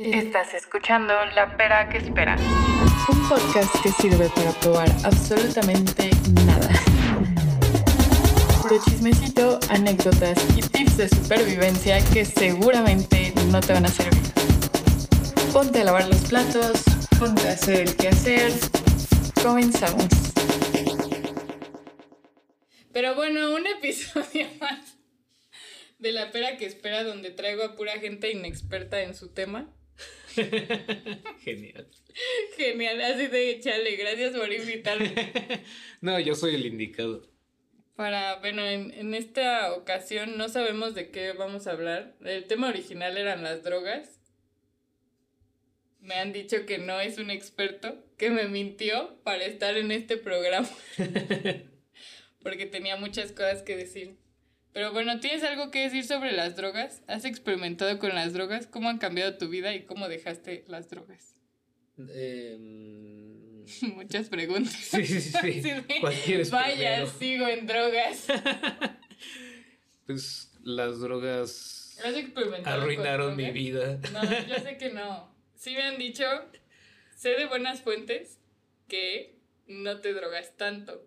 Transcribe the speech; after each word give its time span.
Estás 0.00 0.54
escuchando 0.54 1.12
La 1.34 1.56
Pera 1.56 1.88
que 1.88 1.98
Espera. 1.98 2.36
Un 3.08 3.28
podcast 3.28 3.82
que 3.82 3.90
sirve 3.90 4.30
para 4.32 4.52
probar 4.52 4.88
absolutamente 5.02 6.10
nada. 6.46 6.68
Puro 8.62 8.80
chismecito, 8.84 9.58
anécdotas 9.70 10.38
y 10.56 10.60
tips 10.60 10.98
de 10.98 11.08
supervivencia 11.08 11.98
que 12.12 12.24
seguramente 12.24 13.32
no 13.50 13.58
te 13.58 13.72
van 13.72 13.86
a 13.86 13.88
servir. 13.88 14.22
Ponte 15.52 15.80
a 15.80 15.84
lavar 15.84 16.06
los 16.06 16.28
platos, 16.28 16.84
ponte 17.18 17.48
a 17.48 17.52
hacer 17.54 17.88
el 17.88 17.96
quehacer. 17.96 18.52
Comenzamos. 19.42 20.06
Pero 22.92 23.16
bueno, 23.16 23.52
un 23.52 23.66
episodio 23.66 24.46
más 24.60 24.96
de 25.98 26.12
La 26.12 26.30
Pera 26.30 26.56
que 26.56 26.66
Espera 26.66 27.02
donde 27.02 27.32
traigo 27.32 27.64
a 27.64 27.74
pura 27.74 27.98
gente 27.98 28.30
inexperta 28.30 29.02
en 29.02 29.16
su 29.16 29.30
tema. 29.34 29.74
Genial. 31.44 31.88
Genial, 32.56 33.00
así 33.00 33.26
de 33.26 33.60
chale, 33.60 33.96
gracias 33.96 34.36
por 34.36 34.52
invitarme. 34.52 35.14
no, 36.00 36.18
yo 36.20 36.34
soy 36.34 36.54
el 36.54 36.66
indicado. 36.66 37.28
Para, 37.96 38.36
bueno, 38.36 38.64
en, 38.64 38.92
en, 38.92 39.14
esta 39.14 39.72
ocasión 39.74 40.38
no 40.38 40.48
sabemos 40.48 40.94
de 40.94 41.10
qué 41.10 41.32
vamos 41.32 41.66
a 41.66 41.72
hablar. 41.72 42.14
El 42.24 42.44
tema 42.46 42.68
original 42.68 43.16
eran 43.16 43.42
las 43.42 43.62
drogas. 43.64 44.20
Me 46.00 46.14
han 46.14 46.32
dicho 46.32 46.64
que 46.64 46.78
no 46.78 47.00
es 47.00 47.18
un 47.18 47.30
experto, 47.30 48.04
que 48.16 48.30
me 48.30 48.46
mintió 48.46 49.20
para 49.24 49.44
estar 49.44 49.76
en 49.76 49.90
este 49.90 50.16
programa. 50.16 50.68
Porque 52.42 52.66
tenía 52.66 52.96
muchas 52.96 53.32
cosas 53.32 53.62
que 53.62 53.76
decir. 53.76 54.16
Pero 54.78 54.92
bueno, 54.92 55.18
¿tienes 55.18 55.42
algo 55.42 55.72
que 55.72 55.80
decir 55.80 56.04
sobre 56.04 56.30
las 56.30 56.54
drogas? 56.54 57.02
¿Has 57.08 57.24
experimentado 57.24 57.98
con 57.98 58.14
las 58.14 58.32
drogas? 58.32 58.68
¿Cómo 58.68 58.88
han 58.88 58.98
cambiado 58.98 59.36
tu 59.36 59.48
vida 59.48 59.74
y 59.74 59.82
cómo 59.82 60.06
dejaste 60.06 60.62
las 60.68 60.88
drogas? 60.88 61.34
Eh, 62.10 62.56
Muchas 63.96 64.28
preguntas. 64.28 64.72
Sí, 64.72 65.04
sí, 65.04 65.32
sí. 65.32 65.72
Vaya, 66.52 67.04
sigo 67.06 67.48
en 67.48 67.66
drogas. 67.66 68.28
pues 70.06 70.52
las 70.62 71.00
drogas 71.00 71.98
¿Has 72.04 72.14
experimentado 72.14 72.80
arruinaron 72.80 73.34
mi 73.34 73.50
drogas? 73.50 74.00
vida. 74.00 74.00
No, 74.12 74.46
yo 74.46 74.60
sé 74.60 74.76
que 74.76 74.90
no. 74.90 75.34
Sí 75.56 75.74
me 75.74 75.82
han 75.82 75.98
dicho, 75.98 76.24
sé 77.16 77.30
de 77.30 77.46
buenas 77.46 77.82
fuentes 77.82 78.38
que 78.86 79.40
no 79.66 80.00
te 80.00 80.12
drogas 80.12 80.56
tanto. 80.56 81.04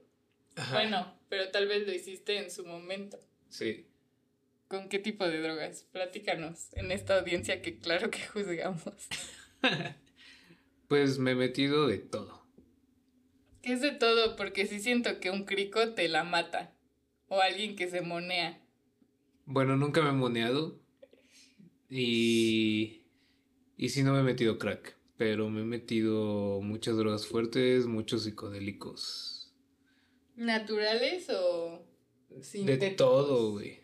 Ajá. 0.58 0.74
Bueno, 0.74 1.18
pero 1.30 1.52
tal 1.52 1.70
vez 1.70 1.88
lo 1.88 1.94
hiciste 1.94 2.38
en 2.38 2.52
su 2.52 2.66
momento. 2.66 3.18
Sí. 3.52 3.86
¿Con 4.70 4.88
qué 4.88 4.98
tipo 4.98 5.28
de 5.28 5.42
drogas? 5.42 5.84
Platícanos 5.92 6.70
en 6.74 6.92
esta 6.92 7.20
audiencia 7.20 7.62
que 7.62 7.78
claro 7.78 8.10
que 8.10 8.26
juzgamos. 8.26 8.84
Pues 10.88 11.20
me 11.20 11.32
he 11.32 11.36
metido 11.36 11.88
de 11.88 12.00
todo. 12.00 12.46
Que 13.62 13.72
es 13.72 13.80
de 13.80 13.92
todo, 13.92 14.36
porque 14.36 14.66
sí 14.66 14.82
siento 14.82 15.22
que 15.22 15.32
un 15.32 15.46
crico 15.46 15.94
te 15.94 16.10
la 16.10 16.26
mata. 16.26 16.74
O 17.30 17.40
alguien 17.40 17.78
que 17.78 17.88
se 17.88 18.02
monea. 18.02 18.60
Bueno, 19.46 19.78
nunca 19.78 20.02
me 20.02 20.10
he 20.10 20.12
moneado. 20.12 20.82
Y. 21.90 23.04
Y 23.78 23.88
sí, 23.88 24.04
no 24.04 24.12
me 24.12 24.20
he 24.20 24.24
metido 24.24 24.60
crack. 24.60 24.98
Pero 25.16 25.50
me 25.50 25.62
he 25.62 25.64
metido 25.64 26.60
muchas 26.60 26.98
drogas 26.98 27.26
fuertes, 27.26 27.86
muchos 27.86 28.26
psicodélicos. 28.26 29.54
¿Naturales 30.36 31.30
o 31.30 31.86
sintéticos? 32.42 32.80
De 32.90 32.96
todo, 32.96 33.52
güey. 33.54 33.80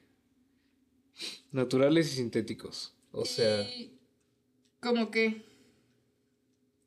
Naturales 1.52 2.12
y 2.14 2.16
sintéticos. 2.18 2.96
O 3.12 3.26
sea, 3.26 3.62
Y- 3.64 3.94
¿Cómo 4.80 5.10
que? 5.12 5.44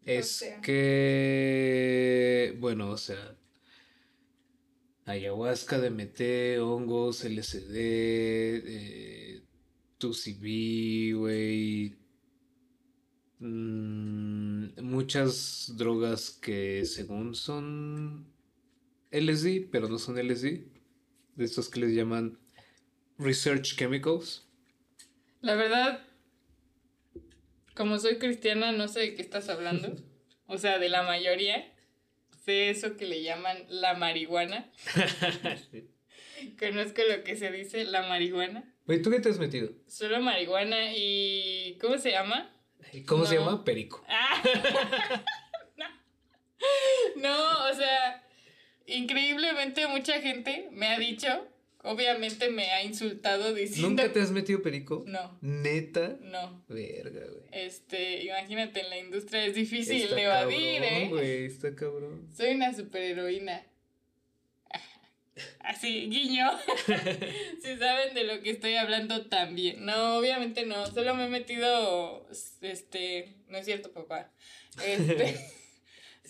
es 0.04 0.28
sea. 0.28 0.60
que. 0.60 2.56
Bueno, 2.60 2.90
o 2.90 2.96
sea. 2.96 3.36
Ayahuasca, 5.06 5.78
DMT, 5.80 6.60
hongos, 6.60 7.24
LSD, 7.24 7.74
eh, 7.74 9.42
2CB, 9.98 11.14
güey. 11.18 11.96
mm, 13.40 14.82
muchas 14.82 15.72
drogas 15.76 16.30
que 16.30 16.84
según 16.84 17.34
son 17.34 18.26
LSD, 19.10 19.68
pero 19.72 19.88
no 19.88 19.98
son 19.98 20.18
LSD. 20.18 20.64
De 21.40 21.46
estos 21.46 21.70
que 21.70 21.80
les 21.80 21.94
llaman 21.94 22.38
Research 23.16 23.74
Chemicals. 23.74 24.46
La 25.40 25.54
verdad, 25.54 26.04
como 27.74 27.98
soy 27.98 28.18
cristiana, 28.18 28.72
no 28.72 28.88
sé 28.88 29.00
de 29.00 29.14
qué 29.14 29.22
estás 29.22 29.48
hablando. 29.48 29.96
O 30.46 30.58
sea, 30.58 30.78
de 30.78 30.90
la 30.90 31.02
mayoría. 31.02 31.72
Sé 32.44 32.68
eso 32.68 32.98
que 32.98 33.06
le 33.06 33.22
llaman 33.22 33.56
la 33.68 33.94
marihuana. 33.94 34.70
Conozco 36.58 37.02
lo 37.08 37.24
que 37.24 37.36
se 37.36 37.50
dice 37.52 37.84
la 37.84 38.02
marihuana. 38.02 38.74
Güey, 38.84 39.00
¿tú 39.00 39.10
qué 39.10 39.20
te 39.20 39.30
has 39.30 39.38
metido? 39.38 39.70
Solo 39.86 40.20
marihuana 40.20 40.92
y... 40.94 41.78
¿Cómo 41.80 41.96
se 41.96 42.10
llama? 42.10 42.50
¿Y 42.92 43.04
¿Cómo 43.04 43.24
se 43.24 43.36
llama? 43.36 43.64
Perico. 43.64 44.04
Ah. 44.08 44.42
no. 45.76 45.86
no, 47.16 47.70
o 47.70 47.74
sea, 47.74 48.26
increíblemente 48.96 49.86
mucha 49.86 50.20
gente 50.20 50.68
me 50.72 50.88
ha 50.88 50.98
dicho, 50.98 51.46
obviamente 51.82 52.50
me 52.50 52.70
ha 52.70 52.82
insultado 52.82 53.54
diciendo... 53.54 53.88
¿Nunca 53.88 54.12
te 54.12 54.20
has 54.20 54.30
metido 54.30 54.62
perico? 54.62 55.04
No, 55.06 55.38
¿Neta? 55.40 56.16
no. 56.20 56.64
Verga, 56.68 57.26
güey. 57.26 57.44
Este, 57.52 58.24
imagínate, 58.24 58.80
en 58.80 58.90
la 58.90 58.98
industria 58.98 59.44
es 59.46 59.54
difícil 59.54 60.02
Está 60.02 60.14
de 60.14 60.22
evadir, 60.22 60.82
cabrón, 60.82 61.02
¿eh? 61.02 61.08
güey, 61.08 61.44
está 61.46 61.74
cabrón. 61.74 62.28
Soy 62.36 62.54
una 62.54 62.74
superheroína. 62.74 63.66
Así, 65.60 66.08
guiño. 66.10 66.50
si 67.62 67.76
saben 67.76 68.14
de 68.14 68.24
lo 68.24 68.42
que 68.42 68.50
estoy 68.50 68.74
hablando 68.74 69.26
también. 69.26 69.84
No, 69.84 70.18
obviamente 70.18 70.66
no. 70.66 70.86
Solo 70.86 71.14
me 71.14 71.26
he 71.26 71.28
metido. 71.28 72.26
Este. 72.60 73.36
No 73.48 73.58
es 73.58 73.64
cierto, 73.64 73.90
papá. 73.92 74.30
Este. 74.84 75.36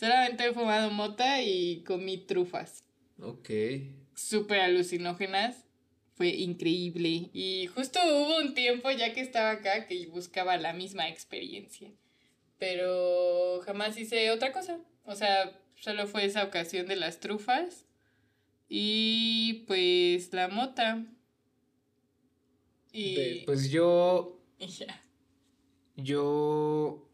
solamente 0.00 0.46
he 0.46 0.54
fumado 0.54 0.90
mota 0.90 1.42
y 1.42 1.84
comí 1.84 2.16
trufas. 2.16 2.84
Ok. 3.20 3.50
Súper 4.14 4.60
alucinógenas. 4.60 5.66
Fue 6.14 6.28
increíble. 6.28 7.28
Y 7.34 7.66
justo 7.74 8.00
hubo 8.06 8.38
un 8.38 8.54
tiempo, 8.54 8.90
ya 8.90 9.12
que 9.12 9.20
estaba 9.20 9.50
acá, 9.50 9.86
que 9.86 10.06
buscaba 10.06 10.56
la 10.56 10.72
misma 10.72 11.08
experiencia. 11.08 11.90
Pero 12.58 13.60
jamás 13.64 13.98
hice 13.98 14.30
otra 14.30 14.52
cosa. 14.52 14.80
O 15.04 15.14
sea, 15.14 15.58
solo 15.78 16.06
fue 16.06 16.24
esa 16.24 16.44
ocasión 16.44 16.86
de 16.86 16.96
las 16.96 17.20
trufas. 17.20 17.86
Y 18.68 19.64
pues 19.66 20.32
la 20.32 20.48
mota. 20.48 21.04
Y, 22.92 23.44
Pues 23.44 23.70
yo. 23.70 24.40
ya. 24.58 25.04
Yo. 25.96 27.06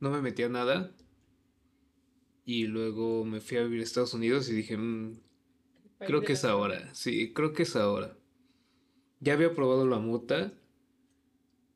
No 0.00 0.10
me 0.10 0.20
metí 0.20 0.42
a 0.42 0.48
nada. 0.48 0.92
Y 2.46 2.68
luego 2.68 3.24
me 3.24 3.40
fui 3.40 3.58
a 3.58 3.64
vivir 3.64 3.80
a 3.80 3.82
Estados 3.82 4.14
Unidos 4.14 4.48
y 4.48 4.52
dije, 4.54 4.76
"Mm, 4.76 5.20
creo 5.98 6.22
que 6.22 6.34
es 6.34 6.44
ahora. 6.44 6.94
Sí, 6.94 7.34
creo 7.34 7.52
que 7.52 7.64
es 7.64 7.74
ahora. 7.76 8.16
Ya 9.20 9.32
había 9.34 9.52
probado 9.52 9.86
la 9.86 9.98
mota. 9.98 10.54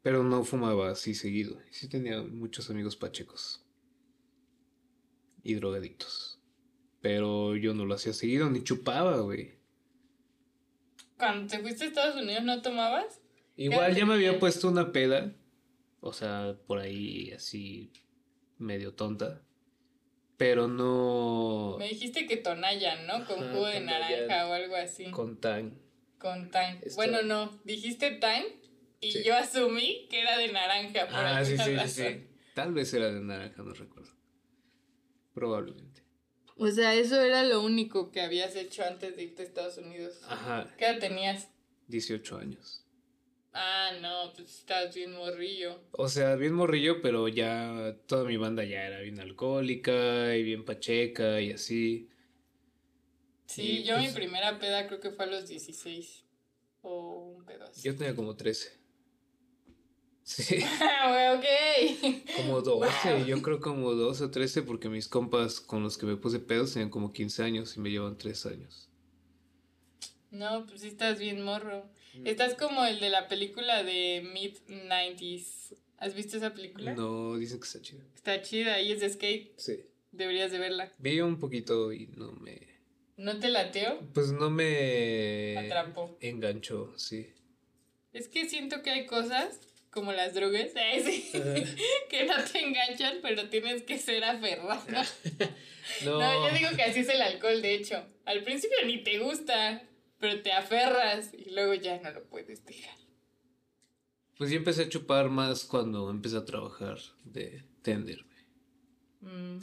Pero 0.02 0.22
no 0.22 0.44
fumaba 0.44 0.90
así 0.90 1.14
seguido. 1.14 1.58
Sí 1.70 1.86
tenía 1.88 2.22
muchos 2.22 2.70
amigos 2.70 2.96
pachecos. 2.96 3.66
Y 5.42 5.54
drogadictos. 5.54 6.40
Pero 7.02 7.56
yo 7.56 7.74
no 7.74 7.84
lo 7.84 7.94
hacía 7.94 8.12
seguido, 8.14 8.48
ni 8.48 8.62
chupaba, 8.62 9.18
güey. 9.18 9.58
Cuando 11.18 11.46
te 11.50 11.58
fuiste 11.58 11.84
a 11.84 11.88
Estados 11.88 12.16
Unidos, 12.16 12.44
¿no 12.44 12.62
tomabas? 12.62 13.20
Igual 13.56 13.94
ya 13.94 14.06
me 14.06 14.14
había 14.14 14.38
puesto 14.38 14.68
una 14.68 14.90
peda. 14.92 15.34
O 16.00 16.14
sea, 16.14 16.56
por 16.66 16.78
ahí 16.78 17.32
así 17.32 17.92
medio 18.56 18.94
tonta. 18.94 19.42
Pero 20.40 20.68
no 20.68 21.76
Me 21.78 21.86
dijiste 21.88 22.26
que 22.26 22.38
Tonayan, 22.38 23.06
¿no? 23.06 23.26
Con 23.26 23.42
Ajá, 23.44 23.52
jugo 23.52 23.66
de 23.66 23.80
naranja 23.80 24.48
o 24.48 24.54
algo 24.54 24.74
así. 24.74 25.10
con 25.10 25.38
tan. 25.38 25.78
Con 26.18 26.50
tan. 26.50 26.76
Esto- 26.78 26.94
Bueno, 26.96 27.20
no, 27.20 27.60
dijiste 27.64 28.12
tan 28.12 28.44
y 29.02 29.12
Sí. 29.12 29.22
yo 29.22 29.36
asumí 29.36 30.06
que 30.08 30.22
era 30.22 30.38
de 30.38 30.50
naranja. 30.50 31.04
Por 31.08 31.14
Ah, 31.14 31.44
sí, 31.44 31.58
sí, 31.58 31.62
sí, 31.64 31.74
razón. 31.76 31.88
sí. 32.14 32.26
Tal 32.54 32.72
vez 32.72 32.94
era 32.94 33.12
de 33.12 33.20
naranja, 33.20 33.62
no 33.62 33.74
recuerdo. 33.74 34.12
Probablemente. 35.34 36.02
O 36.56 36.68
sea, 36.70 36.94
eso 36.94 37.20
era 37.20 37.42
lo 37.44 37.60
único 37.62 38.10
que 38.10 38.22
habías 38.22 38.56
hecho 38.56 38.82
antes 38.82 39.16
de 39.16 39.24
irte 39.24 39.42
a 39.42 39.44
Estados 39.44 39.76
Unidos. 39.76 40.22
Ajá, 40.26 40.74
¿Qué 40.78 40.86
edad 40.86 40.98
tenías? 41.00 41.48
18 41.88 42.38
años. 42.38 42.86
Ah, 43.52 43.90
no, 44.00 44.32
pues 44.34 44.58
estás 44.58 44.94
bien 44.94 45.12
morrillo. 45.12 45.80
O 45.92 46.08
sea, 46.08 46.36
bien 46.36 46.52
morrillo, 46.54 47.02
pero 47.02 47.26
ya 47.28 47.96
toda 48.06 48.24
mi 48.24 48.36
banda 48.36 48.62
ya 48.64 48.86
era 48.86 49.00
bien 49.00 49.18
alcohólica 49.20 50.36
y 50.36 50.42
bien 50.44 50.64
pacheca 50.64 51.40
y 51.40 51.52
así. 51.52 52.08
Sí, 53.46 53.78
Y, 53.80 53.82
yo 53.84 53.96
pues- 53.96 54.08
mi 54.08 54.14
primera 54.14 54.58
peda 54.60 54.86
creo 54.86 55.00
que 55.00 55.10
fue 55.10 55.24
a 55.24 55.28
los 55.28 55.48
16. 55.48 56.24
O 56.82 57.34
un 57.36 57.44
pedo 57.44 57.64
así. 57.66 57.82
Yo 57.82 57.96
tenía 57.96 58.14
como 58.14 58.36
13. 58.36 58.78
Sí. 60.22 60.58
Ah, 61.02 61.34
ok. 61.36 62.26
Como 62.36 62.60
12, 62.62 63.24
yo 63.26 63.42
creo 63.42 63.58
como 63.58 63.92
12 63.94 64.24
o 64.24 64.30
13, 64.30 64.62
porque 64.62 64.88
mis 64.88 65.08
compas 65.08 65.60
con 65.60 65.82
los 65.82 65.98
que 65.98 66.06
me 66.06 66.16
puse 66.16 66.38
pedos 66.38 66.72
tenían 66.72 66.90
como 66.90 67.12
15 67.12 67.42
años 67.42 67.76
y 67.76 67.80
me 67.80 67.90
llevan 67.90 68.16
3 68.16 68.46
años. 68.46 68.88
No, 70.30 70.64
pues 70.66 70.82
sí 70.82 70.88
estás 70.88 71.18
bien 71.18 71.42
morro. 71.42 71.90
Estás 72.24 72.54
como 72.54 72.84
el 72.84 73.00
de 73.00 73.10
la 73.10 73.28
película 73.28 73.82
de 73.82 74.22
Mid-90s. 74.22 75.74
¿Has 75.98 76.14
visto 76.14 76.36
esa 76.36 76.54
película? 76.54 76.94
No, 76.94 77.36
dicen 77.36 77.60
que 77.60 77.66
está 77.66 77.82
chida. 77.82 78.02
Está 78.14 78.42
chida 78.42 78.80
y 78.80 78.92
es 78.92 79.00
de 79.00 79.10
skate. 79.10 79.52
Sí. 79.58 79.84
Deberías 80.12 80.50
de 80.50 80.58
verla. 80.58 80.92
Vi 80.98 81.20
un 81.20 81.38
poquito 81.38 81.92
y 81.92 82.06
no 82.08 82.32
me... 82.32 82.58
¿No 83.16 83.38
te 83.38 83.48
lateo? 83.48 84.00
Pues 84.14 84.32
no 84.32 84.50
me... 84.50 85.56
Atrapó. 85.58 86.16
Enganchó, 86.20 86.96
sí. 86.96 87.34
Es 88.12 88.28
que 88.28 88.48
siento 88.48 88.82
que 88.82 88.90
hay 88.90 89.06
cosas, 89.06 89.60
como 89.90 90.12
las 90.12 90.34
drogas, 90.34 90.70
eh, 90.74 91.02
sí, 91.04 91.30
que 92.08 92.24
no 92.24 92.34
te 92.44 92.64
enganchan, 92.64 93.18
pero 93.22 93.48
tienes 93.50 93.82
que 93.82 93.98
ser 93.98 94.24
aferrado. 94.24 94.82
No. 96.04 96.20
No, 96.20 96.48
yo 96.48 96.54
digo 96.56 96.70
que 96.76 96.82
así 96.82 97.00
es 97.00 97.08
el 97.08 97.20
alcohol, 97.20 97.60
de 97.60 97.74
hecho. 97.74 98.06
Al 98.24 98.44
principio 98.44 98.76
ni 98.86 99.02
te 99.02 99.18
gusta, 99.18 99.82
pero 100.20 100.42
te 100.42 100.52
aferras 100.52 101.32
y 101.34 101.50
luego 101.50 101.74
ya 101.74 102.00
no 102.00 102.10
lo 102.12 102.22
puedes 102.24 102.64
dejar. 102.64 102.96
Pues 104.38 104.50
yo 104.50 104.56
empecé 104.56 104.82
a 104.84 104.88
chupar 104.88 105.28
más 105.30 105.64
cuando 105.64 106.08
empecé 106.10 106.36
a 106.36 106.44
trabajar 106.44 106.98
de 107.24 107.64
tender. 107.82 108.24
Mm, 109.20 109.58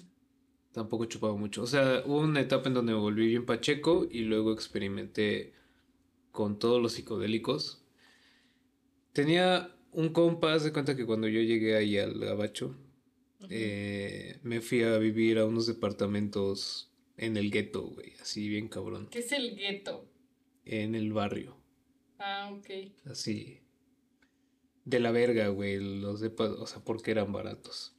Tampoco 0.71 1.05
chupaba 1.05 1.35
mucho. 1.35 1.63
O 1.63 1.67
sea, 1.67 2.03
hubo 2.05 2.19
una 2.19 2.41
etapa 2.41 2.67
en 2.67 2.75
donde 2.75 2.93
me 2.93 2.99
volví 2.99 3.27
bien 3.27 3.45
pacheco 3.47 4.07
y 4.11 4.19
luego 4.19 4.53
experimenté 4.53 5.53
con 6.31 6.59
todos 6.59 6.79
los 6.79 6.93
psicodélicos. 6.93 7.83
Tenía 9.13 9.75
un 9.91 10.09
compa, 10.09 10.53
haz 10.53 10.63
de 10.63 10.73
cuenta 10.73 10.95
que 10.95 11.07
cuando 11.07 11.27
yo 11.27 11.41
llegué 11.41 11.75
ahí 11.75 11.97
al 11.97 12.19
gabacho, 12.19 12.75
eh, 13.49 14.39
me 14.43 14.61
fui 14.61 14.83
a 14.83 14.99
vivir 14.99 15.39
a 15.39 15.45
unos 15.45 15.65
departamentos 15.65 16.91
en 17.17 17.37
el 17.37 17.49
gueto, 17.49 17.81
güey, 17.87 18.13
así 18.21 18.47
bien 18.47 18.67
cabrón, 18.67 19.07
¿Qué 19.09 19.19
es 19.19 19.31
el 19.31 19.55
gueto? 19.55 20.07
En 20.69 20.95
el 20.95 21.13
barrio, 21.13 21.57
Ah, 22.19 22.51
ok. 22.53 22.91
así 23.05 23.59
de 24.85 24.99
la 25.01 25.11
verga, 25.11 25.49
güey, 25.49 25.79
los 25.99 26.21
depas, 26.21 26.51
o 26.51 26.65
sea, 26.65 26.81
porque 26.83 27.11
eran 27.11 27.33
baratos. 27.33 27.93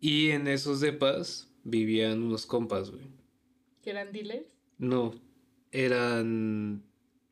Y 0.00 0.30
en 0.30 0.48
esos 0.48 0.80
depas 0.80 1.52
vivían 1.62 2.20
unos 2.22 2.46
compas, 2.46 2.90
güey. 2.90 3.06
¿Que 3.82 3.90
eran 3.90 4.12
dealers? 4.12 4.46
No, 4.78 5.14
eran 5.70 6.82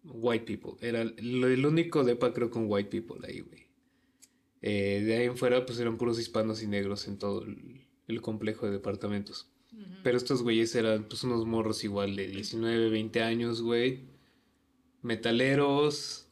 white 0.04 0.44
people. 0.46 0.74
Era 0.86 1.02
el 1.02 1.66
único 1.66 2.04
depa 2.04 2.32
creo 2.32 2.50
con 2.50 2.66
white 2.68 2.88
people 2.90 3.26
ahí, 3.26 3.40
güey. 3.40 3.66
Eh, 4.62 5.02
de 5.04 5.16
ahí 5.16 5.24
en 5.26 5.36
fuera 5.36 5.66
pues 5.66 5.78
eran 5.80 5.98
puros 5.98 6.18
hispanos 6.18 6.62
y 6.62 6.66
negros 6.68 7.06
en 7.08 7.18
todo 7.18 7.42
el, 7.42 7.84
el 8.08 8.20
complejo 8.22 8.66
de 8.66 8.72
departamentos. 8.72 9.50
Pero 10.02 10.16
estos 10.16 10.42
güeyes 10.42 10.74
eran 10.76 11.04
pues 11.08 11.22
unos 11.24 11.44
morros 11.44 11.82
igual 11.84 12.14
de 12.16 12.28
19, 12.28 12.88
20 12.90 13.22
años, 13.22 13.60
güey. 13.60 14.04
Metaleros, 15.06 16.26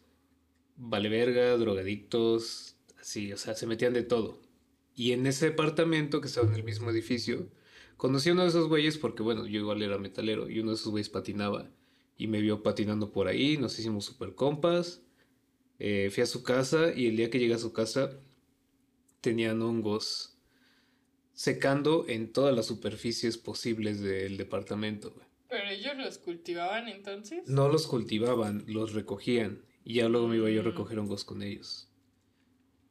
vale 0.77 1.09
verga, 1.09 1.57
drogadictos, 1.57 2.77
así, 3.01 3.33
o 3.33 3.37
sea, 3.37 3.55
se 3.55 3.67
metían 3.67 3.95
de 3.95 4.03
todo. 4.03 4.41
Y 4.97 5.13
en 5.13 5.27
ese 5.27 5.51
departamento 5.51 6.21
que 6.21 6.27
estaba 6.27 6.49
en 6.49 6.55
el 6.55 6.65
mismo 6.65 6.91
edificio, 6.91 7.49
conocí 7.97 8.31
a 8.31 8.33
uno 8.33 8.43
de 8.43 8.49
esos 8.49 8.69
güeyes 8.69 8.99
porque, 8.99 9.23
bueno, 9.23 9.47
yo 9.47 9.61
igual 9.61 9.83
era 9.83 9.99
metalero 9.99 10.49
y 10.49 10.59
uno 10.59 10.71
de 10.71 10.77
esos 10.77 10.89
güeyes 10.89 11.09
patinaba 11.09 11.71
y 12.17 12.27
me 12.27 12.41
vio 12.41 12.63
patinando 12.63 13.13
por 13.13 13.29
ahí, 13.29 13.57
nos 13.59 13.79
hicimos 13.79 14.05
super 14.05 14.35
compas. 14.35 15.03
Eh, 15.79 16.11
fui 16.13 16.23
a 16.23 16.27
su 16.27 16.43
casa 16.43 16.93
y 16.95 17.07
el 17.07 17.17
día 17.17 17.31
que 17.31 17.39
llegué 17.39 17.55
a 17.55 17.59
su 17.59 17.73
casa 17.73 18.11
tenían 19.21 19.63
hongos 19.63 20.37
secando 21.33 22.07
en 22.09 22.33
todas 22.33 22.55
las 22.55 22.67
superficies 22.67 23.39
posibles 23.39 24.01
del 24.01 24.37
departamento. 24.37 25.11
güey. 25.13 25.27
¿Pero 25.55 25.69
ellos 25.71 25.97
los 25.97 26.19
cultivaban 26.19 26.89
entonces? 26.89 27.45
No 27.47 27.69
los 27.69 27.87
cultivaban, 27.87 28.65
los 28.67 28.93
recogían 28.93 29.65
y 29.85 29.95
ya 29.95 30.09
luego 30.09 30.29
me 30.29 30.37
iba 30.37 30.51
yo 30.51 30.61
a 30.61 30.65
Mm. 30.65 30.67
recoger 30.67 30.99
hongos 30.99 31.25
con 31.25 31.43
ellos. 31.43 31.89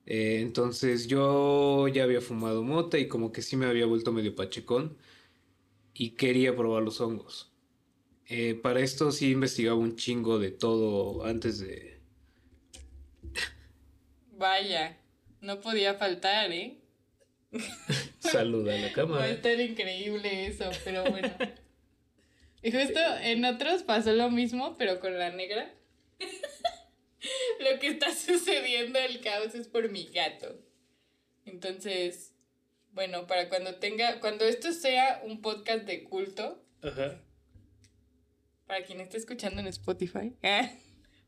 Eh, 0.05 0.39
entonces 0.41 1.07
yo 1.07 1.87
ya 1.87 2.03
había 2.03 2.21
fumado 2.21 2.63
mota 2.63 2.97
y 2.99 3.07
como 3.07 3.31
que 3.31 3.41
sí 3.41 3.55
me 3.57 3.65
había 3.65 3.85
vuelto 3.85 4.11
medio 4.11 4.35
pachecón 4.35 4.97
y 5.93 6.11
quería 6.11 6.55
probar 6.55 6.83
los 6.83 7.01
hongos. 7.01 7.51
Eh, 8.27 8.55
para 8.55 8.81
esto 8.81 9.11
sí 9.11 9.31
investigaba 9.31 9.77
un 9.77 9.95
chingo 9.95 10.39
de 10.39 10.51
todo 10.51 11.25
antes 11.25 11.59
de... 11.59 12.01
Vaya, 14.37 14.97
no 15.41 15.59
podía 15.61 15.93
faltar, 15.95 16.51
¿eh? 16.51 16.81
Saludar 18.19 18.75
a 18.75 18.77
la 18.79 18.87
Va 18.87 18.91
a 18.91 18.93
cámara. 18.93 19.27
estar 19.29 19.59
increíble 19.59 20.47
eso, 20.47 20.69
pero 20.83 21.09
bueno. 21.09 21.29
Y 22.63 22.71
justo 22.71 22.99
en 23.21 23.43
otros 23.45 23.83
pasó 23.83 24.13
lo 24.13 24.29
mismo, 24.31 24.77
pero 24.77 24.99
con 24.99 25.17
la 25.19 25.29
negra. 25.31 25.73
lo 27.59 27.79
que 27.79 27.87
está 27.87 28.13
sucediendo, 28.15 28.99
el 28.99 29.21
caos 29.21 29.53
es 29.55 29.67
por 29.67 29.89
mi 29.89 30.05
gato. 30.05 30.59
Entonces, 31.45 32.33
bueno, 32.93 33.27
para 33.27 33.49
cuando 33.49 33.75
tenga, 33.75 34.19
cuando 34.19 34.45
esto 34.45 34.71
sea 34.71 35.21
un 35.25 35.41
podcast 35.41 35.83
de 35.85 36.03
culto, 36.03 36.63
Ajá. 36.81 37.21
para 38.65 38.83
quien 38.85 39.01
esté 39.01 39.17
escuchando 39.17 39.59
en 39.59 39.67
Spotify, 39.67 40.33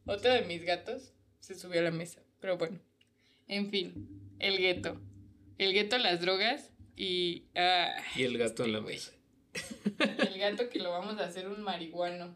otro 0.05 0.31
de 0.33 0.43
mis 0.43 0.63
gatos 0.63 1.13
se 1.39 1.55
subió 1.55 1.81
a 1.81 1.83
la 1.83 1.91
mesa. 1.91 2.21
Pero 2.39 2.57
bueno, 2.57 2.79
en 3.47 3.69
fin, 3.69 4.35
el 4.39 4.57
gueto. 4.57 5.01
El 5.57 5.73
gueto, 5.73 5.97
las 5.97 6.19
drogas 6.21 6.71
y... 6.95 7.45
ah, 7.55 7.95
Y 8.15 8.23
el 8.23 8.37
gato 8.37 8.63
en 8.65 8.73
la 8.73 8.79
güey. 8.79 8.95
mesa. 8.95 9.11
El 9.99 10.39
gato 10.39 10.69
que 10.69 10.79
lo 10.79 10.91
vamos 10.91 11.19
a 11.19 11.25
hacer 11.25 11.47
un 11.47 11.61
marihuano. 11.61 12.35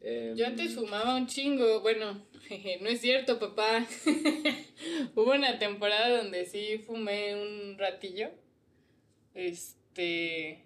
Em, 0.00 0.34
Yo 0.36 0.46
antes 0.46 0.74
fumaba 0.74 1.14
un 1.16 1.26
chingo, 1.26 1.80
bueno, 1.80 2.26
jeje, 2.48 2.78
no 2.80 2.88
es 2.88 3.00
cierto, 3.00 3.38
papá. 3.38 3.86
Hubo 5.14 5.32
una 5.32 5.58
temporada 5.58 6.16
donde 6.22 6.46
sí 6.46 6.78
fumé 6.86 7.34
un 7.36 7.78
ratillo. 7.78 8.30
Este. 9.34 10.64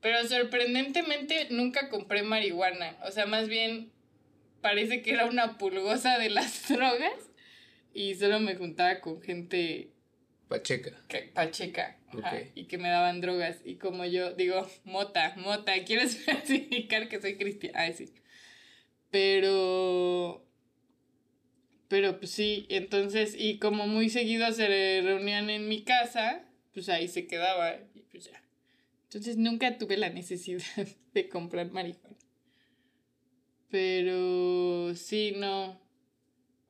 Pero 0.00 0.26
sorprendentemente 0.28 1.48
nunca 1.50 1.88
compré 1.88 2.22
marihuana. 2.22 2.96
O 3.04 3.10
sea, 3.10 3.26
más 3.26 3.48
bien 3.48 3.90
parece 4.60 5.02
que 5.02 5.12
era 5.12 5.26
una 5.26 5.58
pulgosa 5.58 6.18
de 6.18 6.30
las 6.30 6.68
drogas. 6.68 7.30
Y 7.92 8.14
solo 8.14 8.40
me 8.40 8.54
juntaba 8.56 9.00
con 9.00 9.22
gente 9.22 9.90
Pacheca. 10.48 10.92
que- 11.08 11.30
pacheca 11.34 11.98
ajá, 12.08 12.38
y 12.54 12.64
que 12.64 12.78
me 12.78 12.88
daban 12.88 13.20
drogas. 13.20 13.60
Y 13.64 13.76
como 13.76 14.04
yo 14.04 14.34
digo 14.34 14.66
mota 14.84 15.34
mota 15.36 15.72
quieres 15.84 16.16
especificar 16.28 17.08
que 17.08 17.20
soy 17.20 17.36
cristiana. 17.36 17.80
Ay 17.80 17.92
sí. 17.92 18.12
Pero 19.10 20.44
pero 21.88 22.18
pues 22.18 22.30
sí 22.30 22.66
entonces 22.68 23.34
y 23.38 23.58
como 23.58 23.86
muy 23.86 24.10
seguido 24.10 24.50
se 24.52 24.66
reunían 25.02 25.50
en 25.50 25.68
mi 25.68 25.82
casa 25.82 26.44
pues 26.72 26.88
ahí 26.88 27.08
se 27.08 27.26
quedaba 27.26 27.76
y 27.94 28.00
pues 28.02 28.24
ya. 28.24 28.42
Entonces 29.04 29.36
nunca 29.36 29.78
tuve 29.78 29.96
la 29.96 30.10
necesidad 30.10 30.62
de 31.14 31.28
comprar 31.28 31.70
marihuana. 31.70 32.16
Pero 33.70 34.94
sí 34.94 35.34
no 35.36 35.85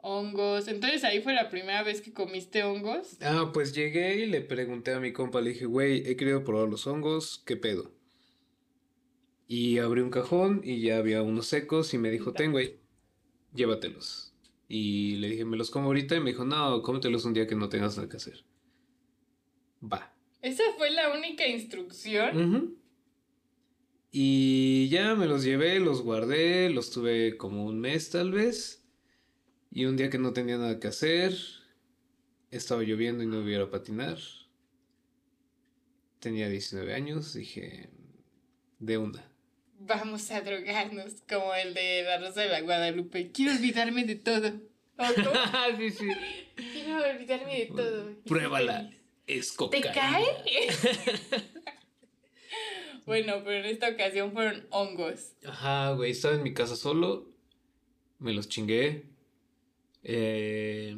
hongos 0.07 0.69
entonces 0.69 1.03
ahí 1.05 1.21
fue 1.21 1.35
la 1.35 1.49
primera 1.51 1.83
vez 1.83 2.01
que 2.01 2.13
comiste 2.13 2.63
hongos 2.63 3.17
Ah, 3.21 3.51
pues 3.53 3.75
llegué 3.75 4.17
y 4.17 4.27
le 4.27 4.41
pregunté 4.41 4.93
a 4.93 5.01
mi 5.01 5.13
compa, 5.13 5.41
le 5.41 5.51
dije, 5.51 5.67
güey, 5.67 6.09
he 6.09 6.17
querido 6.17 6.45
probar 6.45 6.69
los 6.69 6.87
hongos, 6.87 7.43
¿qué 7.45 7.57
pedo? 7.57 7.91
Y 9.49 9.79
abrí 9.79 10.01
un 10.01 10.11
cajón 10.11 10.61
y 10.65 10.81
ya 10.81 10.99
había 10.99 11.23
unos 11.23 11.47
secos 11.47 11.95
y 11.95 11.99
me 11.99 12.11
dijo, 12.11 12.33
ten, 12.33 12.53
güey, 12.53 12.81
llévatelos. 13.55 14.35
Y 14.69 15.17
le 15.17 15.29
dije, 15.29 15.45
¿me 15.45 15.57
los 15.57 15.71
como 15.71 15.87
ahorita? 15.87 16.17
Y 16.17 16.21
me 16.21 16.31
dijo, 16.31 16.45
no, 16.45 16.83
cómetelos 16.83 17.25
un 17.25 17.35
día 17.35 17.47
que 17.47 17.55
no 17.55 17.69
tengas 17.69 17.97
nada 17.97 18.09
que 18.09 18.17
hacer. 18.17 18.45
Va. 19.83 20.13
Esa 20.43 20.65
fue 20.77 20.91
la 20.91 21.13
única 21.13 21.47
instrucción. 21.47 22.55
Ujú. 22.55 22.77
Y 24.11 24.89
ya 24.89 25.15
me 25.15 25.27
los 25.27 25.45
llevé, 25.45 25.79
los 25.79 26.03
guardé, 26.03 26.71
los 26.71 26.91
tuve 26.91 27.37
como 27.37 27.65
un 27.67 27.81
mes 27.81 28.11
tal 28.11 28.33
vez. 28.33 28.86
Y 29.77 29.85
un 29.85 29.99
día 29.99 30.09
que 30.09 30.17
no 30.17 30.33
tenía 30.33 30.57
nada 30.57 30.81
que 30.81 30.89
hacer, 30.89 31.35
estaba 32.51 32.83
lloviendo 32.83 33.23
y 33.23 33.27
no 33.27 33.43
iba 33.43 33.49
a 33.49 33.55
ir 33.57 33.61
a 33.61 33.71
patinar. 33.71 34.17
Tenía 36.19 36.49
19 36.49 36.95
años, 36.95 37.35
dije, 37.35 37.91
de 38.79 38.97
una. 38.97 39.31
Vamos 39.79 40.31
a 40.31 40.41
drogarnos, 40.41 41.21
como 41.29 41.53
el 41.53 41.75
de 41.75 42.05
la 42.05 42.19
Rosa 42.21 42.41
de 42.41 42.49
la 42.49 42.63
Guadalupe. 42.63 43.33
Quiero 43.33 43.53
olvidarme 43.53 44.07
de 44.07 44.17
todo. 44.17 44.51
Sí, 45.77 45.91
sí. 45.91 46.09
Quiero 46.55 47.11
olvidarme 47.11 47.59
de 47.59 47.67
todo. 47.67 48.15
Pruébala, 48.25 48.91
es 49.27 49.55
¿Te 49.71 49.83
cae? 49.83 50.25
bueno, 53.05 53.43
pero 53.45 53.63
en 53.63 53.67
esta 53.67 53.91
ocasión 53.91 54.33
fueron 54.33 54.67
hongos. 54.71 55.35
Ajá, 55.45 55.93
güey, 55.93 56.13
estaba 56.13 56.35
en 56.35 56.45
mi 56.45 56.55
casa 56.55 56.77
solo, 56.77 57.31
me 58.19 58.33
los 58.33 58.49
chingué. 58.49 59.15
Eh, 60.09 60.97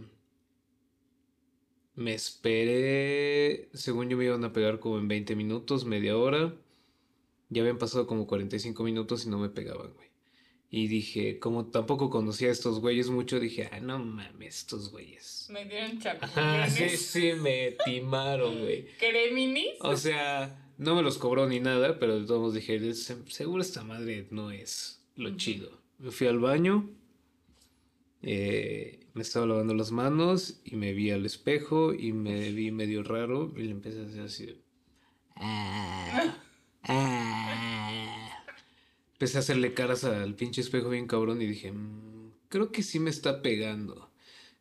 Me 1.95 2.15
esperé, 2.15 3.69
según 3.73 4.09
yo 4.09 4.17
me 4.17 4.27
iban 4.27 4.45
a 4.45 4.53
pegar 4.53 4.79
como 4.79 4.99
en 4.99 5.09
20 5.09 5.35
minutos, 5.35 5.85
media 5.85 6.17
hora. 6.17 6.55
Ya 7.49 7.63
habían 7.63 7.79
pasado 7.79 8.07
como 8.07 8.27
45 8.27 8.85
minutos 8.85 9.25
y 9.25 9.31
no 9.31 9.39
me 9.39 9.49
pegaban, 9.49 9.93
güey. 9.95 10.07
Y 10.71 10.87
dije, 10.87 11.39
como 11.39 11.67
tampoco 11.71 12.11
conocía 12.11 12.49
a 12.49 12.53
estos 12.53 12.81
güeyes 12.81 13.09
mucho, 13.09 13.41
dije, 13.41 13.71
ah, 13.73 13.81
no 13.81 13.99
mames, 13.99 14.59
estos 14.59 14.91
güeyes. 14.93 15.49
Me 15.51 15.65
dieron 15.65 15.99
chapulines. 15.99 16.37
Ah, 16.37 16.69
sí, 16.69 16.91
sí, 16.91 17.33
me 17.33 17.77
timaron, 17.87 18.61
güey. 18.61 18.87
¿Creminis? 18.99 19.71
O 19.81 19.97
sea, 19.97 20.71
no 20.77 20.95
me 20.95 21.03
los 21.03 21.17
cobró 21.17 21.49
ni 21.49 21.59
nada, 21.59 21.99
pero 21.99 22.21
de 22.21 22.27
todos 22.27 22.41
modos 22.41 22.55
dije, 22.55 22.93
"Se- 22.95 23.17
seguro 23.31 23.63
esta 23.63 23.83
madre 23.83 24.27
no 24.31 24.51
es 24.51 25.01
lo 25.17 25.35
chido. 25.39 25.71
Me 25.99 26.11
fui 26.11 26.27
al 26.27 26.39
baño, 26.39 26.89
eh, 28.23 28.98
me 29.19 29.23
estaba 29.25 29.47
lavando 29.47 29.75
las 29.75 29.91
manos 29.91 30.61
y 30.65 30.77
me 30.77 30.93
vi 30.93 31.11
al 31.11 31.27
espejo 31.27 31.93
y 31.93 32.13
me 32.13 32.53
vi 32.53 32.71
medio 32.71 33.03
raro 33.03 33.53
y 33.57 33.65
le 33.65 33.73
empecé 33.73 34.01
a 34.03 34.05
hacer 34.07 34.21
así. 34.23 34.63
"Ah, 35.37 36.37
ah". 36.85 38.45
Empecé 39.15 39.39
a 39.39 39.41
hacerle 39.41 39.75
caras 39.75 40.05
al 40.05 40.37
pinche 40.37 40.61
espejo 40.61 40.91
bien 40.91 41.09
cabrón 41.09 41.43
y 41.43 41.47
dije, 41.47 41.73
"Mm, 41.73 42.31
creo 42.49 42.71
que 42.71 42.85
sí 42.85 43.01
me 43.01 43.11
está 43.11 43.43
pegando. 43.43 44.13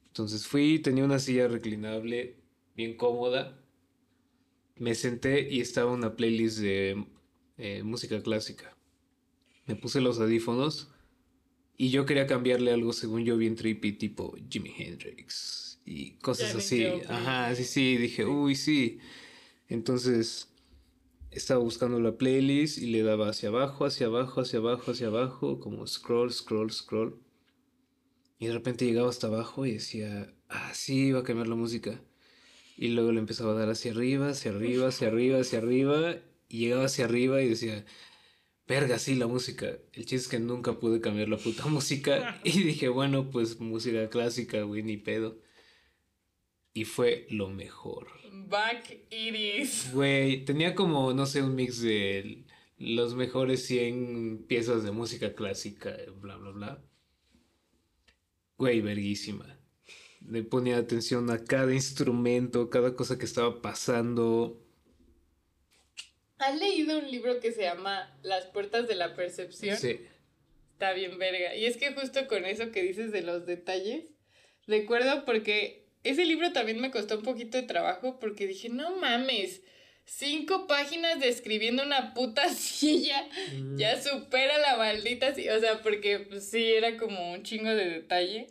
Entonces 0.08 0.48
fui, 0.48 0.80
tenía 0.80 1.06
una 1.06 1.20
silla 1.20 1.48
reclinable 1.48 2.38
bien 2.76 2.98
cómoda. 2.98 3.60
Me 4.78 4.96
senté 4.96 5.48
y 5.52 5.62
estaba 5.62 5.92
una 5.92 6.16
playlist 6.16 6.60
de 6.60 7.06
eh, 7.58 7.84
música 7.84 8.22
clásica. 8.22 8.76
Me 9.68 9.76
puse 9.76 10.02
los 10.02 10.20
audífonos 10.20 10.92
y 11.78 11.90
yo 11.92 12.06
quería 12.06 12.26
cambiarle 12.26 12.72
algo 12.72 12.92
según 12.92 13.24
yo 13.24 13.38
bien 13.38 13.56
trippy, 13.56 13.94
tipo 13.94 14.36
Jimi 14.50 14.74
Hendrix 14.78 15.80
y 15.86 16.14
cosas 16.18 16.56
así. 16.56 16.86
Ajá, 17.08 17.56
sí, 17.56 17.64
sí, 17.64 17.98
dije, 17.98 18.26
uy, 18.26 18.56
sí. 18.56 19.00
Entonces 19.70 20.50
estaba 21.30 21.60
buscando 21.60 22.00
la 22.00 22.18
playlist 22.18 22.80
y 22.80 22.88
le 22.88 23.04
daba 23.04 23.30
hacia 23.30 23.50
abajo, 23.50 23.86
hacia 23.86 24.08
abajo, 24.08 24.42
hacia 24.42 24.60
abajo, 24.60 24.92
hacia 24.92 25.08
abajo, 25.08 25.60
como 25.60 25.86
scroll, 25.86 26.32
scroll, 26.34 26.72
scroll. 26.72 27.20
Y 28.40 28.48
de 28.48 28.54
repente 28.54 28.86
llegaba 28.86 29.10
hasta 29.10 29.28
abajo 29.28 29.66
y 29.66 29.74
decía, 29.74 30.34
ah, 30.50 30.72
sí, 30.74 31.12
va 31.12 31.20
a 31.20 31.24
cambiar 31.24 31.48
la 31.48 31.56
música. 31.56 32.02
Y 32.76 32.90
luego 32.90 33.12
le 33.12 33.20
empezaba 33.20 33.52
a 33.52 33.56
dar 33.56 33.70
hacia 33.70 33.92
arriba, 33.92 34.30
hacia 34.30 34.52
arriba, 34.52 34.88
hacia 34.88 35.08
arriba, 35.08 35.40
hacia 35.40 35.60
arriba. 35.60 36.18
Y 36.50 36.60
llegaba 36.60 36.86
hacia 36.86 37.06
arriba 37.06 37.42
y 37.42 37.50
decía, 37.50 37.86
verga, 38.68 39.00
sí, 39.00 39.16
la 39.16 39.28
música. 39.28 39.78
El 39.94 40.06
chiste 40.06 40.16
es 40.16 40.28
que 40.28 40.40
nunca 40.40 40.80
pude 40.80 41.02
cambiar 41.02 41.30
la 41.30 41.38
puta 41.38 41.66
música. 41.68 42.40
Y 42.44 42.64
dije, 42.64 42.90
bueno, 42.90 43.30
pues 43.30 43.60
música 43.60 44.10
clásica, 44.10 44.62
güey, 44.64 44.84
ni 44.84 44.98
pedo. 44.98 45.40
Y 46.74 46.86
fue 46.86 47.26
lo 47.30 47.50
mejor. 47.50 48.08
Back 48.32 49.08
Iris. 49.10 49.92
Güey, 49.94 50.46
tenía 50.46 50.76
como, 50.76 51.14
no 51.14 51.26
sé, 51.26 51.42
un 51.42 51.56
mix 51.56 51.82
de 51.82 52.46
los 52.78 53.16
mejores 53.16 53.66
100 53.66 54.46
piezas 54.48 54.84
de 54.84 54.92
música 54.92 55.34
clásica, 55.34 55.96
bla, 56.22 56.38
bla, 56.38 56.52
bla. 56.52 56.84
Güey, 58.58 58.82
verguísima. 58.82 59.60
Le 60.22 60.44
ponía 60.44 60.78
atención 60.78 61.30
a 61.32 61.44
cada 61.44 61.74
instrumento, 61.74 62.70
cada 62.70 62.96
cosa 62.96 63.18
que 63.18 63.26
estaba 63.26 63.62
pasando. 63.62 64.67
¿Has 66.40 66.60
leído 66.60 67.00
un 67.00 67.10
libro 67.10 67.40
que 67.40 67.52
se 67.52 67.64
llama 67.64 68.16
Las 68.22 68.46
puertas 68.46 68.88
de 68.88 68.96
la 68.96 69.16
percepción? 69.16 69.78
Sí. 69.78 70.00
Está 70.74 70.94
bien 70.94 71.18
verga. 71.18 71.56
Y 71.56 71.66
es 71.66 71.78
que 71.78 71.94
justo 71.94 72.28
con 72.28 72.46
eso 72.46 72.72
que 72.72 72.84
dices 72.84 73.12
de 73.12 73.24
los 73.24 73.46
detalles, 73.48 74.06
recuerdo 74.68 75.26
porque 75.26 75.88
ese 76.04 76.26
libro 76.26 76.52
también 76.54 76.80
me 76.80 76.92
costó 76.92 77.18
un 77.18 77.24
poquito 77.24 77.58
de 77.58 77.64
trabajo 77.64 78.20
porque 78.20 78.46
dije, 78.46 78.70
no 78.70 78.96
mames, 78.98 79.62
cinco 80.06 80.68
páginas 80.68 81.20
describiendo 81.20 81.82
una 81.84 82.14
puta 82.14 82.50
silla, 82.54 83.28
ya 83.76 84.00
supera 84.02 84.60
la 84.60 84.78
maldita 84.78 85.34
silla. 85.34 85.58
O 85.58 85.60
sea, 85.60 85.82
porque 85.82 86.20
pues, 86.20 86.50
sí, 86.50 86.64
era 86.64 86.98
como 86.98 87.34
un 87.34 87.44
chingo 87.44 87.70
de 87.70 87.90
detalle. 87.90 88.48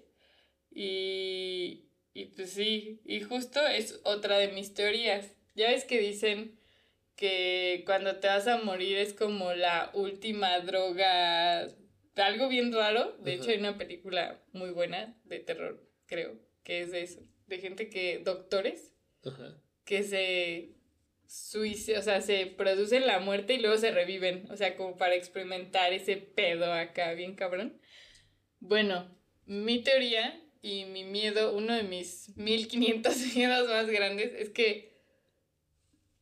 Y, 0.73 1.85
y 2.13 2.27
pues 2.37 2.51
sí, 2.51 3.01
y 3.05 3.21
justo 3.21 3.65
es 3.67 4.01
otra 4.03 4.39
de 4.39 4.49
mis 4.49 4.75
teorías. 4.75 5.33
Ya 5.55 5.71
ves 5.71 5.85
que 5.85 5.99
dicen 5.99 6.59
que 7.17 7.83
cuando 7.87 8.17
te 8.17 8.29
vas 8.29 8.47
a 8.47 8.59
morir 8.59 8.99
es 8.99 9.15
como 9.15 9.53
la 9.55 9.91
última 9.95 10.61
droga, 10.61 11.67
algo 12.15 12.49
bien 12.49 12.73
raro. 12.73 13.17
De 13.19 13.35
hecho, 13.35 13.51
hay 13.51 13.59
una 13.59 13.79
película 13.79 14.43
muy 14.53 14.71
buena 14.71 15.17
de 15.25 15.41
terror, 15.41 15.83
creo, 16.07 16.39
que 16.63 16.83
es 16.83 16.91
de 16.91 17.03
eso. 17.03 17.21
De 17.47 17.59
gente 17.59 17.89
que, 17.89 18.21
doctores, 18.23 18.93
que 19.85 20.03
se 20.03 20.77
suicidan, 21.27 22.01
o 22.01 22.05
sea, 22.05 22.21
se 22.21 22.47
producen 22.47 23.07
la 23.07 23.19
muerte 23.19 23.55
y 23.55 23.61
luego 23.61 23.79
se 23.79 23.91
reviven. 23.91 24.51
O 24.51 24.57
sea, 24.57 24.77
como 24.77 24.97
para 24.97 25.15
experimentar 25.15 25.93
ese 25.93 26.17
pedo 26.19 26.73
acá, 26.73 27.13
bien 27.15 27.35
cabrón. 27.35 27.81
Bueno, 28.61 29.17
mi 29.47 29.83
teoría 29.83 30.43
y 30.61 30.85
mi 30.85 31.05
miedo, 31.05 31.55
uno 31.57 31.75
de 31.75 31.85
mis 31.85 32.37
1500 32.37 33.17
miedos 33.37 33.69
más 33.69 33.87
grandes, 33.89 34.35
es 34.35 34.51
que 34.51 34.96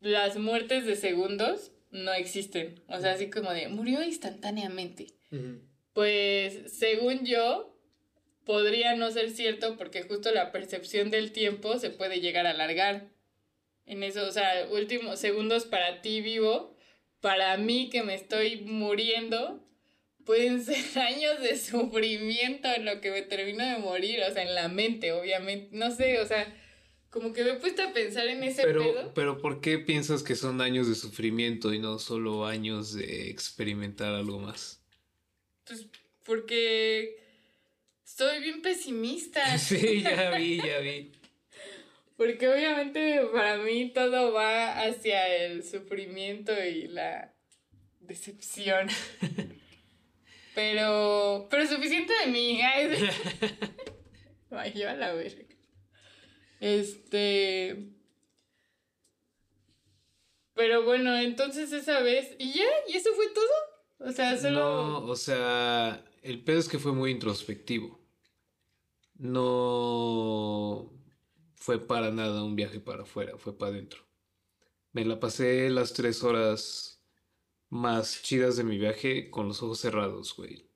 las 0.04 0.36
muertes 0.36 0.86
de 0.86 0.96
segundos 0.96 1.72
no 1.90 2.12
existen. 2.12 2.82
O 2.88 3.00
sea, 3.00 3.12
así 3.12 3.30
como 3.30 3.50
de 3.52 3.68
murió 3.68 4.02
instantáneamente. 4.02 5.08
Pues 5.92 6.72
según 6.72 7.24
yo, 7.24 7.76
podría 8.44 8.94
no 8.94 9.10
ser 9.10 9.30
cierto 9.30 9.76
porque 9.76 10.02
justo 10.02 10.30
la 10.30 10.52
percepción 10.52 11.10
del 11.10 11.32
tiempo 11.32 11.78
se 11.78 11.90
puede 11.90 12.20
llegar 12.20 12.46
a 12.46 12.50
alargar. 12.50 13.08
En 13.86 14.02
eso, 14.02 14.26
o 14.26 14.30
sea, 14.30 14.68
últimos 14.70 15.18
segundos 15.18 15.66
para 15.66 16.00
ti 16.02 16.20
vivo, 16.20 16.76
para 17.20 17.56
mí 17.56 17.90
que 17.90 18.02
me 18.02 18.14
estoy 18.14 18.60
muriendo, 18.62 19.62
pueden 20.24 20.64
ser 20.64 20.98
años 21.02 21.40
de 21.40 21.56
sufrimiento 21.56 22.68
en 22.68 22.84
lo 22.84 23.00
que 23.00 23.10
me 23.10 23.22
termino 23.22 23.64
de 23.64 23.78
morir, 23.78 24.22
o 24.28 24.32
sea, 24.32 24.42
en 24.42 24.54
la 24.54 24.68
mente, 24.68 25.12
obviamente. 25.12 25.68
No 25.72 25.90
sé, 25.90 26.20
o 26.20 26.26
sea, 26.26 26.46
como 27.14 27.32
que 27.32 27.44
me 27.44 27.50
he 27.52 27.54
puesto 27.54 27.80
a 27.80 27.92
pensar 27.92 28.26
en 28.26 28.42
ese 28.42 28.64
Pero, 28.64 28.82
pedo. 28.82 29.14
pero 29.14 29.38
¿por 29.38 29.60
qué 29.60 29.78
piensas 29.78 30.24
que 30.24 30.34
son 30.34 30.60
años 30.60 30.88
de 30.88 30.96
sufrimiento 30.96 31.72
y 31.72 31.78
no 31.78 32.00
solo 32.00 32.44
años 32.44 32.92
de 32.92 33.30
experimentar 33.30 34.12
algo 34.12 34.40
más? 34.40 34.82
Pues 35.64 35.86
porque 36.24 37.16
soy 38.02 38.40
bien 38.40 38.62
pesimista. 38.62 39.56
Sí, 39.58 40.02
ya 40.02 40.36
vi, 40.36 40.56
ya 40.56 40.80
vi. 40.80 41.12
Porque 42.16 42.48
obviamente 42.48 43.20
para 43.32 43.58
mí 43.58 43.92
todo 43.92 44.32
va 44.32 44.82
hacia 44.82 45.36
el 45.36 45.62
sufrimiento 45.62 46.52
y 46.64 46.88
la 46.88 47.32
decepción. 48.00 48.88
Pero, 50.54 51.48
pero 51.50 51.66
suficiente 51.66 52.12
de 52.24 52.30
mí. 52.30 52.60
ay. 52.62 52.88
Ay, 54.50 54.72
yo 54.76 54.88
a 54.88 54.94
la 54.94 55.12
verga. 55.12 55.43
Este. 56.64 57.92
Pero 60.54 60.82
bueno, 60.82 61.14
entonces 61.18 61.70
esa 61.72 62.00
vez. 62.00 62.34
¿Y 62.38 62.54
ya? 62.54 62.64
¿Y 62.88 62.96
eso 62.96 63.10
fue 63.14 63.28
todo? 63.28 64.08
O 64.08 64.12
sea, 64.12 64.38
solo. 64.38 64.60
No, 64.60 64.98
o 65.04 65.14
sea, 65.14 66.02
el 66.22 66.42
pedo 66.42 66.60
es 66.60 66.70
que 66.70 66.78
fue 66.78 66.92
muy 66.92 67.10
introspectivo. 67.10 68.00
No 69.16 70.90
fue 71.54 71.86
para 71.86 72.10
nada 72.10 72.42
un 72.42 72.56
viaje 72.56 72.80
para 72.80 73.02
afuera, 73.02 73.36
fue 73.36 73.58
para 73.58 73.72
adentro. 73.72 74.00
Me 74.92 75.04
la 75.04 75.20
pasé 75.20 75.68
las 75.68 75.92
tres 75.92 76.22
horas 76.22 77.04
más 77.68 78.22
chidas 78.22 78.56
de 78.56 78.64
mi 78.64 78.78
viaje 78.78 79.28
con 79.28 79.48
los 79.48 79.62
ojos 79.62 79.80
cerrados, 79.80 80.34
güey. 80.34 80.66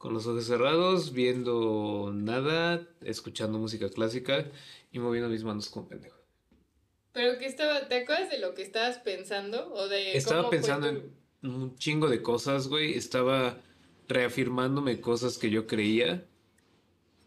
Con 0.00 0.14
los 0.14 0.26
ojos 0.26 0.46
cerrados, 0.46 1.12
viendo 1.12 2.10
nada, 2.14 2.88
escuchando 3.02 3.58
música 3.58 3.90
clásica 3.90 4.50
y 4.90 4.98
moviendo 4.98 5.28
mis 5.28 5.44
manos 5.44 5.68
como 5.68 5.88
pendejo. 5.88 6.16
Pero 7.12 7.38
que 7.38 7.44
estaba. 7.44 7.86
¿Te 7.86 7.96
acuerdas 7.96 8.30
de 8.30 8.38
lo 8.38 8.54
que 8.54 8.62
estabas 8.62 8.96
pensando? 9.00 9.70
¿O 9.74 9.88
de 9.88 10.16
Estaba 10.16 10.38
cómo 10.40 10.48
fue 10.48 10.56
pensando 10.56 10.90
tu- 10.90 11.10
en 11.42 11.50
un 11.54 11.76
chingo 11.76 12.08
de 12.08 12.22
cosas, 12.22 12.68
güey. 12.68 12.94
Estaba 12.94 13.58
reafirmándome 14.08 15.02
cosas 15.02 15.36
que 15.36 15.50
yo 15.50 15.66
creía. 15.66 16.26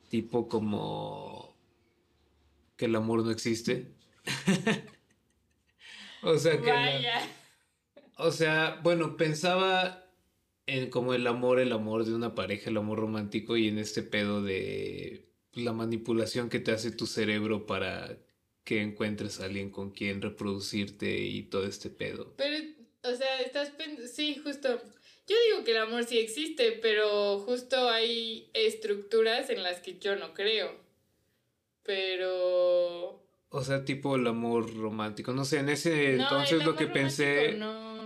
Tipo 0.09 0.47
como 0.47 1.55
que 2.75 2.85
el 2.85 2.95
amor 2.95 3.23
no 3.23 3.29
existe. 3.29 3.91
o 6.23 6.37
sea 6.39 6.59
que 6.59 6.65
la- 6.67 7.27
o 8.17 8.31
sea, 8.31 8.79
bueno, 8.81 9.15
pensaba 9.15 10.02
en 10.65 10.89
como 10.89 11.13
el 11.13 11.27
amor, 11.27 11.59
el 11.59 11.71
amor 11.71 12.05
de 12.05 12.13
una 12.13 12.35
pareja, 12.35 12.69
el 12.69 12.77
amor 12.77 12.99
romántico 12.99 13.57
y 13.57 13.67
en 13.67 13.77
este 13.79 14.03
pedo 14.03 14.41
de 14.41 15.25
la 15.53 15.73
manipulación 15.73 16.49
que 16.49 16.59
te 16.59 16.71
hace 16.71 16.91
tu 16.91 17.05
cerebro 17.05 17.65
para 17.65 18.17
que 18.63 18.81
encuentres 18.81 19.39
a 19.39 19.45
alguien 19.45 19.69
con 19.69 19.91
quien 19.91 20.21
reproducirte 20.21 21.17
y 21.17 21.43
todo 21.43 21.65
este 21.65 21.89
pedo. 21.89 22.33
Pero, 22.37 22.65
o 23.03 23.13
sea, 23.15 23.41
estás 23.41 23.69
pensando, 23.71 24.07
sí, 24.07 24.39
justo. 24.43 24.81
Yo 25.27 25.35
digo 25.49 25.63
que 25.63 25.71
el 25.71 25.77
amor 25.77 26.03
sí 26.05 26.17
existe, 26.17 26.71
pero 26.81 27.39
justo 27.39 27.89
hay 27.89 28.49
estructuras 28.53 29.49
en 29.49 29.63
las 29.63 29.79
que 29.79 29.97
yo 29.99 30.15
no 30.15 30.33
creo. 30.33 30.75
pero... 31.83 33.21
O 33.49 33.63
sea, 33.63 33.85
tipo 33.85 34.15
el 34.15 34.25
amor 34.25 34.73
romántico. 34.75 35.31
No 35.31 35.45
sé, 35.45 35.59
en 35.59 35.69
ese 35.69 36.15
entonces 36.15 36.65
lo 36.65 36.75
que 36.75 36.87
pensé... 36.87 37.55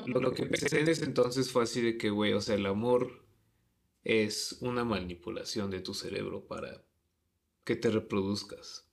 Lo, 0.07 0.33
que 0.33 0.45
pensé 0.45 0.79
en 0.79 0.87
ese 0.87 1.05
entonces 1.05 1.51
fue 1.51 1.63
así 1.63 1.81
de 1.81 1.97
que, 1.97 2.09
güey, 2.09 2.33
o 2.33 2.41
sea, 2.41 2.55
el 2.55 2.65
amor 2.65 3.25
es 4.03 4.57
una 4.61 4.85
manipulación 4.85 5.69
de 5.69 5.81
tu 5.81 5.93
cerebro 5.93 6.47
para 6.47 6.83
que 7.65 7.75
te 7.75 7.89
reproduzcas. 7.89 8.89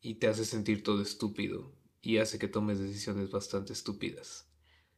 Y 0.00 0.14
te 0.14 0.28
hace 0.28 0.44
sentir 0.44 0.84
todo 0.84 1.02
estúpido. 1.02 1.74
Y 2.00 2.18
hace 2.18 2.38
que 2.38 2.46
tomes 2.46 2.78
decisiones 2.78 3.30
bastante 3.30 3.72
estúpidas. 3.72 4.48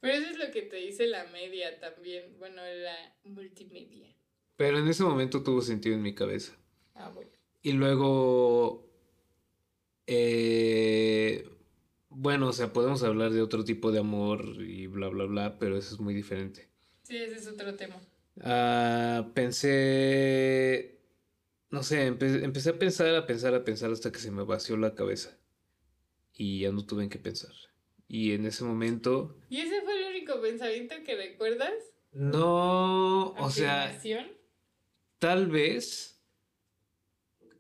Pero 0.00 0.14
eso 0.14 0.31
es 0.31 0.38
lo 0.38 0.52
que 0.52 0.62
te 0.62 0.76
dice 0.76 1.07
la 1.07 1.25
media 1.29 1.81
también. 1.81 2.38
Bueno, 2.38 2.62
la 2.62 3.17
multimedia. 3.25 4.14
Pero 4.57 4.79
en 4.79 4.88
ese 4.88 5.02
momento 5.05 5.43
tuvo 5.43 5.62
sentido 5.62 5.95
en 5.95 6.02
mi 6.02 6.14
cabeza. 6.14 6.55
Ah, 6.95 7.09
bueno. 7.09 7.31
Y 7.62 7.73
luego, 7.73 8.90
eh, 10.07 11.49
bueno, 12.11 12.49
o 12.49 12.52
sea, 12.52 12.73
podemos 12.73 13.02
hablar 13.02 13.33
de 13.33 13.40
otro 13.40 13.64
tipo 13.64 13.93
de 13.93 14.00
amor 14.00 14.45
y 14.61 14.87
bla, 14.88 15.09
bla, 15.09 15.25
bla, 15.25 15.59
pero 15.59 15.76
eso 15.76 15.95
es 15.95 16.00
muy 16.00 16.12
diferente. 16.12 16.69
Sí, 17.02 17.17
ese 17.17 17.37
es 17.37 17.47
otro 17.47 17.75
tema. 17.76 17.97
Ah, 18.43 19.31
pensé, 19.35 20.99
no 21.71 21.83
sé, 21.83 22.07
empecé 22.07 22.71
a 22.71 22.79
pensar, 22.79 23.14
a 23.14 23.26
pensar, 23.26 23.55
a 23.55 23.64
pensar 23.64 23.90
hasta 23.90 24.12
que 24.12 24.19
se 24.19 24.31
me 24.31 24.43
vació 24.43 24.76
la 24.76 24.95
cabeza. 24.95 25.38
Y 26.35 26.61
ya 26.61 26.73
no 26.73 26.85
tuve 26.85 27.05
en 27.05 27.11
qué 27.11 27.19
pensar. 27.19 27.52
Y 28.09 28.33
en 28.33 28.45
ese 28.47 28.64
momento... 28.64 29.37
¿Y 29.49 29.61
ese 29.61 29.83
fue 29.83 29.99
el 29.99 30.11
único 30.11 30.40
pensamiento 30.40 30.97
que 31.05 31.17
recuerdas? 31.17 31.73
No, 32.12 33.33
o 33.33 33.50
sea... 33.50 33.99
Tal 35.19 35.49
vez 35.49 36.19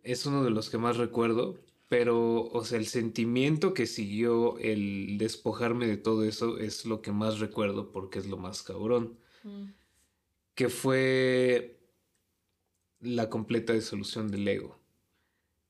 es 0.02 0.24
uno 0.26 0.42
de 0.42 0.50
los 0.50 0.70
que 0.70 0.78
más 0.78 0.96
recuerdo, 0.96 1.58
pero, 1.90 2.46
o 2.46 2.64
sea, 2.64 2.78
el 2.78 2.86
sentimiento 2.86 3.74
que 3.74 3.86
siguió 3.86 4.56
el 4.58 5.18
despojarme 5.18 5.86
de 5.86 5.98
todo 5.98 6.24
eso 6.24 6.56
es 6.56 6.86
lo 6.86 7.02
que 7.02 7.12
más 7.12 7.38
recuerdo 7.38 7.92
porque 7.92 8.18
es 8.18 8.26
lo 8.26 8.38
más 8.38 8.62
cabrón. 8.62 9.18
Mm. 9.42 9.64
Que 10.54 10.70
fue 10.70 11.78
la 13.00 13.28
completa 13.28 13.74
disolución 13.74 14.30
del 14.30 14.48
ego. 14.48 14.80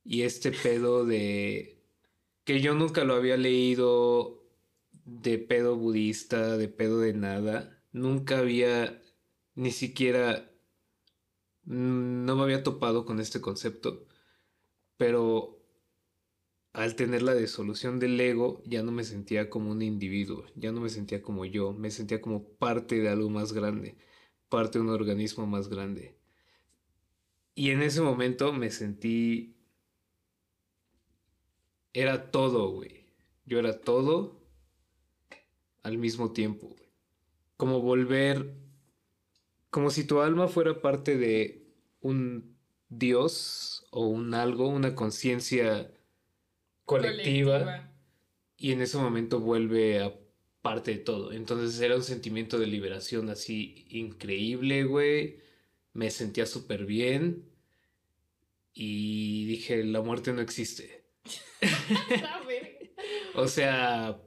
Y 0.05 0.23
este 0.23 0.53
pedo 0.63 1.05
de 1.05 1.83
que 2.45 2.61
yo 2.61 2.75
nunca 2.75 3.03
lo 3.03 3.15
había 3.15 3.37
leído 3.37 4.45
de 5.05 5.39
pedo 5.39 5.75
budista, 5.75 6.57
de 6.57 6.69
pedo 6.69 7.01
de 7.01 7.15
nada. 7.15 7.83
Nunca 7.91 8.39
había 8.39 9.03
ni 9.57 9.73
siquiera 9.73 10.51
Mm, 11.71 12.25
no 12.25 12.37
me 12.37 12.43
había 12.43 12.63
topado 12.65 13.05
con 13.05 13.21
este 13.21 13.41
concepto, 13.41 14.07
pero 14.97 15.60
al 16.73 16.95
tener 16.95 17.23
la 17.23 17.35
disolución 17.35 17.99
del 17.99 18.21
ego 18.21 18.63
ya 18.65 18.83
no 18.83 18.93
me 18.93 19.05
sentía 19.05 19.51
como 19.51 19.71
un 19.71 19.83
individuo, 19.83 20.47
ya 20.55 20.73
no 20.73 20.81
me 20.81 20.89
sentía 20.89 21.23
como 21.23 21.45
yo, 21.45 21.73
me 21.73 21.91
sentía 21.91 22.21
como 22.21 22.45
parte 22.45 23.01
de 23.01 23.09
algo 23.09 23.29
más 23.31 23.53
grande, 23.53 23.97
parte 24.49 24.79
de 24.79 24.85
un 24.85 24.91
organismo 24.91 25.47
más 25.47 25.69
grande. 25.69 26.17
Y 27.55 27.71
en 27.71 27.83
ese 27.83 28.01
momento 28.01 28.53
me 28.53 28.71
sentí... 28.71 29.57
Era 31.93 32.31
todo, 32.31 32.71
güey. 32.71 33.07
Yo 33.45 33.59
era 33.59 33.81
todo 33.81 34.41
al 35.83 35.99
mismo 35.99 36.33
tiempo. 36.33 36.77
Como 37.57 37.81
volver 37.81 38.55
como 39.71 39.91
si 39.91 40.05
tu 40.05 40.21
alma 40.21 40.49
fuera 40.49 40.81
parte 40.81 41.17
de 41.17 41.65
un 42.01 42.57
Dios 42.89 43.87
o 43.91 44.07
un 44.07 44.35
algo, 44.35 44.69
una 44.69 44.95
conciencia 44.95 45.93
colectiva, 46.99 47.93
y 48.57 48.73
en 48.73 48.83
ese 48.83 48.99
momento 48.99 49.41
vuelve 49.41 50.03
a 50.03 50.15
parte 50.63 50.93
de 50.93 50.99
todo. 50.99 51.33
Entonces 51.33 51.81
era 51.81 51.97
un 51.97 52.03
sentimiento 52.03 52.59
de 52.59 52.67
liberación 52.67 53.31
así 53.31 53.87
increíble, 53.89 54.85
güey. 54.85 55.39
Me 55.93 56.11
sentía 56.11 56.47
súper 56.47 56.85
bien 56.85 57.49
y 58.75 59.47
dije, 59.47 59.85
la 59.85 60.03
muerte 60.03 60.33
no 60.33 60.41
existe. 60.41 61.05
o 63.35 63.49
sea, 63.49 64.21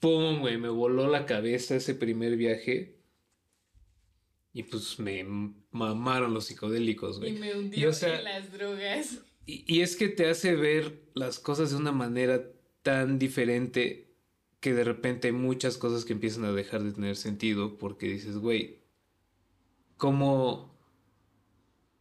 pum, 0.00 0.40
güey, 0.40 0.56
me 0.58 0.68
voló 0.68 1.08
la 1.08 1.26
cabeza 1.26 1.76
ese 1.76 1.94
primer 1.94 2.36
viaje. 2.36 2.98
Y 4.52 4.62
pues 4.62 5.00
me 5.00 5.24
mamaron 5.72 6.32
los 6.32 6.46
psicodélicos, 6.46 7.18
güey. 7.18 7.36
Y 7.36 7.38
me 7.40 7.56
hundió 7.56 7.90
en 7.90 8.24
las 8.24 8.52
drogas. 8.52 9.18
Y, 9.46 9.80
es 9.82 9.96
que 9.96 10.08
te 10.08 10.28
hace 10.28 10.56
ver 10.56 11.02
las 11.14 11.38
cosas 11.38 11.70
de 11.70 11.76
una 11.76 11.92
manera 11.92 12.50
tan 12.82 13.18
diferente 13.18 14.14
que 14.60 14.72
de 14.74 14.84
repente 14.84 15.28
hay 15.28 15.34
muchas 15.34 15.76
cosas 15.76 16.04
que 16.04 16.14
empiezan 16.14 16.44
a 16.44 16.52
dejar 16.52 16.82
de 16.82 16.92
tener 16.92 17.16
sentido 17.16 17.76
porque 17.76 18.08
dices, 18.08 18.38
güey, 18.38 18.80
¿cómo, 19.96 20.74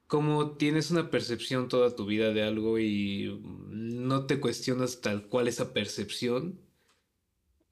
cómo 0.07 0.51
tienes 0.57 0.91
una 0.91 1.11
percepción 1.11 1.67
toda 1.67 1.95
tu 1.95 2.05
vida 2.05 2.31
de 2.31 2.43
algo 2.43 2.79
y 2.79 3.41
no 3.43 4.25
te 4.25 4.39
cuestionas 4.39 5.01
tal 5.01 5.27
cual 5.27 5.47
esa 5.47 5.73
percepción 5.73 6.61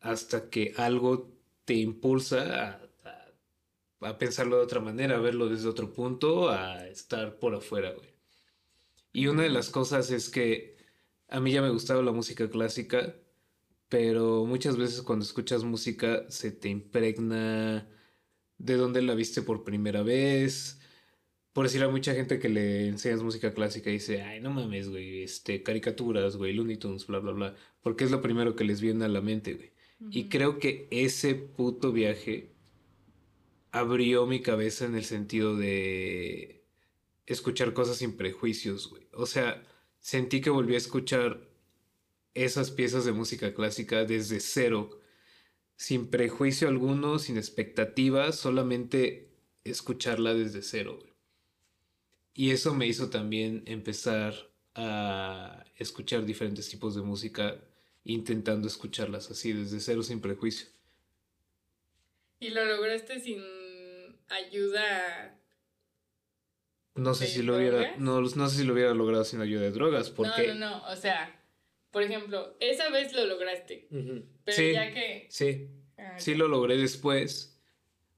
hasta 0.01 0.49
que 0.49 0.73
algo 0.77 1.31
te 1.65 1.75
impulsa 1.75 2.69
a 2.69 2.91
a 4.01 4.17
pensarlo 4.17 4.57
de 4.57 4.63
otra 4.63 4.79
manera, 4.79 5.15
a 5.17 5.19
verlo 5.19 5.47
desde 5.47 5.69
otro 5.69 5.93
punto, 5.93 6.49
a 6.49 6.88
estar 6.88 7.38
por 7.39 7.55
afuera, 7.55 7.91
güey. 7.91 8.11
Y 9.13 9.28
una 9.28 9.43
de 9.43 9.50
las 9.50 9.69
cosas 9.69 10.12
es 10.12 10.30
que 10.30 10.78
a 11.28 11.39
mí 11.39 11.52
ya 11.52 11.62
me 11.62 11.69
gustaba 11.69 12.02
la 12.02 12.12
música 12.12 12.50
clásica, 12.50 13.15
pero 13.89 14.45
muchas 14.45 14.78
veces 14.78 15.02
cuando 15.02 15.26
escuchas 15.26 15.63
música 15.63 16.26
se 16.30 16.52
te 16.52 16.69
impregna 16.69 17.88
de 18.58 18.76
dónde 18.76 19.02
la 19.02 19.15
viste 19.15 19.41
por 19.41 19.63
primera 19.63 20.04
vez. 20.04 20.80
Por 21.54 21.65
decir 21.65 21.84
a 21.84 21.89
mucha 21.89 22.13
gente 22.13 22.39
que 22.39 22.47
le 22.47 22.88
enseñas 22.88 23.24
música 23.24 23.54
clásica 23.54 23.89
y 23.89 23.93
dice, 23.93 24.21
ay, 24.21 24.39
no 24.39 24.52
mames, 24.52 24.89
güey, 24.89 25.24
este, 25.24 25.63
caricaturas, 25.63 26.38
güey, 26.38 26.54
Looney 26.54 26.78
Tunes, 26.78 27.08
bla, 27.08 27.19
bla, 27.19 27.34
bla, 27.34 27.56
porque 27.82 28.06
es 28.06 28.12
lo 28.12 28.21
primero 28.21 28.56
que 28.56 28.63
les 28.63 28.80
viene 28.80 29.06
a 29.06 29.10
la 29.10 29.21
mente, 29.21 29.54
güey. 29.56 29.71
Y 30.10 30.30
creo 30.30 30.58
que 30.58 30.88
ese 30.89 31.36
puto 31.36 31.91
viaje 31.91 32.52
abrió 33.71 34.26
mi 34.26 34.41
cabeza 34.41 34.86
en 34.86 34.95
el 34.95 35.06
sentido 35.06 35.56
de 35.56 36.63
escuchar 37.26 37.74
cosas 37.74 37.97
sin 37.97 38.17
prejuicios, 38.17 38.89
güey. 38.89 39.00
O 39.13 39.26
sea, 39.26 39.63
sentí 40.00 40.41
que 40.41 40.50
volví 40.50 40.76
a 40.76 40.78
escuchar 40.78 41.41
esas 42.34 42.71
piezas 42.71 43.06
de 43.06 43.12
música 43.12 43.54
clásica 43.54 44.06
desde 44.06 44.39
cero, 44.39 45.00
sin 45.76 46.10
prejuicio 46.10 46.67
alguno, 46.67 47.19
sin 47.19 47.38
expectativas, 47.38 48.36
solamente 48.36 49.30
escucharla 49.63 50.34
desde 50.34 50.62
cero. 50.62 51.00
Y 52.34 52.52
eso 52.52 52.74
me 52.74 52.88
hizo 52.88 53.10
también 53.10 53.63
empezar 53.65 54.34
a 54.76 55.65
escuchar 55.76 56.26
diferentes 56.26 56.69
tipos 56.69 56.95
de 56.95 57.02
música, 57.02 57.62
intentando 58.06 58.67
escucharlas 58.67 59.30
así, 59.30 59.52
desde 59.52 59.80
cero, 59.80 60.04
sin 60.04 60.21
prejuicio. 60.21 60.67
¿Y 62.39 62.50
lo 62.50 62.65
lograste 62.65 63.19
sin 63.19 63.41
ayuda. 64.32 65.38
No 66.95 67.13
sé 67.13 67.27
si 67.27 67.41
lo 67.41 67.58
hubiera, 67.58 67.95
no, 67.97 68.21
no, 68.21 68.49
sé 68.49 68.58
si 68.58 68.63
lo 68.63 68.73
hubiera 68.73 68.93
logrado 68.93 69.23
sin 69.23 69.41
ayuda 69.41 69.62
de 69.62 69.71
drogas, 69.71 70.10
porque... 70.10 70.47
No, 70.47 70.56
no, 70.56 70.69
no, 70.69 70.88
o 70.88 70.95
sea, 70.95 71.41
por 71.89 72.04
ejemplo, 72.04 72.58
esa 72.60 72.89
vez 72.89 73.13
lo 73.13 73.25
lograste, 73.25 73.88
pero 74.43 74.71
ya 74.71 74.93
que... 74.93 75.27
Sí, 75.30 75.69
ah, 75.97 76.15
sí 76.17 76.36
lo 76.36 76.47
logré 76.47 76.77
después. 76.77 77.62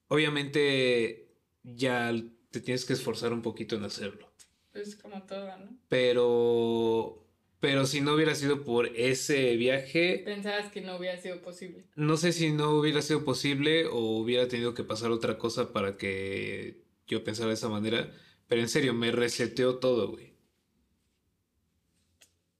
Obviamente 0.07 1.27
ya 1.63 2.11
te 2.49 2.61
tienes 2.61 2.85
que 2.85 2.93
esforzar 2.93 3.31
un 3.31 3.41
poquito 3.41 3.75
en 3.75 3.83
hacerlo. 3.83 4.31
Pues 4.71 4.95
como 4.95 5.23
todo, 5.23 5.45
¿no? 5.57 5.77
Pero 5.87 7.23
pero 7.63 7.85
si 7.85 8.01
no 8.01 8.13
hubiera 8.15 8.35
sido 8.35 8.65
por 8.65 8.87
ese 8.87 9.55
viaje... 9.55 10.21
Pensabas 10.25 10.69
que 10.69 10.81
no 10.81 10.97
hubiera 10.97 11.17
sido 11.17 11.41
posible. 11.41 11.85
No 11.95 12.17
sé 12.17 12.33
si 12.33 12.51
no 12.51 12.71
hubiera 12.71 13.01
sido 13.01 13.23
posible 13.23 13.85
o 13.85 14.17
hubiera 14.17 14.49
tenido 14.49 14.73
que 14.73 14.83
pasar 14.83 15.11
otra 15.11 15.37
cosa 15.37 15.71
para 15.71 15.95
que 15.95 16.83
yo 17.07 17.23
pensara 17.23 17.47
de 17.47 17.53
esa 17.53 17.69
manera. 17.69 18.11
Pero 18.53 18.61
en 18.61 18.69
serio, 18.69 18.93
me 18.93 19.11
reseteó 19.11 19.79
todo, 19.79 20.09
güey. 20.09 20.31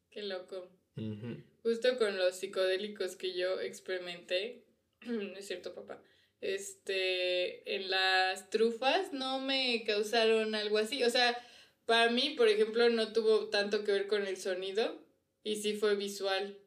Qué 0.10 0.24
loco. 0.24 0.68
Justo 1.62 2.00
con 2.00 2.18
los 2.18 2.36
psicodélicos 2.36 3.16
que 3.16 3.38
yo 3.38 3.62
experimenté, 3.62 4.66
es 5.38 5.46
cierto, 5.46 5.76
papá. 5.76 6.02
Este, 6.42 7.76
en 7.76 7.92
las 7.92 8.50
trufas 8.50 9.14
no 9.14 9.40
me 9.40 9.84
causaron 9.86 10.56
algo 10.56 10.80
así. 10.80 11.04
O 11.04 11.12
sea, 11.12 11.38
para 11.86 12.10
mí, 12.10 12.32
por 12.36 12.48
ejemplo, 12.48 12.90
no 12.90 13.14
tuvo 13.14 13.50
tanto 13.50 13.84
que 13.84 13.92
ver 13.92 14.08
con 14.08 14.26
el 14.26 14.38
sonido 14.38 15.00
y 15.44 15.58
sí 15.58 15.76
fue 15.76 15.96
visual. 15.96 16.58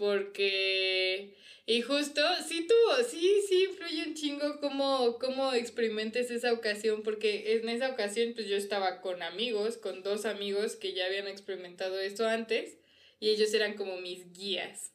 Porque... 0.00 1.36
Y 1.66 1.82
justo, 1.82 2.22
sí 2.48 2.66
tuvo, 2.66 3.04
sí, 3.04 3.42
sí 3.46 3.64
influye 3.64 4.02
un 4.08 4.14
chingo 4.14 4.58
cómo, 4.58 5.18
cómo 5.20 5.52
experimentes 5.52 6.30
esa 6.32 6.52
ocasión, 6.52 7.02
porque 7.04 7.52
en 7.52 7.68
esa 7.68 7.90
ocasión 7.90 8.32
pues 8.34 8.48
yo 8.48 8.56
estaba 8.56 9.00
con 9.00 9.22
amigos, 9.22 9.76
con 9.76 10.02
dos 10.02 10.24
amigos 10.24 10.74
que 10.74 10.94
ya 10.94 11.06
habían 11.06 11.28
experimentado 11.28 12.00
esto 12.00 12.26
antes, 12.26 12.78
y 13.20 13.28
ellos 13.28 13.54
eran 13.54 13.74
como 13.74 14.00
mis 14.00 14.32
guías. 14.32 14.94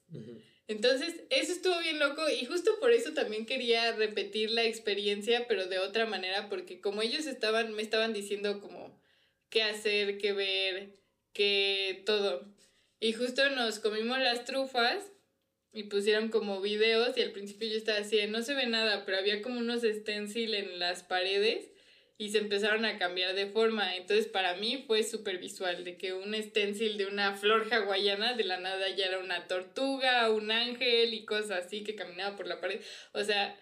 Entonces, 0.68 1.14
eso 1.30 1.54
estuvo 1.54 1.80
bien 1.80 2.00
loco 2.00 2.28
y 2.28 2.44
justo 2.46 2.78
por 2.80 2.92
eso 2.92 3.14
también 3.14 3.46
quería 3.46 3.94
repetir 3.94 4.50
la 4.50 4.64
experiencia, 4.64 5.48
pero 5.48 5.68
de 5.68 5.80
otra 5.80 6.08
manera, 6.08 6.50
porque 6.50 6.82
como 6.82 7.04
ellos 7.04 7.28
estaban, 7.28 7.74
me 7.74 7.84
estaban 7.84 8.12
diciendo 8.12 8.60
como 8.60 9.00
qué 9.50 9.62
hacer, 9.62 10.18
qué 10.18 10.34
ver, 10.34 10.90
qué 11.32 12.02
todo. 12.06 12.55
Y 13.06 13.14
justo 13.14 13.48
nos 13.52 13.78
comimos 13.78 14.18
las 14.18 14.46
trufas 14.46 15.12
y 15.72 15.84
pusieron 15.84 16.30
como 16.30 16.60
videos 16.60 17.16
y 17.16 17.22
al 17.22 17.34
principio 17.34 17.68
yo 17.70 17.78
estaba 17.78 18.00
así, 18.00 18.20
no 18.26 18.42
se 18.42 18.56
ve 18.56 18.66
nada, 18.66 19.06
pero 19.06 19.20
había 19.20 19.44
como 19.44 19.60
unos 19.60 19.84
stencil 19.84 20.56
en 20.56 20.80
las 20.80 21.04
paredes 21.04 21.70
y 22.18 22.30
se 22.30 22.40
empezaron 22.40 22.84
a 22.84 22.98
cambiar 22.98 23.36
de 23.36 23.46
forma. 23.46 23.96
Entonces 23.96 24.26
para 24.26 24.56
mí 24.56 24.84
fue 24.88 25.04
súper 25.04 25.38
visual, 25.38 25.84
de 25.84 26.00
que 26.00 26.14
un 26.14 26.34
stencil 26.34 26.98
de 26.98 27.06
una 27.06 27.36
flor 27.36 27.72
hawaiana 27.72 28.34
de 28.34 28.44
la 28.44 28.60
nada 28.60 28.90
ya 28.90 29.06
era 29.06 29.20
una 29.20 29.46
tortuga, 29.46 30.32
un 30.32 30.50
ángel 30.50 31.14
y 31.14 31.26
cosas 31.26 31.66
así 31.66 31.84
que 31.84 31.94
caminaba 31.94 32.36
por 32.36 32.48
la 32.48 32.60
pared. 32.60 32.82
O 33.14 33.24
sea, 33.24 33.56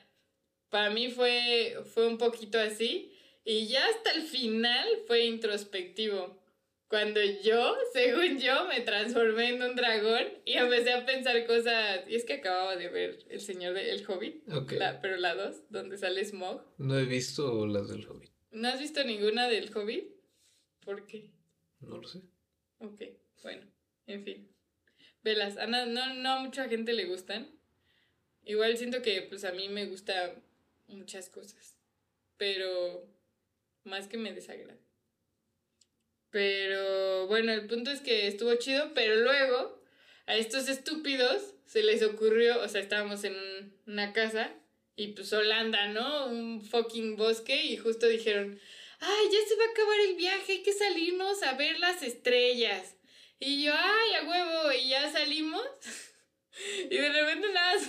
para 0.69 0.89
mí 0.89 1.11
fue, 1.11 1.83
fue 1.93 2.07
un 2.07 2.17
poquito 2.17 2.61
así. 2.61 3.11
Y 3.43 3.67
ya 3.67 3.85
hasta 3.89 4.11
el 4.11 4.21
final 4.21 4.87
fue 5.05 5.25
introspectivo. 5.25 6.41
Cuando 6.93 7.19
yo, 7.23 7.75
según 7.91 8.37
yo, 8.37 8.67
me 8.67 8.81
transformé 8.81 9.55
en 9.55 9.63
un 9.63 9.75
dragón 9.75 10.27
y 10.45 10.53
empecé 10.53 10.93
a 10.93 11.03
pensar 11.03 11.43
cosas. 11.47 12.07
Y 12.07 12.13
es 12.13 12.23
que 12.23 12.33
acababa 12.33 12.75
de 12.75 12.87
ver 12.87 13.17
El 13.29 13.41
Señor 13.41 13.73
del 13.73 14.05
Hobbit, 14.07 14.43
pero 15.01 15.17
la 15.17 15.33
2, 15.33 15.71
donde 15.71 15.97
sale 15.97 16.23
Smog. 16.23 16.61
No 16.77 16.99
he 16.99 17.05
visto 17.05 17.65
las 17.65 17.87
del 17.87 18.07
Hobbit. 18.07 18.29
¿No 18.51 18.67
has 18.67 18.79
visto 18.79 19.03
ninguna 19.03 19.47
del 19.49 19.75
Hobbit? 19.75 20.05
¿Por 20.85 21.07
qué? 21.07 21.31
No 21.79 21.97
lo 21.97 22.07
sé. 22.07 22.21
Ok, 22.77 23.01
bueno, 23.41 23.65
en 24.05 24.23
fin. 24.23 24.55
Velas, 25.23 25.57
a 25.57 25.65
no, 25.65 25.87
no 25.87 26.29
a 26.29 26.39
mucha 26.41 26.69
gente 26.69 26.93
le 26.93 27.05
gustan. 27.05 27.49
Igual 28.45 28.77
siento 28.77 29.01
que 29.01 29.23
pues 29.23 29.45
a 29.45 29.51
mí 29.51 29.67
me 29.67 29.87
gusta 29.87 30.35
muchas 30.85 31.27
cosas. 31.31 31.75
Pero 32.37 33.09
más 33.83 34.07
que 34.07 34.17
me 34.17 34.31
desagrada. 34.31 34.82
Pero 36.33 37.27
bueno, 37.27 37.53
el 37.53 37.67
punto 37.67 37.91
es 37.91 38.01
que 38.01 38.25
estuvo 38.25 38.55
chido, 38.55 38.91
pero 38.95 39.17
luego 39.17 39.79
a 40.25 40.35
estos 40.35 40.67
estúpidos 40.67 41.53
se 41.67 41.83
les 41.83 42.01
ocurrió, 42.01 42.59
o 42.59 42.67
sea, 42.67 42.81
estábamos 42.81 43.23
en 43.23 43.35
una 43.85 44.13
casa 44.13 44.49
y 44.95 45.09
pues 45.09 45.31
Holanda, 45.31 45.89
¿no? 45.89 46.25
Un 46.25 46.63
fucking 46.63 47.17
bosque 47.17 47.63
y 47.63 47.77
justo 47.77 48.07
dijeron, 48.07 48.59
ay, 48.99 49.25
ya 49.31 49.47
se 49.47 49.55
va 49.57 49.63
a 49.63 49.71
acabar 49.73 49.99
el 50.09 50.15
viaje, 50.15 50.53
hay 50.53 50.63
que 50.63 50.73
salirnos 50.73 51.43
a 51.43 51.53
ver 51.53 51.77
las 51.77 52.01
estrellas. 52.01 52.95
Y 53.39 53.63
yo, 53.65 53.73
ay, 53.75 54.15
a 54.15 54.27
huevo, 54.27 54.71
y 54.71 54.89
ya 54.89 55.11
salimos. 55.11 55.61
y 56.89 56.97
de 56.97 57.11
repente 57.11 57.47
nada, 57.53 57.79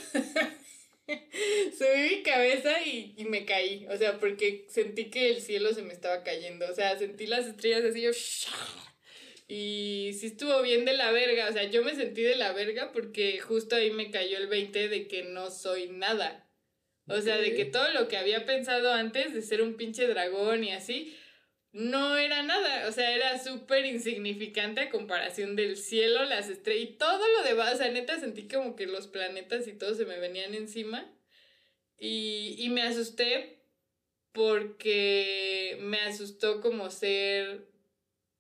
subí 1.79 2.17
mi 2.17 2.23
cabeza 2.23 2.83
y, 2.83 3.15
y, 3.17 3.25
me 3.25 3.45
caí. 3.45 3.87
O 3.89 3.97
sea, 3.97 4.19
porque 4.19 4.67
sentí 4.69 5.11
que 5.11 5.31
el 5.31 5.41
cielo 5.41 5.73
se 5.73 5.83
me 5.83 5.93
estaba 5.93 6.23
cayendo. 6.23 6.67
O 6.71 6.75
sea, 6.75 6.99
sentí 6.99 7.27
las 7.27 7.47
estrellas 7.47 7.85
así, 7.85 8.01
yo, 8.01 8.11
y 9.49 10.13
sí 10.19 10.27
estuvo 10.27 10.63
bien 10.63 10.85
de 10.85 10.95
la 10.95 11.11
verga. 11.11 11.49
O 11.49 11.53
sea, 11.53 11.65
yo 11.65 11.85
me 11.85 11.95
sentí 11.95 12.23
de 12.23 12.37
la 12.37 12.53
verga 12.53 12.93
porque 12.93 13.39
justo 13.41 13.77
ahí 13.77 13.91
me 13.91 14.11
cayó 14.11 14.39
el 14.39 14.47
20 14.47 14.89
de 14.89 15.09
que 15.09 15.25
no 15.25 15.51
soy 15.51 15.89
nada. 15.89 16.49
O 17.07 17.21
sea, 17.21 17.37
de 17.37 17.55
que 17.55 17.67
todo 17.67 17.91
lo 17.91 18.09
que 18.09 18.17
había 18.17 18.47
pensado 18.47 18.93
antes 18.93 19.35
de 19.35 19.43
ser 19.43 19.61
un 19.61 19.77
pinche 19.77 20.07
dragón 20.07 20.65
y 20.65 20.73
así, 20.73 21.15
no 21.75 22.17
era 22.17 22.43
nada. 22.43 22.89
O 22.89 22.93
sea, 22.93 23.15
era 23.15 23.39
súper 23.39 23.85
insignificante 23.85 24.81
a 24.81 24.91
comparación 24.91 25.57
del 25.57 25.77
cielo, 25.77 26.25
las 26.25 26.49
estrellas 26.49 26.91
y 26.91 26.93
todo 26.95 27.21
lo 27.37 27.43
demás. 27.43 27.75
O 27.75 27.77
sea, 27.77 27.91
neta 27.91 28.19
sentí 28.19 28.49
como 28.49 28.77
que 28.77 28.87
los 28.87 29.09
planetas 29.09 29.69
y 29.69 29.75
todo 29.75 29.95
se 29.95 30.07
me 30.07 30.19
venían 30.19 30.55
encima. 30.55 31.05
Y, 31.99 32.55
y 32.59 32.71
me 32.71 32.83
asusté 32.83 33.59
porque 34.33 35.79
me 35.81 36.01
asustó 36.01 36.61
como 36.61 36.91
ser, 36.91 37.69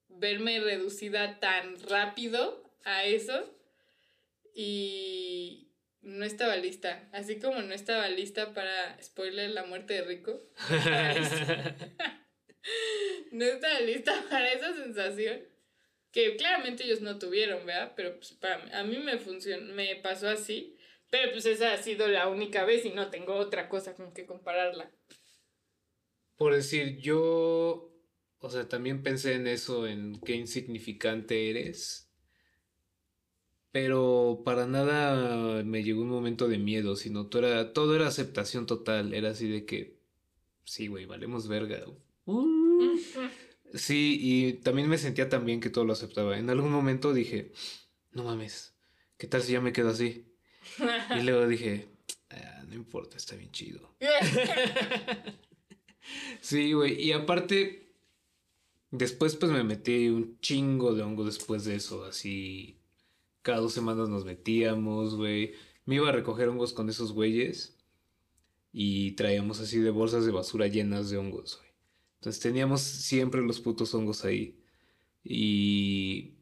verme 0.08 0.60
reducida 0.60 1.40
tan 1.40 1.78
rápido 1.82 2.72
a 2.84 3.04
eso. 3.04 3.52
Y, 4.54 5.64
no 6.04 6.24
estaba 6.24 6.56
lista. 6.56 7.08
Así 7.12 7.38
como 7.40 7.60
no 7.62 7.74
estaba 7.74 8.08
lista 8.08 8.54
para 8.54 9.02
spoiler 9.02 9.50
la 9.50 9.64
muerte 9.64 9.94
de 9.94 10.02
Rico. 10.02 10.40
no 13.32 13.44
estaba 13.44 13.80
lista 13.80 14.24
para 14.30 14.52
esa 14.52 14.74
sensación. 14.74 15.42
Que 16.10 16.36
claramente 16.36 16.84
ellos 16.84 17.00
no 17.00 17.18
tuvieron, 17.18 17.66
¿verdad? 17.66 17.92
Pero 17.96 18.14
pues 18.16 18.32
para 18.32 18.78
a 18.78 18.84
mí 18.84 18.98
me 18.98 19.18
funcionó, 19.18 19.72
me 19.74 19.96
pasó 19.96 20.28
así. 20.28 20.76
Pero 21.10 21.32
pues 21.32 21.46
esa 21.46 21.72
ha 21.72 21.82
sido 21.82 22.08
la 22.08 22.28
única 22.28 22.64
vez 22.64 22.84
y 22.84 22.90
no 22.90 23.10
tengo 23.10 23.34
otra 23.34 23.68
cosa 23.68 23.94
con 23.94 24.12
que 24.12 24.26
compararla. 24.26 24.90
Por 26.36 26.54
decir, 26.54 26.98
yo, 26.98 27.92
o 28.38 28.50
sea, 28.50 28.68
también 28.68 29.02
pensé 29.02 29.34
en 29.34 29.46
eso, 29.46 29.86
en 29.86 30.20
qué 30.20 30.34
insignificante 30.34 31.50
eres 31.50 32.04
pero 33.74 34.42
para 34.44 34.68
nada 34.68 35.64
me 35.64 35.82
llegó 35.82 36.02
un 36.02 36.08
momento 36.08 36.46
de 36.46 36.58
miedo, 36.58 36.94
sino 36.94 37.26
todo 37.26 37.48
era, 37.48 37.72
todo 37.72 37.96
era 37.96 38.06
aceptación 38.06 38.66
total. 38.66 39.12
Era 39.12 39.30
así 39.30 39.48
de 39.48 39.66
que, 39.66 39.98
sí, 40.62 40.86
güey, 40.86 41.06
valemos 41.06 41.48
verga. 41.48 41.84
Uh. 42.26 42.98
Sí, 43.74 44.18
y 44.20 44.52
también 44.54 44.88
me 44.88 44.98
sentía 44.98 45.28
también 45.28 45.60
que 45.60 45.70
todo 45.70 45.84
lo 45.84 45.92
aceptaba. 45.92 46.38
En 46.38 46.48
algún 46.48 46.70
momento 46.70 47.12
dije, 47.12 47.52
no 48.12 48.24
mames, 48.24 48.74
¿qué 49.18 49.26
tal 49.26 49.42
si 49.42 49.52
ya 49.52 49.60
me 49.60 49.72
quedo 49.72 49.90
así? 49.90 50.26
Y 51.18 51.22
luego 51.22 51.46
dije, 51.48 51.88
ah, 52.30 52.64
no 52.68 52.74
importa, 52.74 53.16
está 53.16 53.34
bien 53.34 53.50
chido. 53.50 53.96
sí, 56.40 56.72
güey, 56.72 57.02
y 57.02 57.12
aparte, 57.12 57.92
después 58.90 59.34
pues 59.36 59.50
me 59.50 59.64
metí 59.64 60.08
un 60.08 60.38
chingo 60.40 60.94
de 60.94 61.02
hongo 61.02 61.24
después 61.24 61.64
de 61.64 61.74
eso, 61.74 62.04
así 62.04 62.78
cada 63.44 63.58
dos 63.58 63.74
semanas 63.74 64.08
nos 64.08 64.24
metíamos, 64.24 65.16
güey. 65.16 65.52
Me 65.84 65.96
iba 65.96 66.08
a 66.08 66.12
recoger 66.12 66.48
hongos 66.48 66.72
con 66.72 66.88
esos 66.88 67.12
güeyes. 67.12 67.76
Y 68.72 69.12
traíamos 69.12 69.60
así 69.60 69.78
de 69.78 69.90
bolsas 69.90 70.24
de 70.24 70.32
basura 70.32 70.66
llenas 70.66 71.10
de 71.10 71.18
hongos. 71.18 71.60
Entonces 72.24 72.40
teníamos 72.40 72.80
siempre 72.80 73.42
los 73.42 73.60
putos 73.60 73.94
hongos 73.94 74.24
ahí. 74.24 74.58
Y 75.22 76.38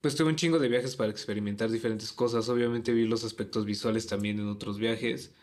pues 0.00 0.16
tuve 0.16 0.30
un 0.30 0.36
chingo 0.36 0.58
de 0.58 0.68
viajes 0.68 0.96
para 0.96 1.10
experimentar 1.10 1.70
diferentes 1.70 2.12
cosas. 2.12 2.48
Obviamente 2.48 2.94
vi 2.94 3.04
los 3.04 3.24
aspectos 3.24 3.66
visuales 3.66 4.06
también 4.06 4.40
en 4.40 4.48
otros 4.48 4.78
viajes. 4.78 5.34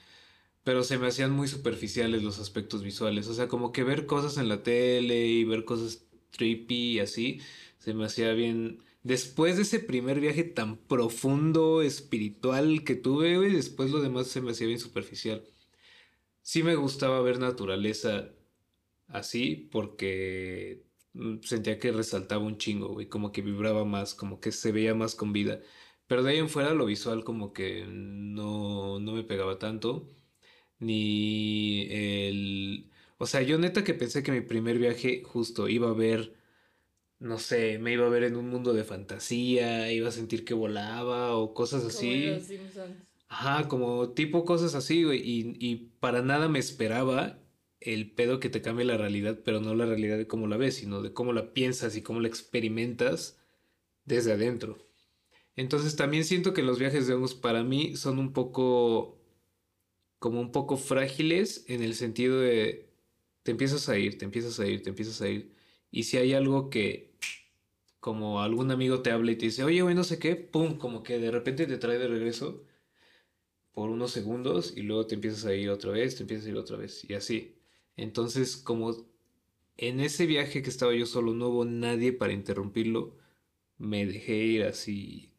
Pero 0.63 0.83
se 0.83 0.97
me 0.97 1.05
hacían 1.05 1.29
muy 1.29 1.47
superficiales 1.47 2.23
los 2.23 2.39
aspectos 2.39 2.81
visuales. 2.81 3.27
O 3.27 3.35
sea, 3.35 3.47
como 3.47 3.71
que 3.71 3.83
ver 3.83 4.07
cosas 4.07 4.39
en 4.39 4.49
la 4.49 4.63
tele 4.63 5.27
y 5.27 5.43
ver 5.43 5.65
cosas 5.65 6.03
trippy 6.31 6.93
y 6.93 6.99
así. 6.99 7.41
Se 7.77 7.93
me 7.93 8.05
hacía 8.05 8.33
bien 8.33 8.79
después 9.03 9.55
de 9.57 9.61
ese 9.63 9.77
primer 9.77 10.19
viaje 10.19 10.43
tan 10.45 10.77
profundo, 10.77 11.83
espiritual 11.83 12.83
que 12.83 12.95
tuve, 12.95 13.37
güey, 13.37 13.53
después 13.53 13.91
lo 13.91 14.01
demás 14.01 14.27
se 14.29 14.41
me 14.41 14.51
hacía 14.51 14.65
bien 14.65 14.79
superficial. 14.79 15.43
Sí 16.41 16.63
me 16.63 16.75
gustaba 16.75 17.21
ver 17.21 17.37
naturaleza 17.39 18.31
así 19.13 19.69
porque 19.71 20.83
mm, 21.13 21.39
sentía 21.43 21.79
que 21.79 21.91
resaltaba 21.91 22.43
un 22.43 22.57
chingo, 22.57 22.89
güey, 22.89 23.07
como 23.07 23.31
que 23.31 23.41
vibraba 23.41 23.85
más, 23.85 24.13
como 24.15 24.39
que 24.39 24.51
se 24.51 24.71
veía 24.71 24.95
más 24.95 25.15
con 25.15 25.33
vida. 25.33 25.61
Pero 26.07 26.23
de 26.23 26.31
ahí 26.31 26.37
en 26.39 26.49
fuera 26.49 26.73
lo 26.73 26.85
visual 26.85 27.23
como 27.23 27.53
que 27.53 27.85
no, 27.87 28.99
no 28.99 29.13
me 29.13 29.23
pegaba 29.23 29.59
tanto. 29.59 30.07
Ni 30.79 31.87
el... 31.91 32.89
O 33.17 33.27
sea, 33.27 33.41
yo 33.43 33.57
neta 33.59 33.83
que 33.83 33.93
pensé 33.93 34.23
que 34.23 34.31
mi 34.31 34.41
primer 34.41 34.79
viaje 34.79 35.23
justo 35.23 35.69
iba 35.69 35.89
a 35.89 35.93
ver 35.93 36.33
no 37.21 37.37
sé, 37.37 37.77
me 37.77 37.93
iba 37.93 38.07
a 38.07 38.09
ver 38.09 38.23
en 38.23 38.35
un 38.35 38.49
mundo 38.49 38.73
de 38.73 38.83
fantasía, 38.83 39.91
iba 39.91 40.09
a 40.09 40.11
sentir 40.11 40.43
que 40.43 40.55
volaba 40.55 41.35
o 41.37 41.53
cosas 41.53 41.85
así. 41.85 42.35
Ajá, 43.27 43.67
como 43.67 44.09
tipo 44.09 44.43
cosas 44.43 44.73
así, 44.73 45.03
güey. 45.03 45.19
Y, 45.19 45.55
y 45.59 45.91
para 45.99 46.23
nada 46.23 46.49
me 46.49 46.57
esperaba 46.57 47.37
el 47.81 48.11
pedo 48.11 48.39
que 48.39 48.49
te 48.49 48.61
cambie 48.61 48.85
la 48.85 48.97
realidad, 48.97 49.39
pero 49.43 49.59
no 49.59 49.75
la 49.75 49.85
realidad 49.85 50.17
de 50.17 50.27
cómo 50.27 50.47
la 50.47 50.57
ves, 50.57 50.75
sino 50.75 51.01
de 51.01 51.13
cómo 51.13 51.33
la 51.33 51.53
piensas 51.53 51.97
y 51.97 52.03
cómo 52.03 52.21
la 52.21 52.27
experimentas 52.27 53.39
desde 54.05 54.33
adentro. 54.33 54.77
Entonces 55.55 55.95
también 55.95 56.23
siento 56.23 56.53
que 56.53 56.63
los 56.63 56.79
viajes 56.79 57.07
de 57.07 57.13
hongos 57.13 57.35
para 57.35 57.63
mí 57.63 57.95
son 57.97 58.19
un 58.19 58.33
poco 58.33 59.17
como 60.19 60.39
un 60.39 60.51
poco 60.51 60.77
frágiles 60.77 61.65
en 61.67 61.81
el 61.81 61.95
sentido 61.95 62.39
de 62.39 62.89
te 63.43 63.51
empiezas 63.51 63.89
a 63.89 63.97
ir, 63.97 64.19
te 64.19 64.25
empiezas 64.25 64.59
a 64.59 64.67
ir, 64.67 64.83
te 64.83 64.89
empiezas 64.89 65.21
a 65.21 65.29
ir. 65.29 65.55
Y 65.89 66.03
si 66.03 66.17
hay 66.17 66.33
algo 66.33 66.69
que 66.69 67.15
como 67.99 68.41
algún 68.41 68.71
amigo 68.71 69.01
te 69.01 69.11
habla 69.11 69.31
y 69.31 69.35
te 69.37 69.45
dice, 69.47 69.63
oye, 69.63 69.81
güey, 69.81 69.95
no 69.95 70.03
sé 70.03 70.19
qué, 70.19 70.35
pum, 70.35 70.77
como 70.77 71.03
que 71.03 71.19
de 71.19 71.31
repente 71.31 71.67
te 71.67 71.77
trae 71.77 71.97
de 71.97 72.07
regreso 72.07 72.63
por 73.73 73.89
unos 73.89 74.11
segundos 74.11 74.73
y 74.77 74.83
luego 74.83 75.07
te 75.07 75.15
empiezas 75.15 75.45
a 75.45 75.55
ir 75.55 75.69
otra 75.69 75.91
vez, 75.91 76.15
te 76.15 76.23
empiezas 76.23 76.45
a 76.45 76.49
ir 76.49 76.57
otra 76.57 76.77
vez 76.77 77.03
y 77.09 77.13
así. 77.15 77.60
Entonces, 77.97 78.57
como 78.57 78.95
en 79.77 79.99
ese 79.99 80.25
viaje 80.25 80.61
que 80.61 80.69
estaba 80.69 80.93
yo 80.93 81.05
solo, 81.05 81.33
no 81.33 81.49
hubo 81.49 81.65
nadie 81.65 82.13
para 82.13 82.33
interrumpirlo, 82.33 83.17
me 83.77 84.05
dejé 84.05 84.35
ir 84.35 84.63
así 84.63 85.33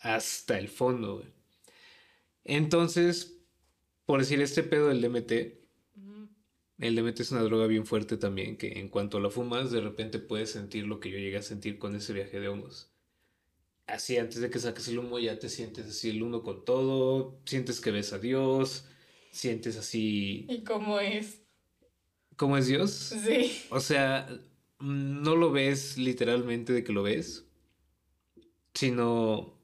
hasta 0.00 0.58
el 0.58 0.68
fondo, 0.68 1.16
güey. 1.18 1.28
Entonces, 2.44 3.38
por 4.06 4.20
decir 4.20 4.40
este 4.40 4.62
pedo 4.62 4.88
del 4.88 5.00
DMT, 5.00 5.62
el 6.78 6.96
DMT 6.96 7.20
es 7.20 7.30
una 7.30 7.42
droga 7.42 7.68
bien 7.68 7.86
fuerte 7.86 8.16
también, 8.16 8.56
que 8.56 8.80
en 8.80 8.88
cuanto 8.88 9.20
la 9.20 9.30
fumas, 9.30 9.70
de 9.70 9.80
repente 9.80 10.18
puedes 10.18 10.50
sentir 10.50 10.84
lo 10.84 10.98
que 10.98 11.10
yo 11.10 11.18
llegué 11.18 11.36
a 11.36 11.42
sentir 11.42 11.78
con 11.78 11.94
ese 11.94 12.12
viaje 12.12 12.40
de 12.40 12.48
hongos. 12.48 12.90
Así, 13.86 14.16
antes 14.16 14.40
de 14.40 14.50
que 14.50 14.58
saques 14.58 14.88
el 14.88 14.98
humo, 14.98 15.20
ya 15.20 15.38
te 15.38 15.48
sientes 15.48 15.86
así 15.86 16.10
el 16.10 16.22
uno 16.24 16.42
con 16.42 16.64
todo, 16.64 17.40
sientes 17.44 17.80
que 17.80 17.92
ves 17.92 18.12
a 18.12 18.18
Dios, 18.18 18.86
sientes 19.32 19.76
así... 19.76 20.46
¿Y 20.48 20.62
cómo 20.62 21.00
es? 21.00 21.42
¿Cómo 22.36 22.56
es 22.56 22.68
Dios? 22.68 22.92
Sí. 22.92 23.64
O 23.70 23.80
sea, 23.80 24.28
no 24.78 25.34
lo 25.34 25.50
ves 25.50 25.98
literalmente 25.98 26.72
de 26.72 26.84
que 26.84 26.92
lo 26.92 27.02
ves, 27.02 27.44
sino 28.74 29.62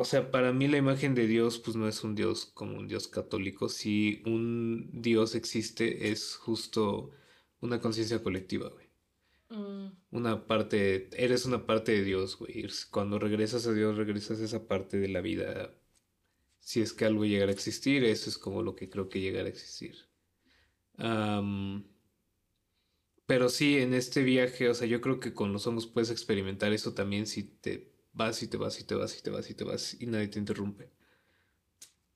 o 0.00 0.06
sea, 0.06 0.30
para 0.30 0.54
mí 0.54 0.66
la 0.66 0.78
imagen 0.78 1.14
de 1.14 1.26
Dios, 1.26 1.58
pues 1.58 1.76
no 1.76 1.86
es 1.86 2.02
un 2.04 2.14
Dios 2.14 2.46
como 2.54 2.78
un 2.78 2.88
Dios 2.88 3.06
católico. 3.06 3.68
Si 3.68 4.22
un 4.24 4.88
Dios 4.94 5.34
existe, 5.34 6.10
es 6.10 6.36
justo 6.36 7.10
una 7.60 7.82
conciencia 7.82 8.22
colectiva, 8.22 8.70
güey. 8.70 8.86
Mm. 9.50 9.92
Una 10.12 10.46
parte, 10.46 11.10
eres 11.22 11.44
una 11.44 11.66
parte 11.66 11.92
de 11.92 12.02
Dios, 12.02 12.38
güey. 12.38 12.66
Cuando 12.90 13.18
regresas 13.18 13.66
a 13.66 13.74
Dios, 13.74 13.98
regresas 13.98 14.40
a 14.40 14.44
esa 14.44 14.66
parte 14.66 14.98
de 14.98 15.08
la 15.08 15.20
vida. 15.20 15.74
Si 16.60 16.80
es 16.80 16.92
que 16.92 17.04
algo 17.04 17.24
llegara 17.24 17.50
a 17.50 17.54
existir, 17.54 18.04
eso 18.04 18.30
es 18.30 18.38
como 18.38 18.62
lo 18.62 18.76
que 18.76 18.88
creo 18.88 19.08
que 19.08 19.20
llegará 19.20 19.46
a 19.46 19.50
existir. 19.50 19.96
pero 23.26 23.48
sí, 23.48 23.78
en 23.78 23.94
este 23.94 24.22
viaje, 24.22 24.68
o 24.68 24.74
sea, 24.74 24.86
yo 24.86 25.00
creo 25.00 25.20
que 25.20 25.32
con 25.32 25.52
los 25.52 25.66
hongos 25.66 25.86
puedes 25.86 26.10
experimentar 26.10 26.72
eso 26.72 26.94
también 26.94 27.26
si 27.26 27.44
te 27.44 27.92
vas 28.12 28.42
y 28.42 28.48
te 28.48 28.56
vas 28.56 28.80
y 28.80 28.84
te 28.84 28.94
vas 28.94 29.18
y 29.18 29.22
te 29.22 29.30
vas 29.30 29.50
y 29.50 29.54
te 29.54 29.64
vas 29.64 29.96
y 30.00 30.06
nadie 30.06 30.28
te 30.28 30.38
interrumpe. 30.38 30.90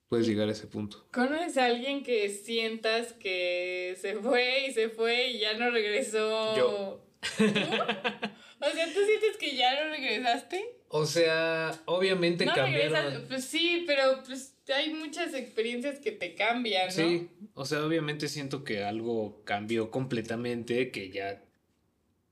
Puedes 0.09 0.27
llegar 0.27 0.49
a 0.49 0.53
ese 0.53 0.67
punto. 0.67 1.09
¿Conoces 1.13 1.57
a 1.57 1.67
alguien 1.67 2.03
que 2.03 2.29
sientas 2.29 3.13
que 3.15 3.97
se 4.01 4.17
fue 4.17 4.69
y 4.69 4.73
se 4.73 4.89
fue 4.89 5.31
y 5.31 5.41
ya 5.41 5.57
no 5.57 5.71
regresó? 5.71 6.57
Yo. 6.57 7.05
O 8.61 8.71
sea, 8.71 8.87
¿tú 8.87 9.01
sientes 9.05 9.37
que 9.39 9.57
ya 9.57 9.85
no 9.85 9.91
regresaste? 9.91 10.65
O 10.89 11.05
sea, 11.05 11.79
obviamente 11.85 12.47
no 12.47 12.55
cambiaron. 12.55 13.25
Pues 13.29 13.45
sí, 13.45 13.85
pero 13.87 14.23
pues 14.25 14.55
hay 14.75 14.95
muchas 14.95 15.35
experiencias 15.35 15.99
que 15.99 16.13
te 16.13 16.35
cambian, 16.35 16.87
¿no? 16.87 16.93
Sí, 16.93 17.29
o 17.55 17.67
sea, 17.67 17.85
obviamente 17.85 18.29
siento 18.29 18.65
que 18.65 18.83
algo 18.83 19.43
cambió 19.45 19.91
completamente, 19.91 20.91
que 20.91 21.11
ya, 21.11 21.43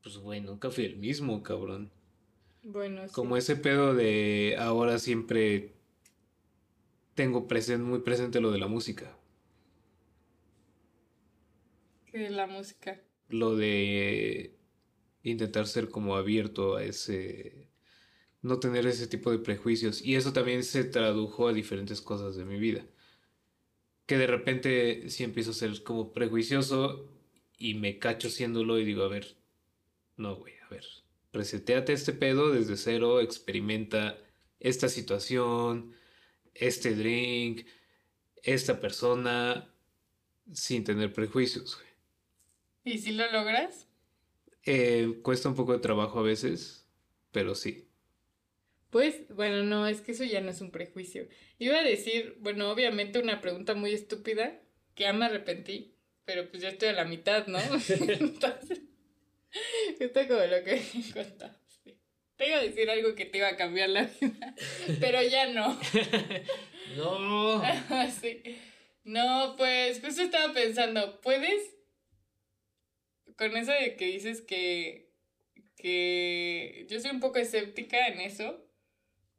pues 0.02 0.16
güey, 0.16 0.40
nunca 0.40 0.70
fui 0.70 0.84
el 0.84 0.96
mismo, 0.96 1.42
cabrón. 1.42 1.90
Bueno, 2.62 3.02
Como 3.12 3.36
ese 3.36 3.56
pedo 3.56 3.94
de 3.94 4.56
ahora 4.58 4.98
siempre 4.98 5.72
tengo 7.14 7.48
presente, 7.48 7.82
muy 7.82 8.00
presente 8.00 8.40
lo 8.40 8.52
de 8.52 8.58
la 8.58 8.68
música. 8.68 9.18
¿Qué 12.06 12.18
de 12.18 12.30
la 12.30 12.46
música? 12.46 13.00
Lo 13.28 13.56
de 13.56 14.54
intentar 15.22 15.66
ser 15.66 15.88
como 15.88 16.16
abierto 16.16 16.76
a 16.76 16.84
ese... 16.84 17.68
no 18.42 18.58
tener 18.58 18.86
ese 18.86 19.06
tipo 19.06 19.30
de 19.30 19.38
prejuicios. 19.38 20.02
Y 20.02 20.16
eso 20.16 20.32
también 20.32 20.64
se 20.64 20.84
tradujo 20.84 21.48
a 21.48 21.52
diferentes 21.52 22.00
cosas 22.00 22.36
de 22.36 22.44
mi 22.44 22.58
vida. 22.58 22.84
Que 24.06 24.18
de 24.18 24.26
repente 24.26 25.08
sí 25.10 25.24
empiezo 25.24 25.52
a 25.52 25.54
ser 25.54 25.82
como 25.82 26.12
prejuicioso 26.12 27.08
y 27.56 27.74
me 27.74 27.98
cacho 27.98 28.28
siéndolo 28.30 28.78
y 28.78 28.84
digo, 28.84 29.04
a 29.04 29.08
ver, 29.08 29.36
no, 30.16 30.36
güey, 30.36 30.54
a 30.58 30.68
ver, 30.68 30.84
reseteate 31.32 31.92
este 31.92 32.12
pedo 32.12 32.50
desde 32.50 32.76
cero, 32.76 33.20
experimenta 33.20 34.18
esta 34.58 34.88
situación, 34.88 35.94
este 36.54 36.94
drink, 36.94 37.66
esta 38.42 38.80
persona, 38.80 39.72
sin 40.52 40.84
tener 40.84 41.12
prejuicios. 41.12 41.80
¿Y 42.84 42.98
si 42.98 43.12
lo 43.12 43.30
logras? 43.30 43.88
Eh, 44.64 45.18
cuesta 45.22 45.48
un 45.48 45.54
poco 45.54 45.72
de 45.72 45.80
trabajo 45.80 46.20
a 46.20 46.22
veces, 46.22 46.86
pero 47.32 47.54
sí. 47.54 47.88
Pues, 48.90 49.26
bueno, 49.34 49.62
no, 49.62 49.86
es 49.86 50.02
que 50.02 50.12
eso 50.12 50.24
ya 50.24 50.40
no 50.40 50.50
es 50.50 50.60
un 50.60 50.70
prejuicio. 50.70 51.26
Iba 51.58 51.78
a 51.78 51.82
decir, 51.82 52.36
bueno, 52.40 52.70
obviamente 52.70 53.18
una 53.18 53.40
pregunta 53.40 53.74
muy 53.74 53.92
estúpida, 53.92 54.60
que 54.94 55.04
ya 55.04 55.12
me 55.12 55.24
arrepentí, 55.24 55.94
pero 56.24 56.48
pues 56.50 56.62
ya 56.62 56.68
estoy 56.68 56.88
a 56.88 56.92
la 56.92 57.04
mitad, 57.04 57.46
¿no? 57.46 57.58
Entonces, 57.88 58.82
Esto 59.98 60.20
como 60.28 60.40
lo 60.40 60.64
que 60.64 60.82
me 60.94 61.12
contaste. 61.12 61.96
Te 62.36 62.48
iba 62.48 62.58
a 62.58 62.62
decir 62.62 62.90
algo 62.90 63.14
que 63.14 63.26
te 63.26 63.38
iba 63.38 63.48
a 63.48 63.56
cambiar 63.56 63.88
la 63.90 64.04
vida, 64.04 64.54
pero 65.00 65.22
ya 65.22 65.48
no. 65.48 65.78
no. 66.96 67.62
sí. 68.20 68.42
No, 69.04 69.54
pues 69.56 70.00
justo 70.00 70.22
estaba 70.22 70.52
pensando, 70.52 71.20
¿puedes? 71.20 71.74
Con 73.36 73.56
eso 73.56 73.72
de 73.72 73.96
que 73.96 74.06
dices 74.06 74.40
que, 74.40 75.10
que 75.76 76.86
yo 76.88 77.00
soy 77.00 77.10
un 77.10 77.20
poco 77.20 77.38
escéptica 77.38 78.08
en 78.08 78.20
eso, 78.20 78.64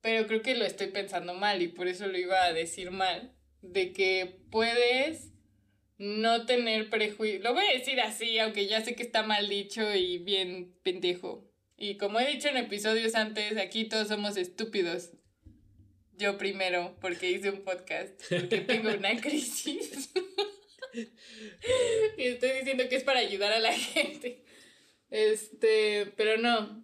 pero 0.01 0.27
creo 0.27 0.41
que 0.41 0.55
lo 0.55 0.65
estoy 0.65 0.87
pensando 0.87 1.33
mal 1.33 1.61
y 1.61 1.67
por 1.69 1.87
eso 1.87 2.07
lo 2.07 2.17
iba 2.17 2.43
a 2.43 2.53
decir 2.53 2.91
mal, 2.91 3.35
de 3.61 3.93
que 3.93 4.39
puedes 4.51 5.31
no 5.97 6.45
tener 6.45 6.89
prejuicio. 6.89 7.39
Lo 7.41 7.53
voy 7.53 7.65
a 7.65 7.77
decir 7.77 8.01
así, 8.01 8.37
aunque 8.39 8.67
ya 8.67 8.81
sé 8.81 8.95
que 8.95 9.03
está 9.03 9.23
mal 9.23 9.47
dicho 9.47 9.93
y 9.95 10.17
bien 10.17 10.75
pendejo. 10.83 11.49
Y 11.77 11.97
como 11.97 12.19
he 12.19 12.27
dicho 12.27 12.49
en 12.49 12.57
episodios 12.57 13.15
antes, 13.15 13.57
aquí 13.57 13.85
todos 13.85 14.09
somos 14.09 14.37
estúpidos. 14.37 15.11
Yo 16.15 16.37
primero, 16.37 16.95
porque 17.01 17.31
hice 17.31 17.49
un 17.49 17.63
podcast, 17.63 18.21
porque 18.29 18.59
tengo 18.59 18.89
una 18.93 19.15
crisis. 19.21 20.11
y 22.17 22.23
estoy 22.23 22.51
diciendo 22.51 22.83
que 22.89 22.95
es 22.95 23.03
para 23.03 23.19
ayudar 23.19 23.51
a 23.51 23.59
la 23.59 23.73
gente. 23.73 24.43
Este, 25.09 26.13
pero 26.17 26.37
no. 26.37 26.83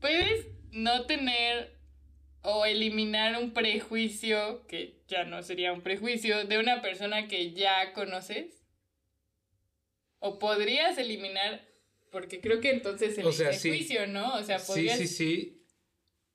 Puedes 0.00 0.46
no 0.72 1.06
tener 1.06 1.74
o 2.44 2.66
eliminar 2.66 3.40
un 3.42 3.54
prejuicio, 3.54 4.66
que 4.66 5.02
ya 5.08 5.24
no 5.24 5.42
sería 5.42 5.72
un 5.72 5.80
prejuicio, 5.80 6.44
de 6.44 6.58
una 6.58 6.82
persona 6.82 7.26
que 7.26 7.52
ya 7.52 7.92
conoces? 7.94 8.62
¿O 10.18 10.38
podrías 10.38 10.98
eliminar, 10.98 11.66
porque 12.10 12.40
creo 12.40 12.60
que 12.60 12.70
entonces 12.70 13.16
el 13.16 13.24
prejuicio, 13.34 14.06
¿no? 14.06 14.34
O 14.34 14.42
sea, 14.42 14.58
podrías... 14.58 14.98
Sí, 14.98 15.06
sí, 15.06 15.14
sí. 15.14 15.60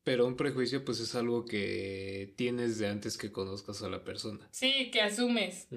Pero 0.04 0.26
un 0.26 0.36
prejuicio 0.36 0.84
pues 0.84 1.00
es 1.00 1.14
algo 1.14 1.46
que 1.46 2.34
tienes 2.36 2.80
de 2.80 2.88
antes 2.88 3.16
que 3.16 3.32
conozcas 3.32 3.84
a 3.84 3.90
la 3.90 4.04
persona. 4.04 4.48
Sí, 4.52 4.90
que 4.92 5.02
asumes. 5.02 5.68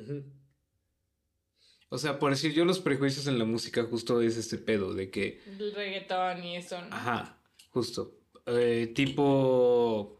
O 1.92 1.98
sea, 1.98 2.18
por 2.18 2.30
decir 2.30 2.54
yo 2.54 2.64
los 2.64 2.80
prejuicios 2.80 3.26
en 3.26 3.38
la 3.38 3.44
música 3.44 3.84
justo 3.84 4.22
es 4.22 4.38
este 4.38 4.56
pedo 4.56 4.94
de 4.94 5.10
que... 5.10 5.42
El 5.44 5.74
reggaetón 5.74 6.42
y 6.42 6.56
eso, 6.56 6.80
¿no? 6.80 6.96
Ajá, 6.96 7.38
justo. 7.68 8.18
Eh, 8.46 8.90
tipo 8.94 10.18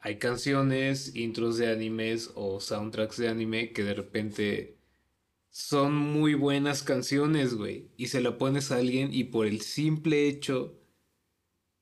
hay 0.00 0.18
canciones, 0.18 1.16
intros 1.16 1.56
de 1.56 1.72
animes 1.72 2.32
o 2.34 2.60
soundtracks 2.60 3.16
de 3.16 3.28
anime 3.28 3.72
que 3.72 3.84
de 3.84 3.94
repente 3.94 4.76
son 5.48 5.96
muy 5.96 6.34
buenas 6.34 6.82
canciones, 6.82 7.54
güey. 7.54 7.88
Y 7.96 8.08
se 8.08 8.20
la 8.20 8.36
pones 8.36 8.70
a 8.70 8.76
alguien 8.76 9.14
y 9.14 9.24
por 9.24 9.46
el 9.46 9.62
simple 9.62 10.28
hecho 10.28 10.78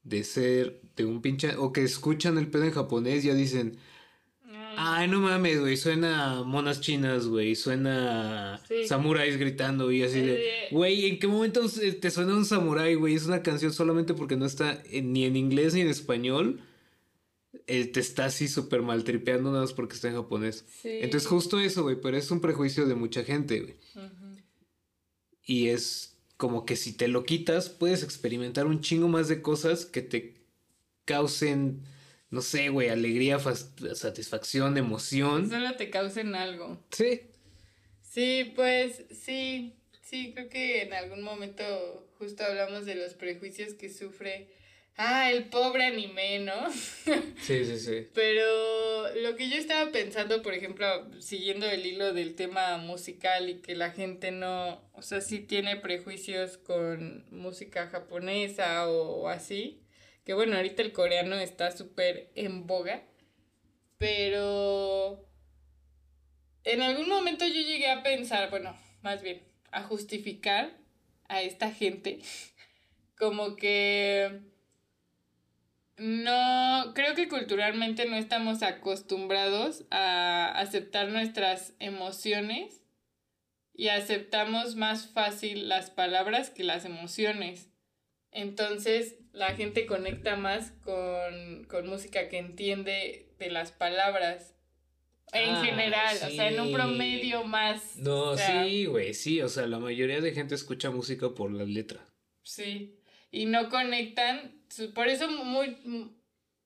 de 0.05 0.23
ser 0.23 0.83
de 0.95 1.05
un 1.05 1.21
pinche... 1.21 1.57
o 1.57 1.73
que 1.73 1.83
escuchan 1.83 2.38
el 2.38 2.49
pedo 2.49 2.62
en 2.62 2.71
japonés 2.71 3.25
ya 3.25 3.35
dicen... 3.35 3.77
Ay, 4.81 5.09
no 5.09 5.21
mames, 5.21 5.61
güey, 5.61 5.77
suena 5.77 6.43
monas 6.45 6.81
chinas, 6.81 7.27
güey, 7.27 7.57
suena 7.57 8.61
samuráis 8.87 9.37
gritando 9.37 9.91
y 9.91 10.05
así 10.05 10.21
de, 10.21 10.69
güey, 10.71 11.07
¿en 11.07 11.19
qué 11.19 11.27
momento 11.27 11.67
te 12.01 12.11
suena 12.11 12.35
un 12.35 12.45
samurái, 12.45 12.95
güey? 12.95 13.14
Es 13.14 13.27
una 13.27 13.43
canción 13.43 13.73
solamente 13.73 14.14
porque 14.14 14.37
no 14.37 14.47
está 14.47 14.83
ni 14.91 15.25
en 15.25 15.37
inglés 15.37 15.75
ni 15.75 15.81
en 15.81 15.88
español 15.88 16.61
te 17.67 18.01
está 18.01 18.27
así 18.27 18.49
súper 18.49 18.83
mal 18.83 19.05
tripeando 19.05 19.51
nada 19.51 19.62
más 19.62 19.73
porque 19.73 19.95
está 19.95 20.09
en 20.09 20.14
japonés. 20.14 20.64
Entonces, 20.85 21.29
justo 21.29 21.61
eso, 21.61 21.83
güey, 21.83 22.01
pero 22.01 22.17
es 22.17 22.31
un 22.31 22.41
prejuicio 22.41 22.87
de 22.87 22.95
mucha 22.95 23.25
gente, 23.25 23.61
güey. 23.61 23.77
Y 25.45 25.69
es 25.69 26.17
como 26.37 26.64
que 26.64 26.77
si 26.77 26.93
te 26.93 27.09
lo 27.09 27.25
quitas, 27.25 27.69
puedes 27.69 28.03
experimentar 28.03 28.67
un 28.67 28.81
chingo 28.81 29.09
más 29.09 29.29
de 29.29 29.43
cosas 29.43 29.87
que 29.87 30.03
te 30.03 30.37
causen, 31.05 31.83
no 32.31 32.43
sé, 32.43 32.69
güey, 32.69 32.88
alegría, 32.88 33.38
satisfacción, 33.38 34.77
emoción. 34.77 35.49
Solo 35.49 35.77
te 35.77 35.91
causen 35.91 36.35
algo. 36.35 36.79
Sí. 36.91 37.23
Sí, 38.03 38.53
pues 38.55 39.05
sí. 39.11 39.75
Sí, 40.03 40.33
creo 40.35 40.49
que 40.49 40.83
en 40.83 40.95
algún 40.95 41.23
momento 41.23 42.09
justo 42.19 42.43
hablamos 42.43 42.87
de 42.87 42.95
los 42.95 43.14
prejuicios 43.14 43.75
que 43.75 43.91
sufre. 43.91 44.49
Ah, 44.97 45.31
el 45.31 45.45
pobre 45.45 45.85
anime, 45.85 46.41
¿no? 46.41 46.55
Sí, 47.41 47.64
sí, 47.64 47.79
sí. 47.79 48.09
Pero 48.14 49.14
lo 49.23 49.37
que 49.37 49.49
yo 49.49 49.57
estaba 49.57 49.93
pensando, 49.93 50.43
por 50.43 50.55
ejemplo, 50.55 50.87
siguiendo 51.21 51.67
el 51.67 51.87
hilo 51.87 52.12
del 52.12 52.35
tema 52.35 52.79
musical 52.79 53.49
y 53.49 53.55
que 53.61 53.77
la 53.77 53.93
gente 53.93 54.33
no, 54.33 54.83
o 54.93 55.03
sea, 55.03 55.21
sí 55.21 55.38
tiene 55.38 55.77
prejuicios 55.77 56.59
con 56.59 57.25
música 57.31 57.87
japonesa 57.87 58.88
o, 58.88 59.29
así, 59.29 59.79
que 60.29 60.35
bueno, 60.35 60.57
ahorita 60.57 60.83
el 60.83 60.93
coreano 60.93 61.37
está 61.37 61.71
súper 61.71 62.31
en 62.35 62.67
boga, 62.67 63.03
pero 63.97 65.27
en 66.64 66.83
algún 66.83 67.09
momento 67.09 67.47
yo 67.47 67.62
llegué 67.62 67.91
a 67.91 68.03
pensar, 68.03 68.51
bueno, 68.51 68.77
más 69.01 69.23
bien, 69.23 69.43
a 69.73 69.83
justificar 69.85 70.77
a 71.29 71.41
esta 71.41 71.73
gente 71.73 72.21
como 73.19 73.57
que 73.57 74.43
no, 75.97 76.93
creo 76.95 77.14
que 77.14 77.31
culturalmente 77.31 78.05
no 78.05 78.17
estamos 78.17 78.62
acostumbrados 78.62 79.87
a 79.91 80.53
aceptar 80.61 81.09
nuestras 81.09 81.73
emociones 81.79 82.83
y 83.73 83.88
aceptamos 83.88 84.77
más 84.77 85.07
fácil 85.07 85.71
las 85.71 85.88
palabras 85.88 86.51
que 86.51 86.64
las 86.64 86.85
emociones. 86.85 87.71
Entonces 88.33 89.17
la 89.33 89.55
gente 89.55 89.87
conecta 89.87 90.37
más 90.37 90.73
con, 90.85 91.87
música 91.87 92.29
que 92.29 92.38
entiende 92.38 93.33
de 93.38 93.51
las 93.51 93.73
palabras. 93.73 94.55
En 95.33 95.51
ah, 95.51 95.62
general, 95.62 96.17
o 96.17 96.31
sea, 96.31 96.49
en 96.49 96.59
un 96.59 96.73
promedio 96.73 97.45
más. 97.45 97.97
No, 97.97 98.35
sí, 98.37 98.87
güey, 98.87 99.12
sí, 99.12 99.43
o 99.43 99.49
sea, 99.51 99.67
la 99.67 99.79
mayoría 99.79 100.23
de 100.23 100.33
gente 100.33 100.55
escucha 100.55 100.91
música 100.91 101.35
por 101.35 101.53
la 101.53 101.64
letra. 101.64 102.01
Sí, 102.43 102.99
y 103.31 103.45
no 103.45 103.69
conectan, 103.69 104.62
por 104.95 105.09
eso 105.09 105.31
muy, 105.31 105.77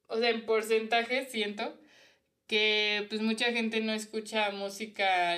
o 0.06 0.16
sea, 0.16 0.30
en 0.30 0.46
porcentaje 0.46 1.26
siento 1.28 1.76
que 2.46 3.06
pues 3.08 3.20
mucha 3.22 3.52
gente 3.52 3.80
no 3.80 3.92
escucha 3.92 4.50
música, 4.50 5.36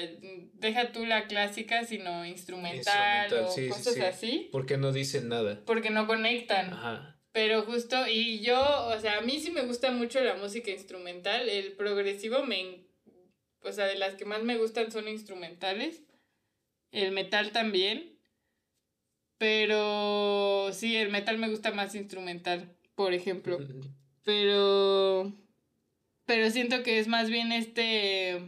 deja 0.55 0.93
tú 0.93 1.07
la 1.07 1.27
clásica, 1.27 1.85
sino 1.85 2.25
instrumental, 2.25 3.33
o 3.35 3.47
cosas 3.47 3.99
así. 4.01 4.49
Porque 4.51 4.77
no 4.77 4.93
dicen 4.93 5.29
nada. 5.29 5.63
Porque 5.65 5.91
no 5.91 6.07
conectan. 6.07 6.73
Ajá. 6.73 7.15
Pero 7.33 7.63
justo, 7.63 8.07
y 8.07 8.41
yo, 8.41 8.87
o 8.87 9.01
sea, 9.01 9.19
a 9.19 9.21
mí 9.21 9.41
sí 9.41 9.51
me 9.51 9.63
gusta 9.63 9.91
mucho 9.91 10.21
la 10.21 10.37
música 10.37 10.71
instrumental, 10.71 11.49
el 11.49 11.73
progresivo 11.73 12.45
me, 12.45 12.87
o 13.63 13.73
sea, 13.73 13.87
de 13.87 13.97
las 13.97 14.15
que 14.15 14.25
más 14.25 14.45
me 14.45 14.57
gustan 14.57 14.93
son 14.93 15.09
instrumentales, 15.09 16.03
el 16.93 17.11
metal 17.11 17.51
también, 17.51 18.21
pero 19.37 20.71
sí, 20.73 20.97
el 20.97 21.11
metal 21.11 21.39
me 21.39 21.49
gusta 21.49 21.73
más 21.73 21.95
instrumental, 21.97 22.77
por 22.95 23.13
ejemplo. 23.15 23.59
Pero 24.25 25.35
pero 26.27 26.51
siento 26.51 26.83
que 26.83 26.99
es 26.99 27.09
más 27.09 27.31
bien 27.31 27.53
este 27.53 28.41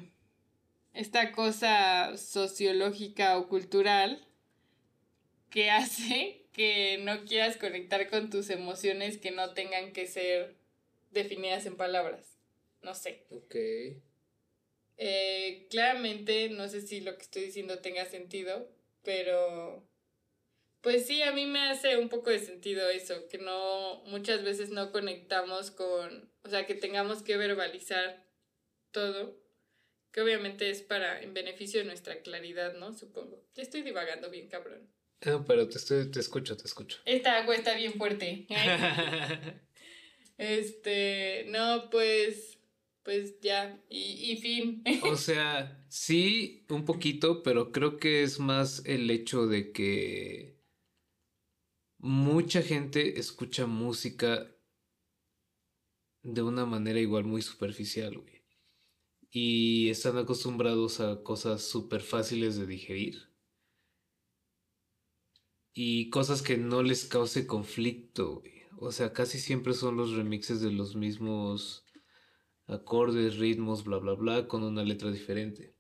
esta 0.93 1.33
cosa 1.33 2.17
sociológica 2.17 3.37
o 3.39 3.49
cultural 3.49 4.27
que 5.51 5.71
hace 5.71 6.47
que 6.53 6.99
no 7.03 7.25
quieras 7.25 7.57
conectar 7.57 8.09
con 8.09 8.31
tus 8.31 8.49
emociones 8.49 9.19
que 9.19 9.31
no 9.31 9.53
tengan 9.53 9.93
que 9.93 10.07
ser 10.07 10.57
definidas 11.11 11.67
en 11.67 11.77
palabras. 11.77 12.39
No 12.83 12.95
sé. 12.95 13.27
Ok. 13.31 13.57
Eh, 14.99 15.67
claramente, 15.71 16.49
no 16.49 16.69
sé 16.69 16.81
si 16.81 17.01
lo 17.01 17.17
que 17.17 17.23
estoy 17.23 17.43
diciendo 17.43 17.81
tenga 17.81 18.07
sentido, 18.07 18.71
pero 19.03 19.86
pues 20.87 21.05
sí, 21.05 21.20
a 21.20 21.33
mí 21.33 21.46
me 21.46 21.59
hace 21.68 21.96
un 21.96 22.09
poco 22.09 22.31
de 22.31 22.38
sentido 22.38 22.88
eso, 22.88 23.27
que 23.29 23.38
no, 23.38 24.05
muchas 24.05 24.44
veces 24.44 24.70
no 24.70 24.92
conectamos 24.92 25.72
con, 25.72 26.31
o 26.44 26.49
sea, 26.49 26.64
que 26.64 26.77
tengamos 26.77 27.25
que 27.25 27.37
verbalizar 27.37 28.25
todo, 28.92 29.37
que 30.12 30.20
obviamente 30.20 30.70
es 30.70 30.83
para, 30.83 31.20
en 31.20 31.35
beneficio 31.35 31.81
de 31.81 31.87
nuestra 31.87 32.22
claridad, 32.22 32.75
¿no? 32.75 32.92
Supongo. 32.92 33.44
Ya 33.57 33.64
estoy 33.64 33.83
divagando 33.83 34.31
bien, 34.31 34.46
cabrón. 34.49 34.88
No, 35.25 35.44
pero 35.44 35.68
te, 35.68 35.79
estoy, 35.79 36.09
te 36.09 36.20
escucho, 36.20 36.57
te 36.57 36.68
escucho. 36.68 36.99
Esta 37.05 37.37
agua 37.38 37.57
está 37.57 37.75
bien 37.75 37.94
fuerte. 37.94 38.46
este, 40.38 41.46
no, 41.49 41.90
pues, 41.90 42.61
pues 43.03 43.40
ya, 43.40 43.83
y, 43.88 44.31
y 44.31 44.37
fin. 44.37 44.85
o 45.03 45.16
sea, 45.16 45.85
sí, 45.88 46.64
un 46.68 46.85
poquito, 46.85 47.42
pero 47.42 47.72
creo 47.72 47.96
que 47.96 48.22
es 48.22 48.38
más 48.38 48.85
el 48.87 49.11
hecho 49.11 49.49
de 49.49 49.72
que 49.72 50.56
mucha 52.07 52.62
gente 52.62 53.19
escucha 53.19 53.66
música 53.66 54.51
de 56.23 56.42
una 56.42 56.64
manera 56.64 57.01
igual 57.01 57.25
muy 57.25 57.42
superficial, 57.42 58.19
güey. 58.19 58.45
Y 59.31 59.90
están 59.90 60.16
acostumbrados 60.16 61.01
a 61.01 61.23
cosas 61.23 61.62
súper 61.62 62.01
fáciles 62.01 62.57
de 62.57 62.66
digerir. 62.66 63.31
Y 65.73 66.09
cosas 66.11 66.42
que 66.42 66.57
no 66.57 66.83
les 66.83 67.05
cause 67.05 67.47
conflicto, 67.47 68.40
güey. 68.40 68.62
O 68.79 68.92
sea, 68.92 69.12
casi 69.12 69.38
siempre 69.38 69.75
son 69.75 69.97
los 69.97 70.12
remixes 70.12 70.61
de 70.61 70.71
los 70.71 70.97
mismos 70.97 71.85
acordes, 72.66 73.37
ritmos, 73.37 73.85
bla, 73.85 73.99
bla, 73.99 74.14
bla, 74.14 74.49
con 74.49 74.62
una 74.62 74.85
letra 74.85 75.11
diferente. 75.11 75.76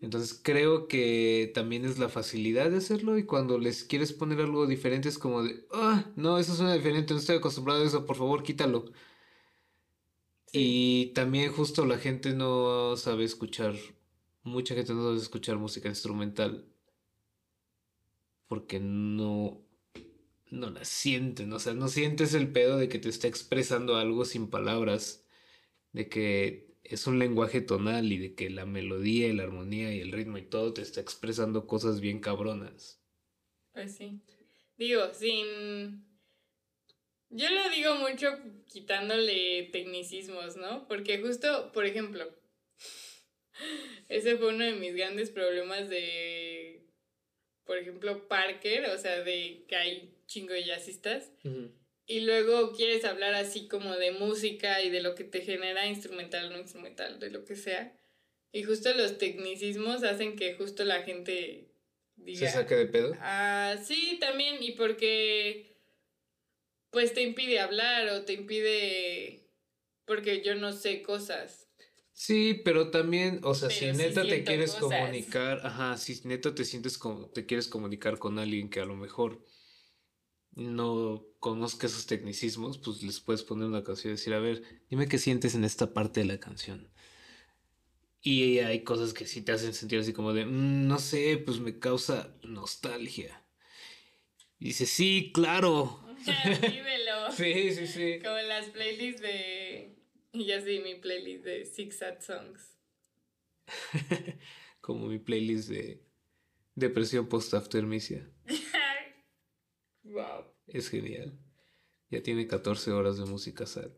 Entonces 0.00 0.40
creo 0.42 0.88
que 0.88 1.50
también 1.54 1.84
es 1.84 1.98
la 1.98 2.08
facilidad 2.08 2.70
de 2.70 2.78
hacerlo 2.78 3.18
y 3.18 3.24
cuando 3.24 3.58
les 3.58 3.84
quieres 3.84 4.12
poner 4.12 4.40
algo 4.40 4.66
diferente 4.66 5.08
es 5.08 5.18
como 5.18 5.42
de, 5.42 5.66
ah, 5.72 6.10
no, 6.16 6.38
eso 6.38 6.54
suena 6.54 6.74
diferente, 6.74 7.14
no 7.14 7.20
estoy 7.20 7.36
acostumbrado 7.36 7.82
a 7.82 7.86
eso, 7.86 8.06
por 8.06 8.16
favor 8.16 8.42
quítalo. 8.42 8.92
Y 10.52 11.06
también 11.14 11.52
justo 11.52 11.86
la 11.86 11.98
gente 11.98 12.34
no 12.34 12.96
sabe 12.96 13.24
escuchar, 13.24 13.74
mucha 14.42 14.74
gente 14.74 14.92
no 14.94 15.04
sabe 15.04 15.16
escuchar 15.18 15.58
música 15.58 15.88
instrumental 15.88 16.66
porque 18.48 18.80
no, 18.80 19.62
no 20.50 20.70
la 20.70 20.84
sienten, 20.84 21.52
o 21.54 21.58
sea, 21.58 21.74
no 21.74 21.88
sientes 21.88 22.34
el 22.34 22.52
pedo 22.52 22.76
de 22.76 22.88
que 22.90 22.98
te 22.98 23.08
está 23.08 23.26
expresando 23.26 23.96
algo 23.96 24.26
sin 24.26 24.50
palabras, 24.50 25.24
de 25.92 26.08
que 26.10 26.71
es 26.92 27.06
un 27.06 27.18
lenguaje 27.18 27.60
tonal 27.60 28.12
y 28.12 28.18
de 28.18 28.34
que 28.34 28.50
la 28.50 28.66
melodía 28.66 29.28
y 29.28 29.32
la 29.32 29.44
armonía 29.44 29.94
y 29.94 30.00
el 30.00 30.12
ritmo 30.12 30.36
y 30.36 30.42
todo 30.42 30.74
te 30.74 30.82
está 30.82 31.00
expresando 31.00 31.66
cosas 31.66 32.00
bien 32.00 32.20
cabronas. 32.20 33.02
Pues 33.72 33.96
sí. 33.96 34.20
Digo, 34.76 35.12
sin... 35.14 36.06
Yo 37.30 37.48
lo 37.48 37.70
digo 37.70 37.94
mucho 37.94 38.28
quitándole 38.66 39.70
tecnicismos, 39.72 40.56
¿no? 40.58 40.86
Porque 40.86 41.18
justo, 41.22 41.72
por 41.72 41.86
ejemplo, 41.86 42.28
ese 44.08 44.36
fue 44.36 44.48
uno 44.48 44.64
de 44.64 44.74
mis 44.74 44.94
grandes 44.94 45.30
problemas 45.30 45.88
de, 45.88 46.86
por 47.64 47.78
ejemplo, 47.78 48.28
Parker, 48.28 48.90
o 48.90 48.98
sea, 48.98 49.22
de 49.22 49.64
que 49.66 49.76
hay 49.76 50.14
chingo 50.26 50.52
de 50.52 50.64
jazzistas 50.64 51.32
y 52.12 52.20
luego 52.20 52.72
quieres 52.72 53.06
hablar 53.06 53.32
así 53.32 53.68
como 53.68 53.96
de 53.96 54.10
música 54.10 54.82
y 54.82 54.90
de 54.90 55.00
lo 55.00 55.14
que 55.14 55.24
te 55.24 55.40
genera 55.40 55.86
instrumental, 55.86 56.52
no 56.52 56.58
instrumental, 56.58 57.18
de 57.18 57.30
lo 57.30 57.46
que 57.46 57.56
sea. 57.56 57.98
Y 58.52 58.64
justo 58.64 58.92
los 58.92 59.16
tecnicismos 59.16 60.04
hacen 60.04 60.36
que 60.36 60.52
justo 60.52 60.84
la 60.84 61.04
gente 61.04 61.72
diga... 62.16 62.50
¿Se 62.50 62.52
saque 62.52 62.74
de 62.74 62.84
pedo? 62.84 63.16
Ah, 63.18 63.76
sí, 63.82 64.18
también, 64.20 64.62
y 64.62 64.72
porque 64.72 65.80
pues 66.90 67.14
te 67.14 67.22
impide 67.22 67.60
hablar 67.60 68.06
o 68.08 68.26
te 68.26 68.34
impide... 68.34 69.48
porque 70.04 70.42
yo 70.42 70.54
no 70.54 70.72
sé 70.72 71.00
cosas. 71.00 71.70
Sí, 72.12 72.60
pero 72.62 72.90
también, 72.90 73.40
o 73.42 73.54
sea, 73.54 73.70
si 73.70 73.90
neta 73.90 74.22
te 74.22 74.44
quieres 74.44 74.74
comunicar, 74.74 75.64
ajá, 75.64 75.96
si 75.96 76.20
neta 76.24 76.54
te 76.54 76.66
sientes 76.66 76.98
como, 76.98 77.30
te 77.30 77.46
quieres 77.46 77.68
comunicar 77.68 78.18
con 78.18 78.38
alguien 78.38 78.68
que 78.68 78.80
a 78.80 78.84
lo 78.84 78.96
mejor 78.96 79.42
no 80.54 81.24
conozca 81.40 81.86
esos 81.86 82.06
tecnicismos, 82.06 82.78
pues 82.78 83.02
les 83.02 83.20
puedes 83.20 83.42
poner 83.42 83.66
una 83.66 83.82
canción 83.82 84.12
y 84.12 84.16
decir, 84.16 84.34
a 84.34 84.38
ver, 84.38 84.62
dime 84.90 85.08
qué 85.08 85.18
sientes 85.18 85.54
en 85.54 85.64
esta 85.64 85.92
parte 85.92 86.20
de 86.20 86.26
la 86.26 86.38
canción. 86.38 86.90
Y 88.20 88.60
hay 88.60 88.84
cosas 88.84 89.12
que 89.12 89.26
sí 89.26 89.42
te 89.42 89.52
hacen 89.52 89.74
sentir 89.74 89.98
así 89.98 90.12
como 90.12 90.32
de, 90.32 90.46
mm, 90.46 90.86
no 90.86 90.98
sé, 90.98 91.38
pues 91.44 91.58
me 91.58 91.78
causa 91.78 92.36
nostalgia. 92.42 93.42
Y 94.58 94.66
dice, 94.66 94.86
sí, 94.86 95.32
claro. 95.34 96.00
sí, 97.36 97.72
sí, 97.72 97.86
sí. 97.86 98.18
Como 98.22 98.36
las 98.36 98.66
playlists 98.66 99.22
de... 99.22 99.96
Y 100.34 100.46
ya 100.46 100.60
sí, 100.60 100.80
mi 100.82 100.94
playlist 100.94 101.44
de 101.44 101.66
Six 101.66 101.98
Sad 101.98 102.20
Songs. 102.20 102.76
como 104.80 105.06
mi 105.06 105.18
playlist 105.18 105.68
de 105.68 106.02
depresión 106.74 107.28
post-aftermisia. 107.28 108.30
Wow. 110.12 110.44
Es 110.66 110.88
genial. 110.88 111.38
Ya 112.10 112.22
tiene 112.22 112.46
14 112.46 112.92
horas 112.92 113.18
de 113.18 113.24
música 113.24 113.66
sad. 113.66 113.90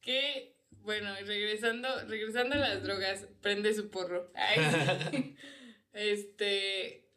Que, 0.00 0.56
bueno, 0.82 1.14
regresando, 1.24 1.88
regresando 2.06 2.54
a 2.54 2.58
las 2.58 2.82
drogas, 2.82 3.26
prende 3.40 3.72
su 3.74 3.90
porro. 3.90 4.32
este. 5.92 7.08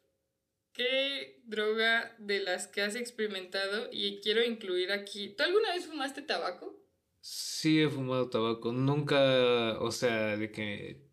¿qué 0.72 1.42
droga 1.44 2.14
de 2.18 2.40
las 2.40 2.66
que 2.66 2.82
has 2.82 2.94
experimentado 2.96 3.88
y 3.92 4.20
quiero 4.20 4.44
incluir 4.44 4.92
aquí? 4.92 5.34
¿Tú 5.36 5.44
alguna 5.44 5.72
vez 5.72 5.86
fumaste 5.86 6.22
tabaco? 6.22 6.78
Sí 7.20 7.80
he 7.80 7.88
fumado 7.88 8.28
tabaco, 8.30 8.72
nunca, 8.72 9.78
o 9.80 9.92
sea, 9.92 10.36
de 10.36 10.50
que 10.50 11.06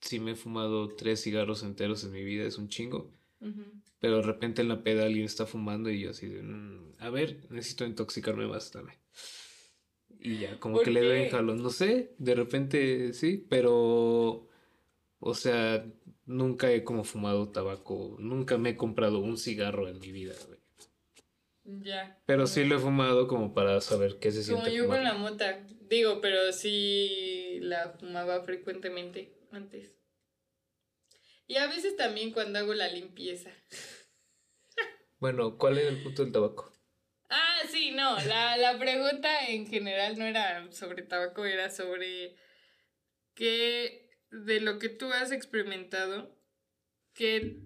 sí 0.00 0.20
me 0.20 0.32
he 0.32 0.36
fumado 0.36 0.94
tres 0.94 1.22
cigarros 1.22 1.62
enteros 1.62 2.04
en 2.04 2.12
mi 2.12 2.22
vida, 2.22 2.44
es 2.44 2.58
un 2.58 2.68
chingo. 2.68 3.12
Pero 4.02 4.16
de 4.16 4.22
repente 4.22 4.62
en 4.62 4.68
la 4.68 4.82
peda 4.82 5.04
alguien 5.04 5.24
está 5.24 5.46
fumando 5.46 5.88
y 5.88 6.00
yo 6.00 6.10
así 6.10 6.26
de, 6.26 6.42
"Mm, 6.42 6.94
a 6.98 7.08
ver, 7.08 7.38
necesito 7.50 7.84
intoxicarme 7.86 8.48
más 8.48 8.72
también. 8.72 8.98
Y 10.18 10.38
ya, 10.40 10.58
como 10.58 10.74
¿Por 10.74 10.84
que 10.84 10.90
le 10.90 11.02
doy 11.02 11.28
jalón, 11.30 11.62
no 11.62 11.70
sé, 11.70 12.12
de 12.18 12.34
repente 12.34 13.12
sí, 13.12 13.46
pero, 13.48 14.48
o 15.20 15.34
sea, 15.34 15.86
nunca 16.26 16.72
he 16.72 16.82
como 16.82 17.04
fumado 17.04 17.50
tabaco, 17.50 18.16
nunca 18.18 18.58
me 18.58 18.70
he 18.70 18.76
comprado 18.76 19.20
un 19.20 19.38
cigarro 19.38 19.88
en 19.88 20.00
mi 20.00 20.10
vida, 20.10 20.34
güey. 20.48 20.58
Ya. 21.84 22.20
Pero 22.26 22.48
sí 22.48 22.64
lo 22.64 22.76
he 22.76 22.78
fumado 22.80 23.28
como 23.28 23.54
para 23.54 23.80
saber 23.80 24.18
qué 24.18 24.32
se 24.32 24.40
Como 24.50 24.62
siente 24.64 24.76
yo 24.76 24.88
con 24.88 25.04
la 25.04 25.14
mota. 25.14 25.64
Digo, 25.88 26.20
pero 26.20 26.50
sí 26.52 27.58
la 27.60 27.90
fumaba 28.00 28.42
frecuentemente 28.42 29.32
antes. 29.52 30.01
Y 31.52 31.58
a 31.58 31.66
veces 31.66 31.98
también 31.98 32.32
cuando 32.32 32.60
hago 32.60 32.72
la 32.72 32.88
limpieza. 32.88 33.50
Bueno, 35.18 35.58
¿cuál 35.58 35.76
era 35.76 35.90
el 35.90 36.02
punto 36.02 36.24
del 36.24 36.32
tabaco? 36.32 36.72
Ah, 37.28 37.58
sí, 37.68 37.90
no. 37.90 38.18
La, 38.24 38.56
la 38.56 38.78
pregunta 38.78 39.46
en 39.48 39.66
general 39.66 40.18
no 40.18 40.24
era 40.24 40.72
sobre 40.72 41.02
tabaco, 41.02 41.44
era 41.44 41.68
sobre 41.68 42.36
qué 43.34 44.08
de 44.30 44.60
lo 44.62 44.78
que 44.78 44.88
tú 44.88 45.12
has 45.12 45.30
experimentado, 45.30 46.34
qué, 47.12 47.58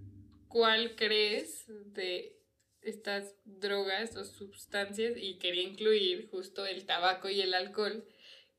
cuál 0.48 0.96
crees 0.96 1.66
de 1.68 2.40
estas 2.80 3.36
drogas 3.44 4.16
o 4.16 4.24
sustancias, 4.24 5.12
y 5.16 5.38
quería 5.38 5.62
incluir 5.62 6.28
justo 6.28 6.66
el 6.66 6.86
tabaco 6.86 7.28
y 7.28 7.40
el 7.40 7.54
alcohol, 7.54 8.04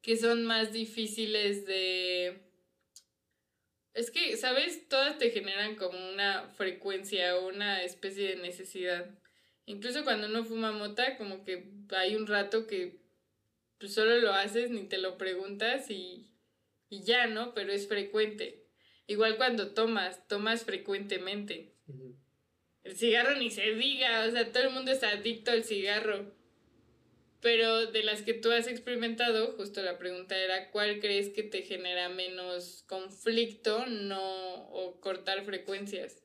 que 0.01 0.15
son 0.15 0.45
más 0.45 0.71
difíciles 0.71 1.65
de... 1.65 2.46
Es 3.97 4.11
que, 4.11 4.37
¿sabes? 4.37 4.87
Todas 4.89 5.17
te 5.17 5.31
generan 5.31 5.75
como 5.75 5.97
una 6.11 6.49
frecuencia 6.49 7.35
o 7.35 7.47
una 7.47 7.81
especie 7.81 8.29
de 8.29 8.35
necesidad. 8.35 9.09
Incluso 9.65 10.03
cuando 10.03 10.27
uno 10.27 10.45
fuma 10.45 10.71
mota, 10.71 11.17
como 11.17 11.43
que 11.43 11.71
hay 11.89 12.15
un 12.15 12.27
rato 12.27 12.67
que 12.67 12.99
pues, 13.79 13.95
solo 13.95 14.19
lo 14.19 14.33
haces, 14.33 14.69
ni 14.69 14.83
te 14.83 14.99
lo 14.99 15.17
preguntas 15.17 15.89
y, 15.89 16.29
y 16.89 17.01
ya, 17.05 17.25
¿no? 17.25 17.55
Pero 17.55 17.73
es 17.73 17.87
frecuente. 17.87 18.67
Igual 19.07 19.35
cuando 19.37 19.73
tomas, 19.73 20.27
tomas 20.27 20.63
frecuentemente. 20.63 21.73
El 22.83 22.95
cigarro 22.95 23.35
ni 23.35 23.49
se 23.49 23.73
diga, 23.73 24.25
o 24.27 24.31
sea, 24.31 24.51
todo 24.51 24.61
el 24.61 24.73
mundo 24.75 24.91
es 24.91 25.01
adicto 25.01 25.49
al 25.49 25.63
cigarro. 25.63 26.36
Pero 27.39 27.85
de 27.87 28.03
las 28.03 28.23
que 28.23 28.33
tú 28.33 28.51
has 28.51 28.67
experimentado, 28.67 29.53
justo 29.53 29.81
la 29.81 29.97
pregunta 29.97 30.37
era, 30.37 30.71
¿cuál 30.71 30.99
crees 30.99 31.29
que 31.29 31.43
te 31.43 31.61
genera 31.61 32.09
menos 32.09 32.83
conflicto 32.87 33.85
no 33.85 34.69
o 34.69 34.99
cortar 34.99 35.45
frecuencias? 35.45 36.23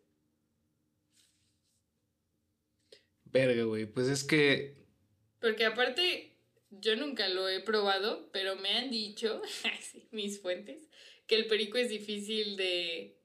Verga, 3.24 3.64
güey, 3.64 3.86
pues 3.86 4.08
es 4.08 4.24
que 4.24 4.86
Porque 5.40 5.64
aparte, 5.64 6.36
yo 6.70 6.96
nunca 6.96 7.28
lo 7.28 7.48
he 7.48 7.60
probado, 7.60 8.30
pero 8.32 8.56
me 8.56 8.70
han 8.70 8.90
dicho, 8.90 9.42
mis 10.10 10.40
fuentes, 10.40 10.88
que 11.26 11.36
el 11.36 11.46
perico 11.46 11.78
es 11.78 11.88
difícil 11.88 12.56
de 12.56 13.18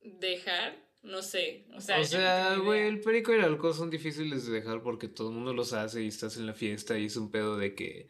dejar. 0.00 0.85
No 1.02 1.22
sé, 1.22 1.66
o 1.74 1.80
sea, 1.80 1.96
O 1.96 2.00
no 2.00 2.04
sea, 2.04 2.56
güey, 2.56 2.88
el 2.88 3.00
perico 3.00 3.32
y 3.32 3.36
el 3.36 3.44
alcohol 3.44 3.74
son 3.74 3.90
difíciles 3.90 4.46
de 4.46 4.52
dejar 4.52 4.82
porque 4.82 5.08
todo 5.08 5.28
el 5.28 5.34
mundo 5.34 5.52
los 5.52 5.72
hace 5.72 6.02
y 6.02 6.08
estás 6.08 6.36
en 6.36 6.46
la 6.46 6.52
fiesta 6.52 6.98
y 6.98 7.06
es 7.06 7.16
un 7.16 7.30
pedo 7.30 7.56
de 7.56 7.74
que, 7.74 8.08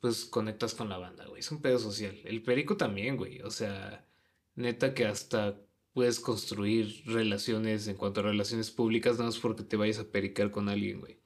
pues, 0.00 0.24
conectas 0.24 0.74
con 0.74 0.88
la 0.88 0.96
banda, 0.96 1.26
güey. 1.26 1.40
Es 1.40 1.50
un 1.50 1.60
pedo 1.60 1.78
social. 1.78 2.18
El 2.24 2.42
perico 2.42 2.76
también, 2.76 3.16
güey. 3.16 3.42
O 3.42 3.50
sea, 3.50 4.06
neta 4.54 4.94
que 4.94 5.04
hasta 5.04 5.60
puedes 5.92 6.18
construir 6.18 7.02
relaciones 7.06 7.86
en 7.88 7.96
cuanto 7.96 8.20
a 8.20 8.24
relaciones 8.24 8.70
públicas, 8.70 9.14
nada 9.14 9.26
más 9.26 9.38
porque 9.38 9.62
te 9.62 9.76
vayas 9.76 9.98
a 9.98 10.10
pericar 10.10 10.50
con 10.50 10.68
alguien, 10.68 11.00
güey. 11.00 11.20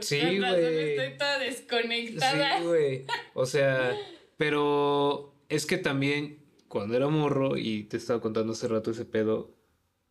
Sí, 0.00 0.20
güey. 0.20 0.90
estoy 0.90 1.18
toda 1.18 1.38
desconectada. 1.38 2.58
Sí, 2.58 2.64
güey. 2.64 3.06
O 3.32 3.46
sea, 3.46 3.96
pero 4.36 5.34
es 5.48 5.64
que 5.66 5.78
también 5.78 6.43
cuando 6.74 6.96
era 6.96 7.06
morro 7.08 7.56
y 7.56 7.84
te 7.84 7.96
estaba 7.98 8.20
contando 8.20 8.52
hace 8.52 8.66
rato 8.66 8.90
ese 8.90 9.04
pedo, 9.04 9.54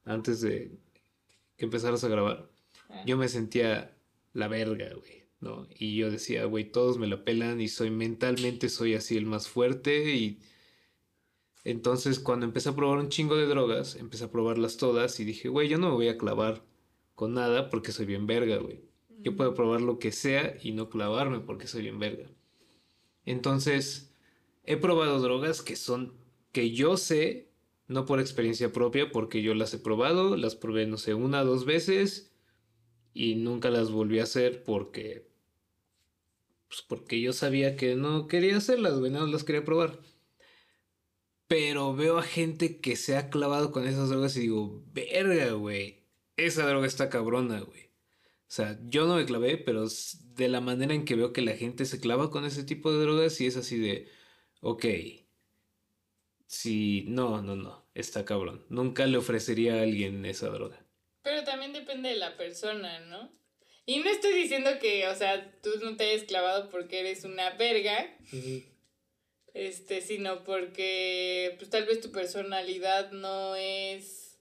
antes 0.06 0.40
de 0.40 0.72
que 1.58 1.66
empezaras 1.66 2.06
a 2.06 2.08
grabar, 2.08 2.50
Ah. 2.88 3.04
yo 3.06 3.18
me 3.18 3.28
sentía 3.28 3.98
la 4.32 4.48
verga, 4.48 4.94
güey, 4.96 5.26
¿no? 5.42 5.68
Y 5.78 5.98
yo 5.98 6.10
decía, 6.10 6.46
güey, 6.46 6.72
todos 6.72 6.98
me 6.98 7.08
la 7.08 7.26
pelan 7.26 7.60
y 7.60 7.68
soy 7.68 7.90
mentalmente, 7.92 8.70
soy 8.70 8.94
así 8.94 9.18
el 9.18 9.26
más 9.26 9.50
fuerte 9.50 10.16
y 10.16 10.40
entonces 11.66 12.20
cuando 12.20 12.46
empecé 12.46 12.70
a 12.70 12.76
probar 12.78 13.00
un 13.00 13.10
chingo 13.10 13.36
de 13.36 13.46
drogas, 13.46 13.98
empecé 13.98 14.24
a 14.24 14.32
probarlas 14.32 14.78
todas 14.78 15.20
y 15.20 15.26
dije, 15.26 15.50
güey, 15.50 15.68
yo 15.68 15.78
no 15.78 15.90
me 15.90 15.96
voy 15.96 16.08
a 16.08 16.18
clavar 16.18 16.64
con 17.14 17.34
nada 17.34 17.70
porque 17.70 17.92
soy 17.92 18.06
bien 18.06 18.26
verga, 18.26 18.56
güey. 18.58 18.80
Yo 19.20 19.36
puedo 19.36 19.54
probar 19.54 19.82
lo 19.82 20.00
que 20.00 20.14
sea 20.14 20.56
y 20.64 20.72
no 20.72 20.90
clavarme 20.90 21.42
porque 21.42 21.68
soy 21.68 21.82
bien 21.82 22.00
verga. 22.00 22.30
Entonces, 23.26 24.14
he 24.66 24.78
probado 24.78 25.20
drogas 25.20 25.62
que 25.62 25.76
son, 25.76 26.14
que 26.54 26.72
yo 26.72 26.98
sé, 26.98 27.52
no 27.88 28.06
por 28.06 28.22
experiencia 28.22 28.72
propia, 28.72 29.12
porque 29.12 29.42
yo 29.42 29.54
las 29.56 29.74
he 29.74 29.80
probado, 29.80 30.38
las 30.38 30.56
probé, 30.56 30.88
no 30.88 30.98
sé, 30.98 31.14
una 31.14 31.44
dos 31.44 31.66
veces 31.66 32.34
y 33.14 33.36
nunca 33.36 33.70
las 33.70 33.92
volví 33.92 34.20
a 34.20 34.24
hacer 34.24 34.64
porque, 34.64 35.30
pues 36.70 36.82
porque 36.88 37.22
yo 37.22 37.34
sabía 37.34 37.76
que 37.76 37.96
no 37.96 38.28
quería 38.28 38.58
hacerlas, 38.58 39.00
güey, 39.00 39.12
no 39.12 39.26
las 39.28 39.44
quería 39.44 39.66
probar. 39.66 40.00
Pero 41.48 41.96
veo 41.96 42.18
a 42.18 42.24
gente 42.24 42.80
que 42.80 42.96
se 42.96 43.18
ha 43.18 43.30
clavado 43.30 43.72
con 43.72 43.88
esas 43.88 44.10
drogas 44.10 44.36
y 44.38 44.42
digo, 44.42 44.84
verga, 44.94 45.52
güey, 45.54 46.08
esa 46.38 46.68
droga 46.68 46.88
está 46.88 47.10
cabrona, 47.10 47.62
güey. 47.62 47.84
O 47.86 48.56
sea, 48.56 48.80
yo 48.84 49.08
no 49.08 49.16
me 49.16 49.26
clavé, 49.26 49.58
pero 49.58 49.88
de 50.36 50.48
la 50.50 50.62
manera 50.62 50.94
en 50.94 51.06
que 51.06 51.16
veo 51.16 51.34
que 51.34 51.42
la 51.42 51.56
gente 51.56 51.86
se 51.86 52.00
clava 52.00 52.30
con 52.32 52.46
ese 52.46 52.64
tipo 52.64 52.92
de 52.92 53.02
drogas, 53.02 53.34
sí 53.34 53.48
es 53.48 53.58
así 53.58 53.78
de, 53.80 54.08
ok, 54.62 54.86
sí, 56.54 57.06
no, 57.08 57.42
no, 57.42 57.56
no, 57.56 57.86
está 57.94 58.26
cabrón. 58.26 58.66
Nunca 58.70 59.06
le 59.06 59.18
ofrecería 59.18 59.76
a 59.76 59.82
alguien 59.82 60.26
esa 60.26 60.50
droga. 60.50 60.86
Pero 61.24 61.44
también 61.44 61.74
depende 61.74 62.10
de 62.10 62.18
la 62.18 62.38
persona, 62.38 63.00
¿no? 63.02 63.32
Y 63.86 64.00
no 64.00 64.10
estoy 64.10 64.34
diciendo 64.34 64.70
que, 64.80 65.08
o 65.08 65.16
sea, 65.16 65.60
tú 65.62 65.72
no 65.82 65.96
te 65.98 66.10
hayas 66.10 66.24
clavado 66.24 66.70
porque 66.70 67.00
eres 67.02 67.26
una 67.26 67.50
verga, 67.52 68.18
este, 69.54 70.02
sino 70.02 70.44
porque, 70.44 71.56
pues 71.58 71.70
tal 71.70 71.86
vez 71.86 72.00
tu 72.00 72.12
personalidad 72.12 73.12
no 73.12 73.56
es 73.56 74.40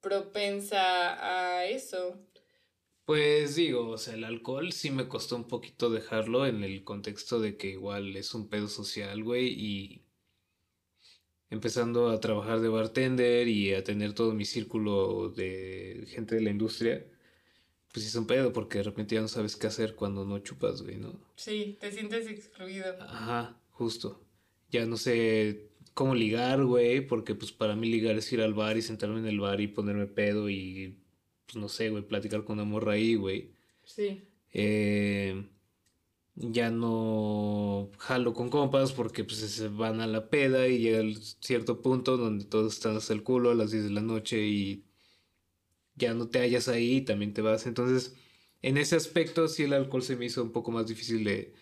propensa 0.00 1.58
a 1.58 1.66
eso. 1.66 2.18
Pues 3.04 3.54
digo, 3.54 3.88
o 3.90 3.98
sea, 3.98 4.14
el 4.14 4.24
alcohol 4.24 4.72
sí 4.72 4.90
me 4.90 5.08
costó 5.08 5.36
un 5.36 5.46
poquito 5.46 5.88
dejarlo 5.88 6.46
en 6.46 6.64
el 6.64 6.84
contexto 6.84 7.40
de 7.40 7.56
que 7.56 7.68
igual 7.68 8.16
es 8.16 8.34
un 8.34 8.48
pedo 8.48 8.68
social, 8.68 9.22
güey, 9.22 9.46
y 9.48 10.07
empezando 11.50 12.10
a 12.10 12.20
trabajar 12.20 12.60
de 12.60 12.68
bartender 12.68 13.48
y 13.48 13.74
a 13.74 13.84
tener 13.84 14.12
todo 14.12 14.34
mi 14.34 14.44
círculo 14.44 15.30
de 15.30 16.04
gente 16.08 16.34
de 16.34 16.42
la 16.42 16.50
industria, 16.50 17.06
pues 17.92 18.06
es 18.06 18.14
un 18.14 18.26
pedo 18.26 18.52
porque 18.52 18.78
de 18.78 18.84
repente 18.84 19.14
ya 19.14 19.20
no 19.20 19.28
sabes 19.28 19.56
qué 19.56 19.66
hacer 19.66 19.94
cuando 19.94 20.24
no 20.24 20.38
chupas, 20.40 20.82
güey, 20.82 20.98
¿no? 20.98 21.18
Sí, 21.36 21.78
te 21.80 21.90
sientes 21.90 22.26
excluido. 22.26 22.94
Ajá, 23.00 23.58
justo. 23.70 24.22
Ya 24.70 24.84
no 24.84 24.96
sé 24.96 25.70
cómo 25.94 26.14
ligar, 26.14 26.64
güey, 26.64 27.00
porque 27.06 27.34
pues 27.34 27.50
para 27.50 27.74
mí 27.74 27.88
ligar 27.88 28.16
es 28.16 28.32
ir 28.32 28.42
al 28.42 28.54
bar 28.54 28.76
y 28.76 28.82
sentarme 28.82 29.18
en 29.20 29.26
el 29.26 29.40
bar 29.40 29.60
y 29.60 29.68
ponerme 29.68 30.06
pedo 30.06 30.50
y, 30.50 30.98
pues 31.46 31.56
no 31.56 31.68
sé, 31.68 31.90
güey, 31.90 32.06
platicar 32.06 32.44
con 32.44 32.58
una 32.58 32.64
morra 32.64 32.92
ahí, 32.92 33.14
güey. 33.14 33.52
Sí. 33.84 34.22
Eh, 34.52 35.44
ya 36.40 36.70
no 36.70 37.90
jalo 37.98 38.32
con 38.32 38.48
compas 38.48 38.92
porque 38.92 39.24
pues 39.24 39.38
se 39.38 39.68
van 39.68 40.00
a 40.00 40.06
la 40.06 40.30
peda 40.30 40.68
y 40.68 40.78
llega 40.78 41.02
cierto 41.40 41.82
punto 41.82 42.16
donde 42.16 42.44
todos 42.44 42.74
están 42.74 42.96
hasta 42.96 43.12
el 43.12 43.24
culo 43.24 43.50
a 43.50 43.54
las 43.54 43.72
10 43.72 43.84
de 43.84 43.90
la 43.90 44.02
noche 44.02 44.46
y 44.46 44.84
ya 45.96 46.14
no 46.14 46.28
te 46.28 46.40
hallas 46.40 46.68
ahí 46.68 46.98
y 46.98 47.00
también 47.02 47.34
te 47.34 47.42
vas. 47.42 47.66
Entonces, 47.66 48.14
en 48.62 48.78
ese 48.78 48.96
aspecto 48.96 49.48
sí 49.48 49.64
el 49.64 49.72
alcohol 49.72 50.02
se 50.02 50.16
me 50.16 50.26
hizo 50.26 50.42
un 50.42 50.52
poco 50.52 50.70
más 50.70 50.86
difícil 50.86 51.24
de 51.24 51.54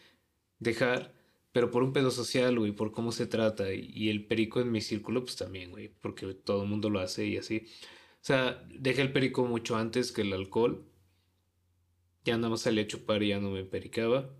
dejar, 0.58 1.14
pero 1.52 1.70
por 1.70 1.82
un 1.82 1.92
pedo 1.92 2.10
social, 2.10 2.58
güey, 2.58 2.72
por 2.72 2.92
cómo 2.92 3.12
se 3.12 3.26
trata 3.26 3.72
y, 3.72 4.10
el 4.10 4.26
perico 4.26 4.60
en 4.60 4.72
mi 4.72 4.80
círculo, 4.82 5.22
pues 5.24 5.36
también, 5.36 5.70
güey, 5.70 5.88
porque 5.88 6.34
todo 6.34 6.62
el 6.64 6.68
mundo 6.68 6.90
lo 6.90 7.00
hace 7.00 7.26
y 7.26 7.38
así. 7.38 7.66
O 8.22 8.24
sea, 8.26 8.62
dejé 8.70 9.02
el 9.02 9.12
perico 9.12 9.46
mucho 9.46 9.76
antes 9.76 10.12
que 10.12 10.22
el 10.22 10.32
alcohol. 10.32 10.84
Ya 12.24 12.36
nada 12.36 12.50
más 12.50 12.62
salía 12.62 12.84
a 12.84 12.86
chupar 12.86 13.22
y 13.22 13.28
ya 13.28 13.40
no 13.40 13.50
me 13.50 13.64
pericaba. 13.64 14.30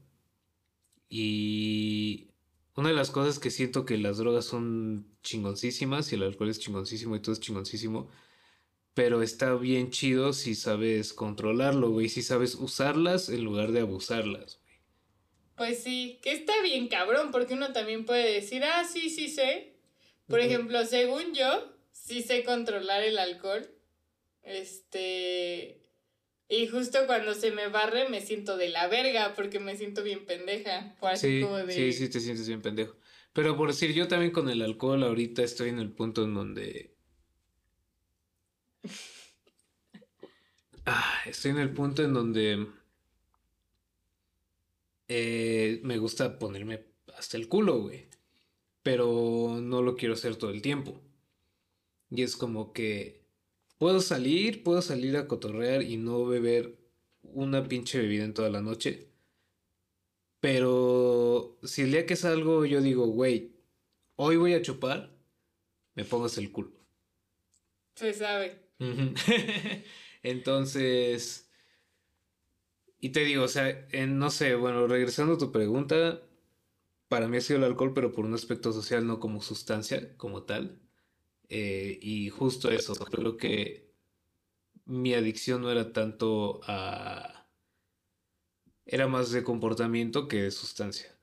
Y 1.09 2.29
una 2.75 2.91
de 2.91 2.95
las 2.95 3.11
cosas 3.11 3.39
que 3.39 3.51
siento 3.51 3.85
que 3.85 3.97
las 3.99 4.19
drogas 4.19 4.45
son 4.45 5.07
chingoncísimas 5.23 6.13
y 6.13 6.17
el 6.17 6.23
alcohol 6.23 6.51
es 6.51 6.59
chingoncísimo 6.59 7.17
y 7.17 7.21
todo 7.21 7.33
es 7.33 7.41
chingoncísimo. 7.41 8.11
Pero 8.95 9.23
está 9.23 9.55
bien 9.55 9.91
chido 9.91 10.33
si 10.33 10.55
sabes 10.55 11.13
controlarlo, 11.13 11.91
güey. 11.91 12.09
Si 12.09 12.23
sabes 12.23 12.55
usarlas 12.55 13.29
en 13.29 13.45
lugar 13.45 13.73
de 13.73 13.81
abusarlas, 13.81 14.59
güey. 14.63 14.77
Pues 15.57 15.83
sí, 15.83 16.19
que 16.23 16.33
está 16.33 16.53
bien 16.63 16.89
cabrón, 16.89 17.31
porque 17.31 17.55
uno 17.55 17.73
también 17.73 18.05
puede 18.05 18.31
decir, 18.35 18.63
ah, 18.65 18.85
sí, 18.85 19.09
sí 19.09 19.29
sé. 19.29 19.73
Por 20.27 20.41
ejemplo, 20.41 20.85
según 20.85 21.35
yo, 21.35 21.73
sí 21.93 22.23
sé 22.23 22.45
controlar 22.45 23.03
el 23.03 23.19
alcohol. 23.19 23.67
Este. 24.43 25.86
Y 26.49 26.69
justo 26.69 27.07
cuando 27.07 27.35
se 27.35 27.51
me 27.51 27.69
barre 27.69 28.09
me 28.09 28.21
siento 28.21 28.57
de 28.57 28.69
la 28.69 28.87
verga 28.87 29.35
porque 29.35 29.59
me 29.59 29.77
siento 29.77 30.03
bien 30.03 30.25
pendeja. 30.27 30.97
sí, 31.17 31.45
sí, 31.69 31.93
sí, 31.93 32.09
te 32.09 32.21
sientes 32.21 32.47
bien 32.47 32.63
pendejo. 32.63 32.97
Pero 33.33 33.57
por 33.57 33.69
decir, 33.69 33.93
yo 33.93 34.07
también 34.09 34.31
con 34.31 34.49
el 34.49 34.63
alcohol 34.63 35.03
ahorita 35.03 35.43
estoy 35.43 35.71
en 35.71 35.79
el 35.79 35.91
punto 35.93 36.25
en 36.25 36.35
donde... 36.35 36.95
Ah, 40.89 41.19
estoy 41.27 41.51
en 41.51 41.59
el 41.59 41.73
punto 41.73 42.05
en 42.05 42.15
donde... 42.15 42.65
Eh, 45.09 45.81
me 45.83 45.99
gusta 45.99 46.39
ponerme 46.39 46.85
hasta 47.19 47.37
el 47.37 47.49
culo, 47.49 47.81
güey. 47.81 48.07
Pero 48.85 49.59
no 49.61 49.83
lo 49.83 49.97
quiero 49.97 50.15
hacer 50.15 50.37
todo 50.37 50.53
el 50.53 50.63
tiempo. 50.63 51.03
Y 52.09 52.23
es 52.23 52.37
como 52.37 52.73
que 52.73 53.26
Puedo 53.79 54.01
salir, 54.01 54.63
puedo 54.63 54.81
salir 54.83 55.17
a 55.17 55.29
cotorrear 55.29 55.83
y 55.83 55.97
no 55.97 56.25
beber 56.25 56.79
una 57.23 57.69
pinche 57.69 57.99
bebida 57.99 58.25
en 58.25 58.35
toda 58.35 58.49
la 58.51 58.63
noche. 58.63 59.11
Pero 60.41 61.59
si 61.63 61.83
el 61.83 61.91
día 61.91 62.07
que 62.07 62.17
salgo 62.17 62.65
yo 62.65 62.81
digo, 62.81 63.07
güey, 63.07 63.57
hoy 64.17 64.37
voy 64.37 64.55
a 64.55 64.63
chupar, 64.63 65.15
me 65.95 66.05
pongas 66.05 66.39
el 66.39 66.53
culo. 66.53 66.73
Se 67.95 68.13
sabe. 68.13 68.71
Entonces, 70.23 71.51
y 73.01 73.11
te 73.11 73.25
digo, 73.25 73.45
o 73.45 73.49
sea, 73.49 73.87
no 74.09 74.31
sé, 74.31 74.55
bueno, 74.55 74.87
regresando 74.87 75.35
a 75.35 75.39
tu 75.39 75.53
pregunta, 75.53 76.23
para 77.09 77.29
mí 77.29 77.37
ha 77.37 77.41
sido 77.41 77.59
el 77.59 77.65
alcohol, 77.65 77.93
pero 77.95 78.13
por 78.13 78.25
un 78.25 78.35
aspecto 78.35 78.73
social, 78.73 79.07
no 79.07 79.21
como 79.21 79.43
sustancia, 79.43 80.17
como 80.17 80.43
tal. 80.45 80.81
Eh, 81.49 81.99
y 82.01 82.29
justo 82.31 82.71
eso, 82.71 82.95
creo 82.95 83.37
que 83.37 83.87
mi 84.85 85.15
adicción 85.15 85.63
no 85.63 85.71
era 85.71 85.93
tanto 85.93 86.61
a... 86.65 87.49
Era 88.85 89.09
más 89.09 89.33
de 89.33 89.43
comportamiento 89.43 90.29
que 90.29 90.43
de 90.43 90.51
sustancia. 90.51 91.17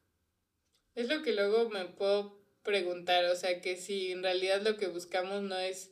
Es 0.96 1.08
lo 1.08 1.22
que 1.24 1.34
luego 1.34 1.70
me 1.70 1.86
puedo 1.86 2.44
preguntar, 2.62 3.26
o 3.26 3.36
sea, 3.36 3.62
que 3.62 3.78
si 3.78 4.12
en 4.12 4.22
realidad 4.22 4.62
lo 4.62 4.78
que 4.78 4.88
buscamos 4.88 5.42
no 5.42 5.58
es 5.58 5.92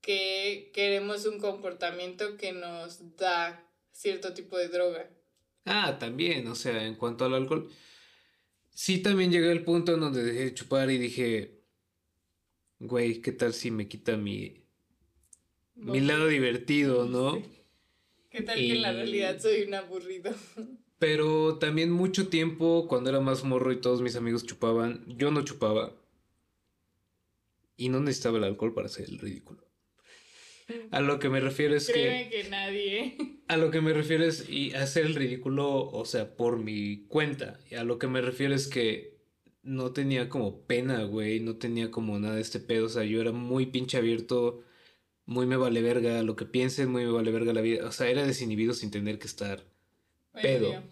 que 0.00 0.70
queremos 0.74 1.26
un 1.26 1.40
comportamiento 1.40 2.36
que 2.36 2.52
nos 2.52 3.16
da 3.16 3.68
cierto 3.92 4.34
tipo 4.34 4.58
de 4.58 4.68
droga. 4.68 5.10
Ah, 5.64 5.98
también, 5.98 6.46
o 6.48 6.54
sea, 6.54 6.84
en 6.84 6.94
cuanto 6.94 7.24
al 7.24 7.34
alcohol, 7.34 7.70
sí 8.70 9.02
también 9.02 9.30
llegué 9.32 9.50
al 9.50 9.64
punto 9.64 9.94
en 9.94 10.00
donde 10.00 10.22
dejé 10.22 10.44
de 10.44 10.54
chupar 10.54 10.90
y 10.90 10.98
dije, 10.98 11.63
güey, 12.78 13.20
¿qué 13.20 13.32
tal 13.32 13.54
si 13.54 13.70
me 13.70 13.88
quita 13.88 14.16
mi, 14.16 14.64
mi 15.74 16.00
lado 16.00 16.28
divertido, 16.28 17.06
no? 17.06 17.42
¿Qué 18.30 18.42
tal 18.42 18.56
que 18.56 18.72
en 18.72 18.82
la 18.82 18.92
realidad 18.92 19.38
soy 19.40 19.62
un 19.62 19.74
aburrido? 19.74 20.34
Pero 20.98 21.58
también 21.58 21.90
mucho 21.90 22.28
tiempo, 22.28 22.86
cuando 22.88 23.10
era 23.10 23.20
más 23.20 23.44
morro 23.44 23.72
y 23.72 23.80
todos 23.80 24.00
mis 24.00 24.16
amigos 24.16 24.44
chupaban, 24.44 25.04
yo 25.06 25.30
no 25.30 25.44
chupaba. 25.44 25.92
Y 27.76 27.88
no 27.88 28.00
necesitaba 28.00 28.38
el 28.38 28.44
alcohol 28.44 28.72
para 28.72 28.86
hacer 28.86 29.08
el 29.08 29.18
ridículo. 29.18 29.64
A 30.90 31.00
lo 31.00 31.18
que 31.18 31.28
me 31.28 31.40
refiero 31.40 31.74
es 31.74 31.88
Créeme 31.88 32.30
que... 32.30 32.42
que 32.42 32.48
nadie. 32.48 33.16
A 33.48 33.58
lo 33.58 33.70
que 33.70 33.82
me 33.82 33.92
refiero 33.92 34.24
es 34.24 34.48
y 34.48 34.72
hacer 34.72 35.04
el 35.04 35.14
ridículo, 35.14 35.90
o 35.90 36.04
sea, 36.06 36.34
por 36.34 36.58
mi 36.58 37.04
cuenta. 37.08 37.60
Y 37.70 37.74
a 37.74 37.84
lo 37.84 37.98
que 37.98 38.06
me 38.06 38.22
refiero 38.22 38.54
es 38.54 38.68
que 38.68 39.13
no 39.64 39.92
tenía 39.92 40.28
como 40.28 40.62
pena, 40.66 41.04
güey, 41.04 41.40
no 41.40 41.56
tenía 41.56 41.90
como 41.90 42.18
nada 42.18 42.36
de 42.36 42.42
este 42.42 42.60
pedo, 42.60 42.86
o 42.86 42.88
sea, 42.88 43.04
yo 43.04 43.20
era 43.20 43.32
muy 43.32 43.66
pinche 43.66 43.96
abierto, 43.96 44.62
muy 45.26 45.46
me 45.46 45.56
vale 45.56 45.82
verga 45.82 46.22
lo 46.22 46.36
que 46.36 46.44
piensen, 46.44 46.90
muy 46.90 47.04
me 47.04 47.10
vale 47.10 47.32
verga 47.32 47.52
la 47.52 47.60
vida, 47.60 47.86
o 47.86 47.92
sea, 47.92 48.08
era 48.08 48.26
desinhibido 48.26 48.74
sin 48.74 48.90
tener 48.90 49.18
que 49.18 49.26
estar 49.26 49.64
pedo. 50.32 50.82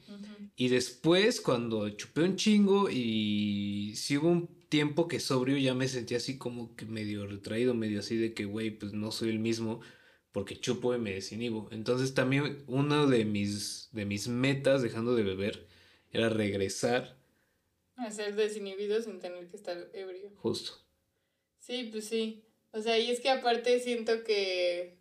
Y 0.57 0.69
después, 0.69 1.41
cuando 1.41 1.89
chupé 1.91 2.23
un 2.23 2.37
chingo 2.37 2.89
y 2.91 3.95
si 3.97 4.17
hubo 4.17 4.29
un 4.29 4.49
tiempo 4.69 5.09
que 5.09 5.21
sobrio, 5.21 5.57
ya 5.59 5.75
me 5.75 5.89
sentía 5.89 6.19
así 6.19 6.39
como 6.39 6.75
que 6.77 6.87
medio 6.87 7.27
retraído, 7.27 7.75
medio 7.75 8.01
así 8.01 8.17
de 8.17 8.35
que, 8.35 8.45
güey, 8.45 8.71
pues 8.71 8.93
no 8.93 9.11
soy 9.11 9.31
el 9.31 9.39
mismo 9.39 9.81
porque 10.33 10.59
chupo 10.59 10.95
y 10.95 10.99
me 10.99 11.13
desinhibo. 11.13 11.69
Entonces 11.73 12.15
también 12.15 12.65
uno 12.67 13.07
de 13.07 13.25
mis, 13.25 13.89
de 13.93 14.07
mis 14.07 14.29
metas 14.29 14.83
dejando 14.83 15.15
de 15.15 15.25
beber 15.25 15.69
era 16.11 16.29
regresar 16.29 17.22
a 17.97 18.11
ser 18.11 18.35
desinhibido 18.35 19.01
sin 19.03 19.21
tener 19.21 19.49
que 19.49 19.57
estar 19.57 19.91
ebrio. 19.93 20.31
Justo. 20.37 20.73
Sí, 21.59 21.89
pues 21.93 22.07
sí. 22.09 22.45
O 22.73 22.81
sea, 22.81 22.99
y 22.99 23.11
es 23.11 23.21
que 23.21 23.31
aparte 23.31 23.79
siento 23.81 24.25
que... 24.25 24.99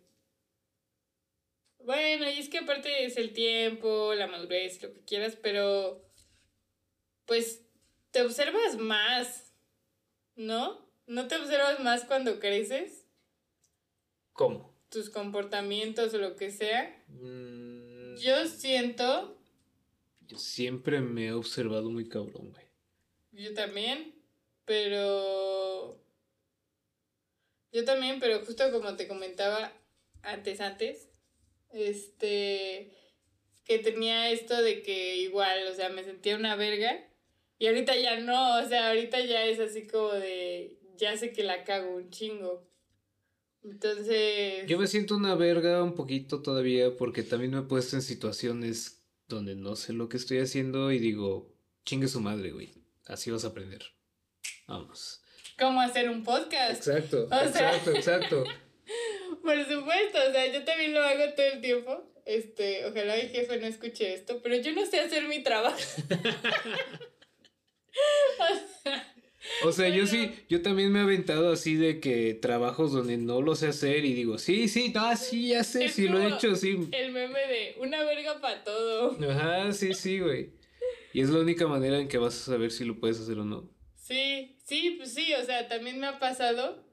Bueno, 1.84 2.30
y 2.30 2.38
es 2.38 2.48
que 2.48 2.58
aparte 2.58 3.04
es 3.04 3.16
el 3.16 3.32
tiempo, 3.32 4.14
la 4.14 4.26
madurez, 4.26 4.82
lo 4.82 4.92
que 4.92 5.00
quieras, 5.00 5.36
pero... 5.42 6.04
Pues 7.26 7.64
te 8.10 8.22
observas 8.22 8.76
más, 8.78 9.52
¿no? 10.36 10.86
¿No 11.06 11.28
te 11.28 11.36
observas 11.36 11.80
más 11.80 12.04
cuando 12.04 12.38
creces? 12.38 13.06
¿Cómo? 14.32 14.76
Tus 14.90 15.10
comportamientos 15.10 16.12
o 16.14 16.18
lo 16.18 16.36
que 16.36 16.50
sea. 16.50 17.04
Mm. 17.08 18.16
Yo 18.16 18.46
siento... 18.46 19.38
Yo 20.26 20.38
siempre 20.38 21.00
me 21.00 21.26
he 21.26 21.32
observado 21.32 21.90
muy 21.90 22.08
cabrón, 22.08 22.50
güey. 22.50 22.61
Yo 23.32 23.54
también, 23.54 24.14
pero... 24.64 25.98
Yo 27.72 27.84
también, 27.84 28.20
pero 28.20 28.44
justo 28.44 28.70
como 28.70 28.94
te 28.96 29.08
comentaba 29.08 29.72
antes, 30.22 30.60
antes, 30.60 31.08
este, 31.70 32.92
que 33.64 33.78
tenía 33.78 34.30
esto 34.30 34.60
de 34.60 34.82
que 34.82 35.16
igual, 35.16 35.66
o 35.68 35.74
sea, 35.74 35.88
me 35.88 36.04
sentía 36.04 36.36
una 36.36 36.54
verga 36.54 37.08
y 37.58 37.66
ahorita 37.66 37.96
ya 37.96 38.20
no, 38.20 38.58
o 38.62 38.68
sea, 38.68 38.88
ahorita 38.88 39.24
ya 39.24 39.46
es 39.46 39.58
así 39.58 39.86
como 39.86 40.10
de, 40.10 40.78
ya 40.98 41.16
sé 41.16 41.32
que 41.32 41.44
la 41.44 41.64
cago 41.64 41.96
un 41.96 42.10
chingo. 42.10 42.68
Entonces... 43.62 44.66
Yo 44.66 44.78
me 44.78 44.86
siento 44.86 45.16
una 45.16 45.34
verga 45.34 45.82
un 45.82 45.94
poquito 45.94 46.42
todavía 46.42 46.96
porque 46.96 47.22
también 47.22 47.52
me 47.52 47.60
he 47.60 47.62
puesto 47.62 47.96
en 47.96 48.02
situaciones 48.02 49.02
donde 49.28 49.54
no 49.54 49.76
sé 49.76 49.92
lo 49.94 50.08
que 50.08 50.18
estoy 50.18 50.38
haciendo 50.38 50.92
y 50.92 50.98
digo, 50.98 51.54
chingue 51.84 52.08
su 52.08 52.20
madre, 52.20 52.50
güey. 52.50 52.81
Así 53.06 53.30
vas 53.30 53.44
a 53.44 53.48
aprender. 53.48 53.84
Vamos. 54.66 55.22
¿Cómo 55.58 55.80
hacer 55.80 56.08
un 56.08 56.24
podcast? 56.24 56.86
Exacto, 56.86 57.24
exacto, 57.24 57.90
exacto. 57.92 58.44
Por 59.42 59.58
supuesto, 59.64 60.18
o 60.28 60.32
sea, 60.32 60.52
yo 60.52 60.64
también 60.64 60.94
lo 60.94 61.02
hago 61.02 61.32
todo 61.34 61.46
el 61.46 61.60
tiempo. 61.60 62.04
Este, 62.24 62.86
ojalá 62.86 63.16
mi 63.16 63.22
jefe 63.22 63.58
no 63.58 63.66
escuche 63.66 64.14
esto, 64.14 64.40
pero 64.42 64.56
yo 64.56 64.72
no 64.72 64.86
sé 64.86 65.00
hacer 65.00 65.26
mi 65.26 65.42
trabajo. 65.42 65.76
o 69.64 69.72
sea, 69.72 69.88
yo 69.88 70.06
sí, 70.06 70.32
yo 70.48 70.62
también 70.62 70.92
me 70.92 71.00
he 71.00 71.02
aventado 71.02 71.52
así 71.52 71.74
de 71.74 71.98
que 71.98 72.34
trabajos 72.34 72.92
donde 72.92 73.16
no 73.16 73.42
lo 73.42 73.56
sé 73.56 73.68
hacer 73.68 74.04
y 74.04 74.14
digo, 74.14 74.38
sí, 74.38 74.68
sí, 74.68 74.92
no, 74.94 75.16
sí, 75.16 75.48
ya 75.48 75.64
sé, 75.64 75.88
sí 75.88 76.06
lo 76.06 76.20
he 76.20 76.28
hecho, 76.28 76.54
sí. 76.54 76.88
El 76.92 77.10
meme 77.10 77.40
de 77.40 77.74
una 77.80 78.04
verga 78.04 78.40
para 78.40 78.62
todo. 78.62 79.18
Ajá, 79.28 79.72
sí, 79.72 79.92
sí, 79.92 80.20
güey. 80.20 80.50
Y 81.12 81.20
es 81.20 81.30
la 81.30 81.40
única 81.40 81.66
manera 81.66 81.98
en 81.98 82.08
que 82.08 82.18
vas 82.18 82.34
a 82.34 82.52
saber 82.52 82.70
si 82.70 82.84
lo 82.84 82.98
puedes 82.98 83.20
hacer 83.20 83.38
o 83.38 83.44
no. 83.44 83.68
Sí, 83.96 84.56
sí, 84.64 84.94
pues 84.98 85.14
sí, 85.14 85.32
o 85.34 85.44
sea, 85.44 85.68
también 85.68 86.00
me 86.00 86.06
ha 86.06 86.18
pasado. 86.18 86.84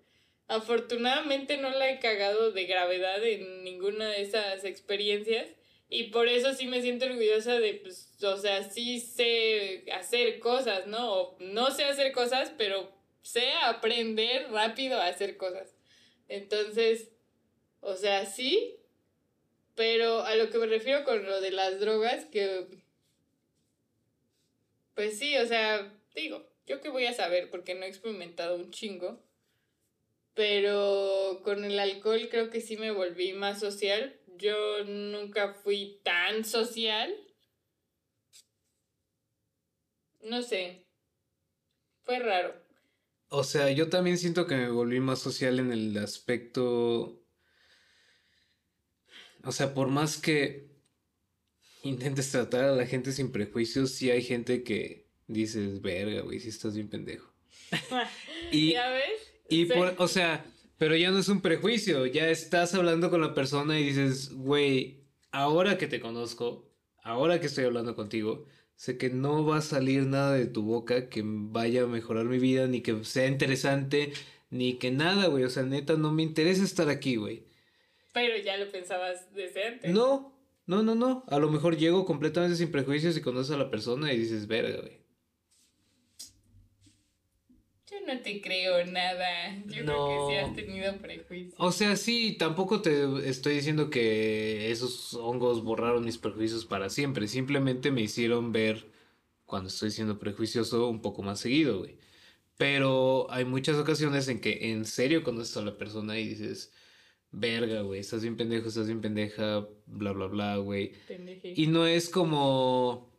Afortunadamente 0.48 1.58
no 1.58 1.70
la 1.70 1.90
he 1.90 2.00
cagado 2.00 2.52
de 2.52 2.66
gravedad 2.66 3.24
en 3.24 3.64
ninguna 3.64 4.10
de 4.10 4.22
esas 4.22 4.64
experiencias. 4.64 5.48
Y 5.90 6.06
por 6.12 6.28
eso 6.28 6.54
sí 6.54 6.68
me 6.68 6.82
siento 6.82 7.06
orgullosa 7.06 7.60
de, 7.60 7.74
pues, 7.76 8.22
o 8.24 8.38
sea, 8.38 8.70
sí 8.70 9.00
sé 9.00 9.86
hacer 9.92 10.40
cosas, 10.40 10.86
¿no? 10.86 11.14
O 11.14 11.38
no 11.40 11.72
sé 11.72 11.86
hacer 11.86 12.12
cosas, 12.12 12.54
pero 12.58 12.92
sé 13.22 13.52
aprender 13.64 14.52
rápido 14.52 15.00
a 15.00 15.08
hacer 15.08 15.36
cosas. 15.38 15.76
Entonces, 16.28 17.12
o 17.82 17.96
sea, 17.96 18.26
sí, 18.26 18.76
pero 19.76 20.24
a 20.24 20.36
lo 20.36 20.50
que 20.50 20.60
me 20.60 20.68
refiero 20.68 21.04
con 21.06 21.26
lo 21.26 21.42
de 21.42 21.52
las 21.52 21.80
drogas, 21.80 22.26
que 22.26 22.68
pues 24.96 25.18
sí, 25.18 25.38
o 25.38 25.46
sea, 25.46 25.94
digo, 26.16 26.46
yo 26.66 26.82
qué 26.82 26.90
voy 26.90 27.06
a 27.06 27.14
saber 27.14 27.50
porque 27.50 27.76
no 27.76 27.84
he 27.84 27.90
experimentado 27.90 28.56
un 28.56 28.72
chingo. 28.72 29.24
Pero 30.36 31.42
con 31.44 31.66
el 31.66 31.80
alcohol 31.80 32.30
creo 32.30 32.50
que 32.50 32.62
sí 32.62 32.78
me 32.78 32.92
volví 32.92 33.34
más 33.34 33.60
social. 33.60 34.20
Yo 34.38 34.84
nunca 34.86 35.54
fui 35.54 36.00
tan 36.04 36.46
social. 36.46 37.14
No 40.22 40.42
sé. 40.42 40.86
Fue 42.04 42.20
raro. 42.20 42.54
O 43.30 43.44
sea, 43.44 43.72
yo 43.72 43.90
también 43.90 44.18
siento 44.18 44.48
que 44.48 44.56
me 44.56 44.70
volví 44.70 45.00
más 45.00 45.20
social 45.20 45.60
en 45.60 45.72
el 45.72 45.98
aspecto. 45.98 47.22
O 49.44 49.52
sea, 49.52 49.74
por 49.74 49.88
más 49.88 50.18
que 50.22 50.69
intentes 51.84 52.32
tratar 52.32 52.66
a 52.66 52.76
la 52.76 52.86
gente 52.86 53.12
sin 53.12 53.32
prejuicios, 53.32 53.92
sí 53.92 54.12
hay 54.12 54.22
gente 54.22 54.64
que 54.64 55.06
dices, 55.28 55.82
verga, 55.82 56.22
güey, 56.22 56.40
si 56.40 56.50
estás 56.50 56.76
bien 56.76 56.90
pendejo. 56.90 57.32
y, 58.52 58.74
¿Ya 58.74 58.90
ves? 58.90 59.34
Y 59.50 59.66
por, 59.66 59.96
o 59.98 60.08
sea, 60.08 60.46
pero 60.78 60.96
ya 60.96 61.12
no 61.12 61.20
es 61.20 61.30
un 61.30 61.42
prejuicio, 61.42 62.06
ya 62.06 62.30
estás 62.30 62.74
hablando 62.74 63.10
con 63.10 63.22
la 63.22 63.34
persona 63.34 63.80
y 63.80 63.84
dices, 63.86 64.34
güey, 64.34 65.04
ahora 65.32 65.78
que 65.78 65.88
te 65.88 66.00
conozco, 66.00 66.70
ahora 67.04 67.40
que 67.40 67.48
estoy 67.48 67.66
hablando 67.66 67.96
contigo, 67.96 68.46
sé 68.76 68.98
que 68.98 69.10
no 69.10 69.46
va 69.46 69.58
a 69.58 69.62
salir 69.62 70.04
nada 70.04 70.34
de 70.34 70.46
tu 70.46 70.64
boca 70.64 71.10
que 71.10 71.22
vaya 71.24 71.84
a 71.84 71.88
mejorar 71.88 72.26
mi 72.26 72.40
vida, 72.40 72.68
ni 72.68 72.82
que 72.82 73.04
sea 73.04 73.28
interesante, 73.28 74.14
ni 74.50 74.76
que 74.76 74.92
nada, 74.92 75.28
güey. 75.28 75.44
O 75.44 75.50
sea, 75.50 75.64
neta, 75.64 75.96
no 75.96 76.12
me 76.12 76.24
interesa 76.24 76.64
estar 76.64 76.90
aquí, 76.90 77.18
güey. 77.18 77.44
Pero 78.14 78.38
ya 78.38 78.58
lo 78.58 78.72
pensabas 78.72 79.34
desde 79.34 79.66
antes. 79.66 79.92
No, 79.92 80.39
no, 80.70 80.84
no, 80.84 80.94
no. 80.94 81.24
A 81.28 81.40
lo 81.40 81.50
mejor 81.50 81.78
llego 81.78 82.06
completamente 82.06 82.56
sin 82.56 82.70
prejuicios 82.70 83.18
y 83.18 83.22
conoces 83.22 83.56
a 83.56 83.58
la 83.58 83.72
persona 83.72 84.14
y 84.14 84.20
dices, 84.20 84.46
verga, 84.46 84.82
güey. 84.82 85.00
Yo 87.90 87.96
no 88.06 88.22
te 88.22 88.40
creo 88.40 88.86
nada. 88.86 89.56
Yo 89.66 89.84
creo 89.84 90.28
que 90.28 90.32
sí 90.32 90.38
has 90.38 90.56
tenido 90.56 90.96
prejuicios. 90.98 91.56
O 91.58 91.72
sea, 91.72 91.96
sí, 91.96 92.36
tampoco 92.38 92.84
te 92.84 93.28
estoy 93.28 93.56
diciendo 93.56 93.90
que 93.90 94.70
esos 94.70 95.16
hongos 95.16 95.64
borraron 95.64 96.06
mis 96.06 96.20
prejuicios 96.20 96.66
para 96.66 96.92
siempre. 96.92 97.28
Simplemente 97.28 97.90
me 97.90 98.02
hicieron 98.02 98.52
ver 98.52 98.86
cuando 99.48 99.70
estoy 99.70 99.90
siendo 99.90 100.20
prejuicioso 100.20 100.88
un 100.88 101.02
poco 101.02 101.24
más 101.24 101.40
seguido, 101.40 101.80
güey. 101.80 101.98
Pero 102.58 103.26
hay 103.32 103.44
muchas 103.44 103.78
ocasiones 103.78 104.28
en 104.28 104.40
que 104.40 104.72
en 104.72 104.86
serio 104.86 105.24
conoces 105.24 105.58
a 105.58 105.64
la 105.64 105.80
persona 105.80 106.20
y 106.20 106.28
dices, 106.28 106.72
verga, 107.32 107.82
güey, 107.82 108.00
estás 108.00 108.22
bien 108.22 108.38
pendejo, 108.38 108.68
estás 108.70 108.88
bien 108.88 109.02
pendeja, 109.02 109.68
bla, 109.86 110.12
bla, 110.12 110.28
bla, 110.28 110.58
güey. 110.58 110.94
Y 111.44 111.68
no 111.68 111.86
es 111.86 112.10
como 112.10 113.10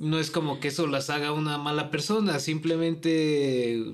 no 0.00 0.18
es 0.18 0.30
como 0.30 0.60
que 0.60 0.68
eso 0.68 0.86
las 0.86 1.10
haga 1.10 1.32
una 1.32 1.58
mala 1.58 1.90
persona, 1.90 2.40
simplemente 2.40 3.84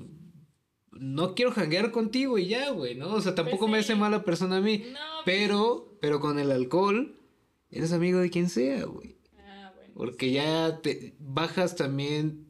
no 0.91 1.35
quiero 1.35 1.51
janguear 1.51 1.91
contigo 1.91 2.37
y 2.37 2.47
ya, 2.47 2.71
güey, 2.71 2.95
¿no? 2.95 3.13
O 3.13 3.21
sea, 3.21 3.35
tampoco 3.35 3.65
pues 3.65 3.71
me 3.71 3.77
hace 3.79 3.95
mala 3.95 4.23
persona 4.23 4.57
a 4.57 4.61
mí, 4.61 4.85
pero, 5.25 5.97
pero 5.99 6.19
con 6.19 6.39
el 6.39 6.51
alcohol 6.51 7.15
eres 7.69 7.91
amigo 7.91 8.19
de 8.19 8.29
quien 8.29 8.49
sea, 8.49 8.85
güey. 8.85 9.17
Ah, 9.37 9.73
bueno. 9.75 9.93
Porque 9.95 10.31
ya 10.31 10.79
te 10.81 11.13
bajas 11.19 11.75
también 11.75 12.46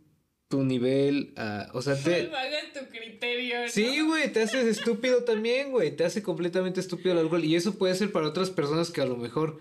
tu 0.48 0.64
nivel 0.64 1.34
a, 1.36 1.70
o 1.74 1.82
sea, 1.82 1.96
te 2.02 2.30
tu 2.74 2.90
criterio, 2.90 3.64
¿no? 3.64 3.68
Sí, 3.68 4.02
güey, 4.02 4.32
te 4.32 4.44
haces 4.44 4.66
estúpido 4.66 5.24
también, 5.24 5.72
güey, 5.72 5.96
te 5.96 6.06
hace 6.06 6.24
completamente 6.24 6.80
estúpido 6.80 7.12
el 7.14 7.20
alcohol 7.20 7.44
y 7.44 7.56
eso 7.56 7.78
puede 7.78 7.96
ser 7.96 8.12
para 8.12 8.28
otras 8.28 8.50
personas 8.50 8.90
que 8.92 9.02
a 9.02 9.06
lo 9.06 9.18
mejor 9.18 9.60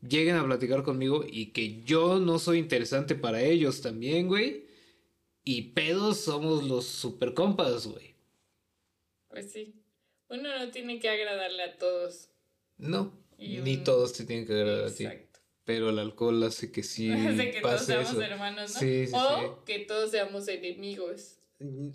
lleguen 0.00 0.36
a 0.36 0.44
platicar 0.44 0.82
conmigo 0.82 1.24
y 1.28 1.46
que 1.52 1.82
yo 1.82 2.18
no 2.18 2.38
soy 2.38 2.58
interesante 2.58 3.14
para 3.14 3.42
ellos 3.42 3.82
también, 3.82 4.28
güey. 4.28 4.64
Y 5.44 5.72
pedos 5.72 6.20
somos 6.20 6.64
los 6.64 6.86
super 6.86 7.34
compas, 7.34 7.86
güey. 7.86 8.14
Pues 9.28 9.50
sí. 9.52 9.74
Uno 10.28 10.56
no 10.58 10.70
tiene 10.70 10.98
que 10.98 11.08
agradarle 11.08 11.62
a 11.64 11.78
todos. 11.78 12.30
No, 12.78 13.12
ni 13.38 13.76
todos 13.78 14.12
te 14.12 14.24
tienen 14.24 14.46
que 14.46 14.54
agradar 14.54 14.86
a 14.86 14.94
ti. 14.94 15.06
Pero 15.64 15.90
el 15.90 15.98
alcohol 15.98 16.42
hace 16.42 16.72
que 16.72 16.82
sí. 16.82 17.10
hace 17.12 17.50
que 17.50 17.60
todos 17.60 17.82
seamos 17.82 18.14
hermanos, 18.14 18.74
¿no? 18.74 18.80
Sí, 18.80 19.06
sí, 19.06 19.12
o 19.14 19.64
que 19.64 19.80
todos 19.80 20.10
seamos 20.10 20.48
enemigos. 20.48 21.38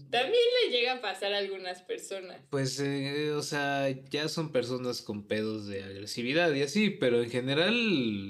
También 0.09 0.43
le 0.63 0.72
llega 0.72 0.93
a 0.93 1.01
pasar 1.01 1.34
a 1.34 1.39
algunas 1.39 1.82
personas. 1.82 2.39
Pues, 2.49 2.80
eh, 2.80 3.32
o 3.32 3.41
sea, 3.41 3.89
ya 4.09 4.30
son 4.30 4.53
personas 4.53 5.01
con 5.01 5.28
pedos 5.28 5.68
de 5.68 5.84
agresividad 5.84 6.53
y 6.53 6.61
así, 6.61 6.89
pero 6.89 7.22
en 7.22 7.30
general 7.30 7.74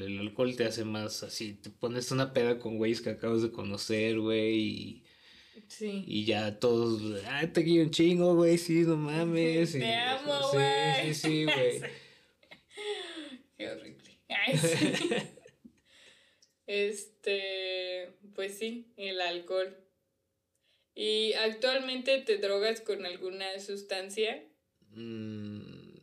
el 0.01 0.19
alcohol 0.19 0.55
te 0.55 0.65
hace 0.65 0.83
más 0.83 1.21
así. 1.21 1.53
Te 1.53 1.69
pones 1.69 2.11
una 2.11 2.33
peda 2.33 2.57
con 2.57 2.77
güeyes 2.77 3.01
que 3.01 3.11
acabas 3.11 3.43
de 3.43 3.51
conocer, 3.51 4.19
güey, 4.19 4.55
y. 4.57 5.03
Sí. 5.67 6.03
Y 6.07 6.25
ya 6.25 6.59
todos, 6.59 7.21
ah, 7.27 7.45
te 7.51 7.63
quiero 7.63 7.83
un 7.83 7.91
chingo, 7.91 8.35
güey, 8.35 8.57
sí, 8.57 8.81
no 8.81 8.95
mames. 8.95 9.73
Te 9.73 9.93
amo, 9.93 10.33
güey. 10.53 11.13
Sí, 11.13 11.13
sí, 11.13 11.27
sí, 11.27 11.43
güey. 11.43 11.81
Qué 13.57 13.69
horrible. 13.69 13.96
Ay, 14.30 14.57
sí. 14.57 14.93
este, 16.67 18.13
pues 18.36 18.57
sí, 18.57 18.93
el 18.97 19.21
alcohol. 19.21 19.78
¿Y 20.95 21.34
actualmente 21.34 22.19
te 22.21 22.38
drogas 22.38 22.82
con 22.82 23.05
alguna 23.05 23.59
sustancia? 23.59 24.43
Mm, 24.89 25.99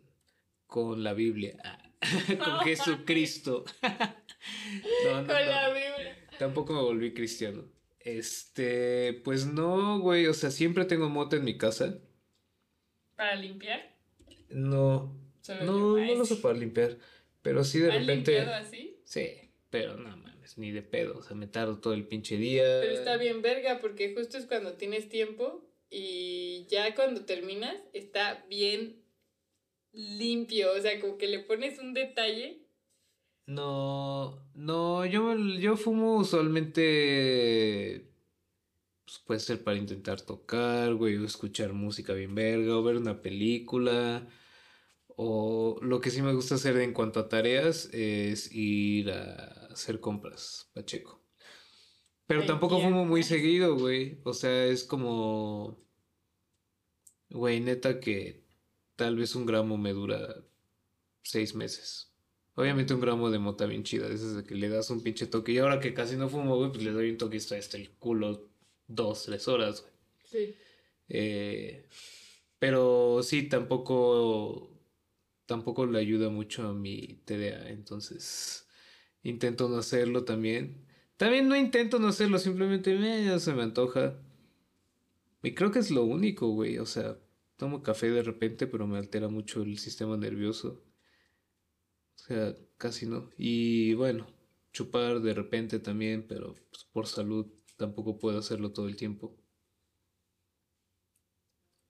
con 0.67 1.03
la 1.03 1.15
Biblia. 1.15 1.57
Con 2.39 2.59
Jesucristo. 2.65 3.65
con 3.81 5.27
la 5.27 5.69
Biblia. 5.71 6.27
Tampoco 6.39 6.75
me 6.75 6.81
volví 6.83 7.15
cristiano. 7.15 7.65
Este, 7.99 9.15
pues 9.25 9.47
no, 9.47 9.99
güey. 10.01 10.27
O 10.27 10.35
sea, 10.35 10.51
siempre 10.51 10.85
tengo 10.85 11.09
moto 11.09 11.37
en 11.37 11.45
mi 11.45 11.57
casa. 11.57 11.99
¿Para 13.17 13.35
limpiar? 13.37 13.97
No. 14.51 15.17
no, 15.63 15.97
no 15.97 16.15
lo 16.15 16.25
sé 16.25 16.37
para 16.37 16.55
limpiar. 16.55 16.99
Pero 17.45 17.63
sí 17.63 17.79
de 17.79 17.93
¿Has 17.93 18.01
repente. 18.01 18.33
limpiado 18.33 18.55
así? 18.55 18.97
Sí, 19.05 19.29
pero 19.71 19.97
no 19.97 20.25
ni 20.57 20.71
de 20.71 20.83
pedo. 20.83 21.19
O 21.19 21.23
sea, 21.23 21.37
me 21.37 21.47
tardo 21.47 21.79
todo 21.79 21.95
el 21.95 22.07
pinche 22.07 22.37
día. 22.37 22.65
Pero 22.81 22.93
está 22.93 23.17
bien 23.17 23.43
verga, 23.43 23.79
porque 23.81 24.15
justo 24.15 24.39
es 24.39 24.47
cuando 24.47 24.75
tienes 24.75 25.09
tiempo 25.09 25.65
y 25.91 26.67
ya 26.69 26.95
cuando 26.95 27.25
terminas 27.25 27.77
está 27.93 28.45
bien 28.49 29.03
limpio. 29.93 30.73
O 30.73 30.81
sea, 30.81 31.01
como 31.01 31.19
que 31.19 31.29
le 31.29 31.41
pones 31.41 31.79
un 31.79 31.95
detalle. 31.95 32.61
No, 33.47 34.43
no, 34.55 35.05
yo, 35.07 35.37
yo 35.37 35.77
fumo 35.77 36.17
usualmente. 36.17 38.07
Pues 39.05 39.19
puede 39.19 39.41
ser 39.41 39.63
para 39.63 39.77
intentar 39.77 40.21
tocar, 40.23 40.95
güey, 40.95 41.17
o 41.17 41.27
escuchar 41.27 41.75
música 41.75 42.15
bien 42.15 42.35
verga, 42.35 42.77
o 42.77 42.83
ver 42.83 42.97
una 42.97 43.21
película. 43.21 44.27
O 45.17 45.79
lo 45.81 46.01
que 46.01 46.11
sí 46.11 46.23
me 46.23 46.35
gusta 46.35 46.57
hacer 46.57 46.77
en 46.79 46.93
cuanto 46.93 47.21
a 47.21 47.29
tareas 47.29 47.89
es 47.93 48.53
ir 48.53 49.11
a 49.11 49.69
hacer 49.71 50.01
compras, 50.01 50.71
Pacheco. 50.75 51.23
Pero 52.27 52.47
tampoco 52.47 52.81
fumo 52.81 53.05
muy 53.05 53.23
seguido, 53.23 53.77
güey. 53.77 54.21
O 54.25 54.33
sea, 54.33 54.65
es 54.67 54.85
como. 54.85 55.79
Güey, 57.31 57.61
neta 57.61 58.01
que 58.01 58.45
tal 58.97 59.17
vez 59.17 59.35
un 59.35 59.47
gramo 59.47 59.77
me 59.77 59.93
dura 59.93 60.45
seis 61.23 61.55
meses. 61.55 62.13
Obviamente 62.55 62.95
un 62.95 63.01
gramo 63.01 63.31
de 63.31 63.41
mota 63.41 63.67
bien 63.67 63.83
chida, 63.83 64.07
es 64.07 64.37
de 64.37 64.45
que 64.45 64.55
le 64.55 64.69
das 64.69 64.89
un 64.91 65.03
pinche 65.03 65.27
toque. 65.27 65.53
Y 65.53 65.59
ahora 65.59 65.81
que 65.81 65.93
casi 65.93 66.17
no 66.17 66.29
fumo, 66.29 66.57
güey, 66.57 66.71
pues 66.71 66.85
le 66.85 66.93
doy 66.93 67.11
un 67.11 67.19
toque 67.19 67.37
hasta 67.37 67.77
el 67.77 67.91
culo 67.99 68.49
dos, 68.87 69.25
tres 69.25 69.49
horas, 69.49 69.83
güey. 69.83 69.93
Sí. 70.25 70.55
Eh, 71.09 71.87
pero 72.59 73.23
sí, 73.23 73.49
tampoco. 73.49 74.74
Tampoco 75.47 75.87
le 75.87 75.99
ayuda 75.99 76.31
mucho 76.31 76.67
a 76.69 76.75
mi 76.75 77.21
TDA, 77.25 77.71
entonces 77.71 78.67
intento 79.23 79.69
no 79.69 79.77
hacerlo 79.77 80.25
también. 80.25 80.87
También 81.17 81.49
no 81.49 81.57
intento 81.57 81.99
no 81.99 82.09
hacerlo, 82.09 82.39
simplemente 82.39 82.97
me, 82.97 83.39
se 83.39 83.55
me 83.55 83.63
antoja. 83.63 84.19
Y 85.43 85.55
creo 85.55 85.71
que 85.71 85.79
es 85.79 85.91
lo 85.91 86.05
único, 86.05 86.49
güey. 86.49 86.79
O 86.79 86.87
sea, 86.87 87.19
tomo 87.57 87.83
café 87.83 88.11
de 88.11 88.23
repente, 88.23 88.67
pero 88.67 88.87
me 88.87 88.99
altera 88.99 89.29
mucho 89.29 89.63
el 89.63 89.79
sistema 89.79 90.17
nervioso. 90.17 90.83
O 92.17 92.19
sea, 92.19 92.55
casi 92.79 93.07
no. 93.07 93.31
Y 93.37 93.95
bueno, 93.95 94.27
chupar 94.73 95.21
de 95.21 95.35
repente 95.35 95.79
también, 95.79 96.27
pero 96.27 96.55
pues, 96.71 96.85
por 96.93 97.07
salud 97.07 97.47
tampoco 97.77 98.19
puedo 98.19 98.39
hacerlo 98.39 98.73
todo 98.73 98.89
el 98.89 98.97
tiempo. 98.97 99.37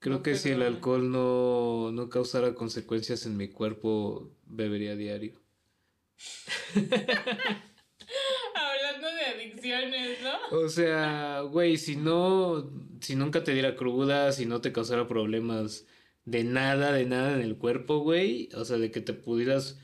Creo 0.05 0.22
que 0.22 0.34
si 0.34 0.50
el 0.50 0.61
alcohol 0.61 1.11
no, 1.11 1.90
no 1.90 2.11
causara 2.11 2.55
consecuencias 2.55 3.24
en 3.24 3.38
mi 3.38 3.48
cuerpo, 3.48 4.30
bebería 4.44 4.96
diario. 4.96 5.40
Hablando 8.55 9.09
de 9.09 9.24
adicciones, 9.34 10.18
¿no? 10.22 10.59
O 10.59 10.68
sea, 10.68 11.40
güey, 11.40 11.78
si 11.78 11.96
no, 11.96 12.70
si 13.00 13.16
nunca 13.16 13.44
te 13.44 13.55
diera 13.55 13.76
cruda, 13.76 14.30
si 14.32 14.44
no 14.44 14.61
te 14.61 14.72
causara 14.72 15.09
problemas 15.09 15.86
de 16.26 16.44
nada, 16.44 16.92
de 16.92 17.07
nada 17.07 17.32
en 17.32 17.40
el 17.40 17.57
cuerpo, 17.57 18.00
güey, 18.00 18.50
o 18.55 18.66
sea, 18.66 18.76
de 18.76 18.90
que 18.90 19.00
te 19.00 19.14
pudieras 19.14 19.80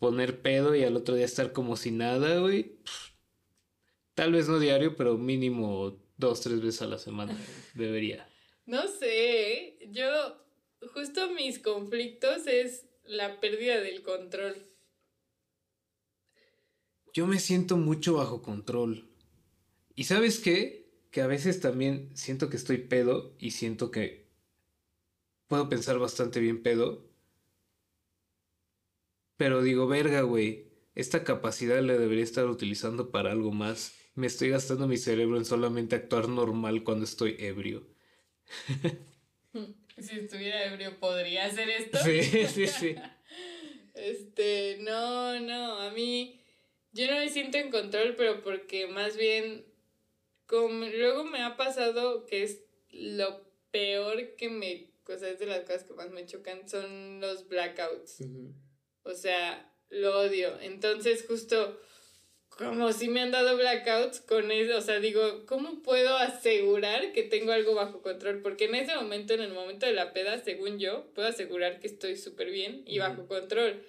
poner 0.00 0.42
pedo 0.42 0.74
y 0.74 0.82
al 0.82 0.96
otro 0.96 1.14
día 1.14 1.26
estar 1.26 1.52
como 1.52 1.76
si 1.76 1.92
nada, 1.92 2.40
güey. 2.40 2.80
Tal 4.14 4.32
vez 4.32 4.48
no 4.48 4.58
diario, 4.58 4.96
pero 4.96 5.16
mínimo 5.16 5.96
dos, 6.16 6.40
tres 6.40 6.60
veces 6.60 6.82
a 6.82 6.86
la 6.86 6.98
semana 6.98 7.38
bebería. 7.74 8.26
No 8.66 8.88
sé, 8.88 9.78
yo 9.90 10.06
justo 10.92 11.30
mis 11.30 11.58
conflictos 11.58 12.46
es 12.46 12.86
la 13.04 13.40
pérdida 13.40 13.80
del 13.80 14.02
control 14.02 14.74
yo 17.14 17.28
me 17.28 17.38
siento 17.38 17.76
mucho 17.76 18.14
bajo 18.14 18.42
control. 18.42 19.08
¿Y 19.94 20.04
sabes 20.04 20.40
qué? 20.40 20.84
que 21.12 21.22
a 21.22 21.28
veces 21.28 21.60
también 21.60 22.10
siento 22.16 22.50
que 22.50 22.56
estoy 22.56 22.78
pedo 22.78 23.36
y 23.38 23.52
siento 23.52 23.92
que 23.92 24.32
puedo 25.46 25.68
pensar 25.68 26.00
bastante 26.00 26.40
bien 26.40 26.60
pedo. 26.64 27.08
Pero 29.36 29.62
digo, 29.62 29.86
verga, 29.86 30.22
güey, 30.22 30.72
esta 30.96 31.22
capacidad 31.22 31.80
la 31.82 31.96
debería 31.96 32.24
estar 32.24 32.46
utilizando 32.46 33.12
para 33.12 33.30
algo 33.30 33.52
más. 33.52 33.94
Me 34.16 34.26
estoy 34.26 34.48
gastando 34.48 34.88
mi 34.88 34.96
cerebro 34.96 35.38
en 35.38 35.44
solamente 35.44 35.94
actuar 35.94 36.28
normal 36.28 36.82
cuando 36.82 37.04
estoy 37.04 37.36
ebrio. 37.38 37.86
Si 39.96 40.18
estuviera 40.18 40.64
ebrio, 40.64 40.98
¿podría 40.98 41.44
hacer 41.44 41.70
esto? 41.70 41.98
Sí, 41.98 42.22
sí, 42.22 42.66
sí. 42.66 42.96
este, 43.94 44.78
no, 44.80 45.38
no, 45.38 45.80
a 45.80 45.90
mí, 45.92 46.40
yo 46.92 47.06
no 47.06 47.18
me 47.18 47.28
siento 47.28 47.58
en 47.58 47.70
control, 47.70 48.16
pero 48.16 48.42
porque 48.42 48.88
más 48.88 49.16
bien, 49.16 49.64
como 50.46 50.86
luego 50.86 51.24
me 51.24 51.42
ha 51.42 51.56
pasado 51.56 52.26
que 52.26 52.42
es 52.42 52.64
lo 52.90 53.44
peor 53.70 54.34
que 54.34 54.48
me, 54.48 54.90
o 55.06 55.16
sea, 55.16 55.28
es 55.28 55.38
de 55.38 55.46
las 55.46 55.60
cosas 55.60 55.84
que 55.84 55.94
más 55.94 56.10
me 56.10 56.26
chocan, 56.26 56.68
son 56.68 57.20
los 57.20 57.48
blackouts. 57.48 58.24
O 59.04 59.14
sea, 59.14 59.72
lo 59.90 60.18
odio. 60.18 60.58
Entonces, 60.60 61.24
justo 61.26 61.80
como 62.56 62.92
si 62.92 63.08
me 63.08 63.20
han 63.20 63.30
dado 63.30 63.56
blackouts 63.56 64.20
con 64.20 64.50
eso, 64.52 64.78
o 64.78 64.80
sea, 64.80 65.00
digo, 65.00 65.44
¿cómo 65.46 65.82
puedo 65.82 66.16
asegurar 66.16 67.12
que 67.12 67.22
tengo 67.24 67.52
algo 67.52 67.74
bajo 67.74 68.00
control? 68.00 68.42
Porque 68.42 68.66
en 68.66 68.76
ese 68.76 68.94
momento, 68.94 69.34
en 69.34 69.40
el 69.40 69.52
momento 69.52 69.86
de 69.86 69.92
la 69.92 70.12
peda, 70.12 70.38
según 70.42 70.78
yo, 70.78 71.06
puedo 71.14 71.28
asegurar 71.28 71.80
que 71.80 71.88
estoy 71.88 72.16
súper 72.16 72.50
bien 72.50 72.82
y 72.86 72.98
bajo 72.98 73.26
control. 73.26 73.84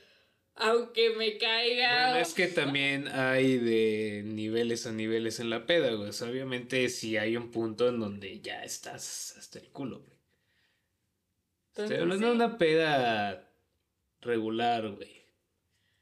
Aunque 0.55 1.09
me 1.11 1.38
caiga. 1.38 2.11
Bueno, 2.11 2.22
es 2.22 2.34
que 2.34 2.47
también 2.47 3.09
hay 3.09 3.57
de 3.57 4.24
niveles 4.26 4.88
a 4.88 4.93
niveles 4.93 5.39
en 5.41 5.49
la 5.49 5.66
peda, 5.66 5.91
güey. 5.91 6.09
O 6.09 6.13
sea, 6.13 6.30
obviamente 6.30 6.88
si 6.89 7.18
hay 7.18 7.36
un 7.36 7.51
punto 7.51 7.89
en 7.89 7.99
donde 7.99 8.39
ya 8.39 8.63
estás 8.63 9.36
hasta 9.38 9.59
el 9.59 9.68
culo, 9.68 9.99
güey. 9.99 10.16
Estoy 11.76 11.97
hablando 11.97 12.28
de 12.28 12.34
una 12.34 12.57
peda 12.57 13.51
regular, 14.22 14.89
güey. 14.91 15.26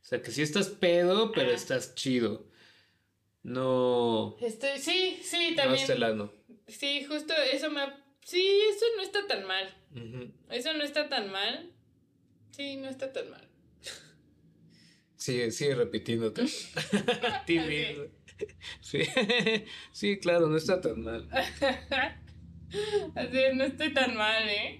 O 0.01 0.05
sea, 0.05 0.21
que 0.21 0.31
sí 0.31 0.43
estás 0.43 0.67
pedo, 0.67 1.31
pero 1.31 1.49
estás 1.49 1.95
chido. 1.95 2.52
No. 3.43 4.37
Estoy, 4.39 4.79
sí, 4.79 5.19
sí, 5.21 5.53
también. 5.55 5.85
No 6.17 6.31
Sí, 6.67 7.03
justo 7.05 7.33
eso 7.51 7.69
me. 7.69 7.81
Sí, 8.25 8.61
eso 8.69 8.85
no 8.95 9.03
está 9.03 9.27
tan 9.27 9.45
mal. 9.45 9.75
Eso 10.49 10.73
no 10.73 10.83
está 10.83 11.09
tan 11.09 11.31
mal. 11.31 11.71
Sí, 12.51 12.77
no 12.77 12.89
está 12.89 13.11
tan 13.11 13.29
mal. 13.29 13.47
Sigue, 15.15 15.51
sigue 15.51 15.75
repitiéndote. 15.75 16.47
sí. 16.47 16.67
sí. 18.81 18.99
sí, 19.91 20.19
claro, 20.19 20.47
no 20.47 20.57
está 20.57 20.81
tan 20.81 21.01
mal. 21.01 21.27
Así, 23.15 23.37
no 23.53 23.65
estoy 23.65 23.93
tan 23.93 24.15
mal, 24.15 24.49
¿eh? 24.49 24.79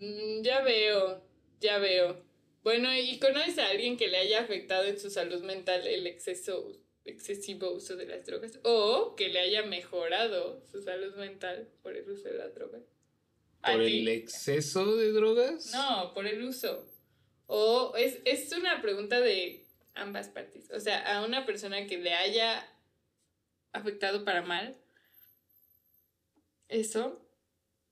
Mm, 0.00 0.42
ya 0.42 0.60
veo, 0.62 1.24
ya 1.60 1.78
veo. 1.78 2.22
Bueno, 2.62 2.94
¿y 2.94 3.18
conoces 3.18 3.58
a 3.58 3.68
alguien 3.68 3.96
que 3.96 4.08
le 4.08 4.18
haya 4.18 4.40
afectado 4.40 4.84
en 4.84 5.00
su 5.00 5.08
salud 5.08 5.42
mental 5.42 5.86
el 5.86 6.06
exceso, 6.06 6.72
excesivo 7.04 7.72
uso 7.72 7.96
de 7.96 8.06
las 8.06 8.24
drogas? 8.26 8.58
O 8.62 9.14
que 9.16 9.28
le 9.28 9.40
haya 9.40 9.62
mejorado 9.64 10.62
su 10.70 10.82
salud 10.82 11.14
mental 11.16 11.68
por 11.82 11.96
el 11.96 12.08
uso 12.08 12.28
de 12.28 12.38
las 12.38 12.54
drogas. 12.54 12.82
¿Por 13.62 13.82
el 13.82 14.08
exceso 14.08 14.96
de 14.96 15.12
drogas? 15.12 15.72
No, 15.72 16.12
por 16.14 16.26
el 16.26 16.42
uso. 16.42 16.86
O 17.46 17.94
es, 17.96 18.18
es 18.24 18.52
una 18.52 18.80
pregunta 18.80 19.20
de 19.20 19.66
ambas 19.94 20.28
partes. 20.28 20.70
O 20.70 20.80
sea, 20.80 21.16
a 21.16 21.24
una 21.26 21.44
persona 21.44 21.86
que 21.86 21.98
le 21.98 22.14
haya 22.14 22.66
afectado 23.72 24.24
para 24.24 24.42
mal 24.42 24.76
eso, 26.70 27.20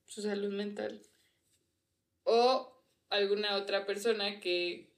su 0.07 0.23
salud 0.23 0.53
mental. 0.53 1.03
O 2.23 2.73
alguna 3.11 3.57
otra 3.57 3.87
persona 3.87 4.41
que... 4.41 4.89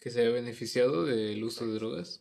Que 0.00 0.10
se 0.10 0.22
haya 0.22 0.30
beneficiado 0.30 1.04
del 1.04 1.42
uso 1.44 1.66
de 1.66 1.74
drogas. 1.74 2.19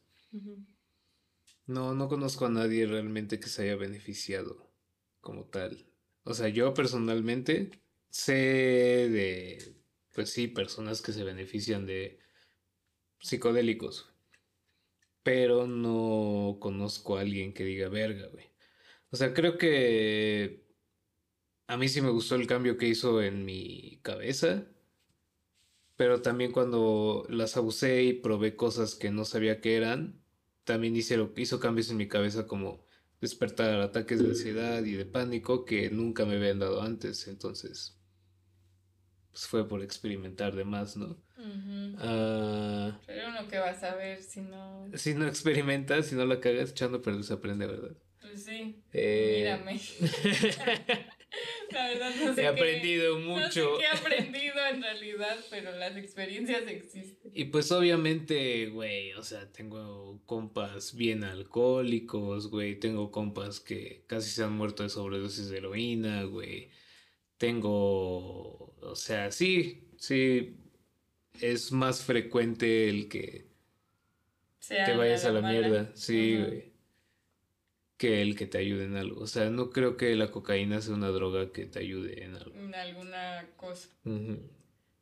No, 1.66 1.94
no 1.94 2.08
conozco 2.08 2.46
a 2.46 2.50
nadie 2.50 2.88
realmente 2.88 3.40
que 3.40 3.48
se 3.48 3.64
haya 3.64 3.76
beneficiado 3.76 4.72
como 5.22 5.46
tal. 5.46 5.86
O 6.24 6.34
sea, 6.34 6.50
yo 6.50 6.74
personalmente 6.74 7.72
sé 8.10 8.34
de, 8.34 9.76
pues 10.14 10.32
sí, 10.32 10.48
personas 10.48 11.02
que 11.02 11.14
se 11.14 11.24
benefician 11.24 11.86
de 11.86 12.20
psicodélicos. 13.20 14.14
Pero 15.24 15.68
no 15.68 16.58
conozco 16.60 17.18
a 17.18 17.22
alguien 17.22 17.54
que 17.54 17.64
diga 17.66 17.90
verga, 17.90 18.28
güey. 18.28 18.50
O 19.12 19.18
sea, 19.18 19.34
creo 19.34 19.58
que 19.58 20.64
a 21.68 21.78
mí 21.78 21.88
sí 21.88 22.02
me 22.02 22.10
gustó 22.10 22.36
el 22.36 22.48
cambio 22.48 22.78
que 22.78 22.88
hizo 22.88 23.22
en 23.22 23.46
mi 23.46 24.00
cabeza, 24.02 24.68
pero 26.00 26.22
también 26.22 26.54
cuando 26.54 27.26
las 27.28 27.58
abusé 27.58 28.04
y 28.04 28.14
probé 28.14 28.56
cosas 28.56 28.96
que 28.96 29.12
no 29.12 29.26
sabía 29.26 29.60
que 29.60 29.76
eran, 29.76 30.24
también 30.64 30.96
hizo, 30.96 31.34
hizo 31.36 31.60
cambios 31.60 31.92
en 31.92 31.98
mi 31.98 32.08
cabeza 32.08 32.48
como 32.48 32.86
despertar 33.20 33.82
ataques 33.82 34.24
de 34.24 34.30
ansiedad 34.30 34.82
y 34.86 34.94
de 34.94 35.04
pánico 35.04 35.66
que 35.66 35.90
nunca 35.90 36.24
me 36.24 36.38
habían 36.38 36.60
dado 36.60 36.82
antes, 36.82 37.28
entonces 37.28 38.00
pues 39.32 39.46
fue 39.46 39.68
por 39.68 39.84
experimentar 39.84 40.56
de 40.56 40.64
más, 40.64 40.96
¿no? 40.96 41.18
Ah, 41.98 42.98
pero 43.06 43.28
uno 43.28 43.46
que 43.50 43.60
vas 43.60 43.84
a 43.84 43.94
ver 43.96 44.24
si 44.24 44.40
no... 44.40 44.90
Si 44.94 45.14
no 45.16 45.28
experimentas, 45.28 46.06
si 46.06 46.16
no 46.16 46.26
la 46.26 46.40
cagas, 46.40 46.72
echando 46.72 47.02
pero 47.02 47.22
se 47.24 47.34
aprende, 47.34 47.68
¿verdad? 47.68 47.98
Pues 48.22 48.46
sí. 48.46 48.82
Eh, 48.94 49.36
Mírame. 49.36 49.82
La 51.72 51.88
verdad 51.88 52.12
no 52.16 52.36
sé. 52.36 52.42
He 52.42 52.48
aprendido 52.48 53.20
mucho. 53.20 53.40
No 53.40 53.48
sé 53.48 53.62
qué 53.80 53.84
he 53.84 53.88
aprendido 53.88 54.56
en 54.72 54.82
realidad, 54.82 55.38
pero 55.50 55.72
las 55.72 55.96
experiencias 55.98 56.68
existen. 56.68 57.32
Y 57.34 57.46
pues 57.46 57.72
obviamente, 57.72 58.68
güey, 58.68 59.14
o 59.14 59.24
sea, 59.24 59.52
tengo 59.52 60.22
compas 60.26 60.96
bien 60.96 61.24
alcohólicos, 61.24 62.50
güey. 62.50 62.80
Tengo 62.80 63.12
compas 63.12 63.60
que 63.60 64.04
casi 64.08 64.30
se 64.32 64.44
han 64.44 64.54
muerto 64.54 64.84
de 64.84 64.90
sobredosis 64.90 65.50
de 65.50 65.58
heroína, 65.58 66.24
güey. 66.24 66.70
Tengo, 67.38 68.76
o 68.82 68.96
sea, 68.96 69.32
sí, 69.32 69.90
sí, 69.98 70.58
es 71.40 71.72
más 71.72 72.04
frecuente 72.04 72.90
el 72.90 73.08
que 73.08 73.48
te 74.68 74.96
vayas 74.96 75.26
a 75.26 75.32
la 75.32 75.42
mierda. 75.42 75.92
Sí, 75.96 76.38
güey 76.38 76.79
que 78.00 78.22
el 78.22 78.38
que 78.38 78.48
te 78.48 78.58
ayude 78.58 78.86
en 78.86 78.96
algo. 78.96 79.22
O 79.22 79.28
sea, 79.28 79.50
no 79.50 79.72
creo 79.72 79.98
que 79.98 80.16
la 80.16 80.32
cocaína 80.32 80.82
sea 80.82 80.96
una 80.96 81.10
droga 81.10 81.52
que 81.52 81.66
te 81.66 81.80
ayude 81.80 82.24
en 82.24 82.34
algo. 82.34 82.56
En 82.56 82.74
alguna 82.74 83.46
cosa. 83.58 83.90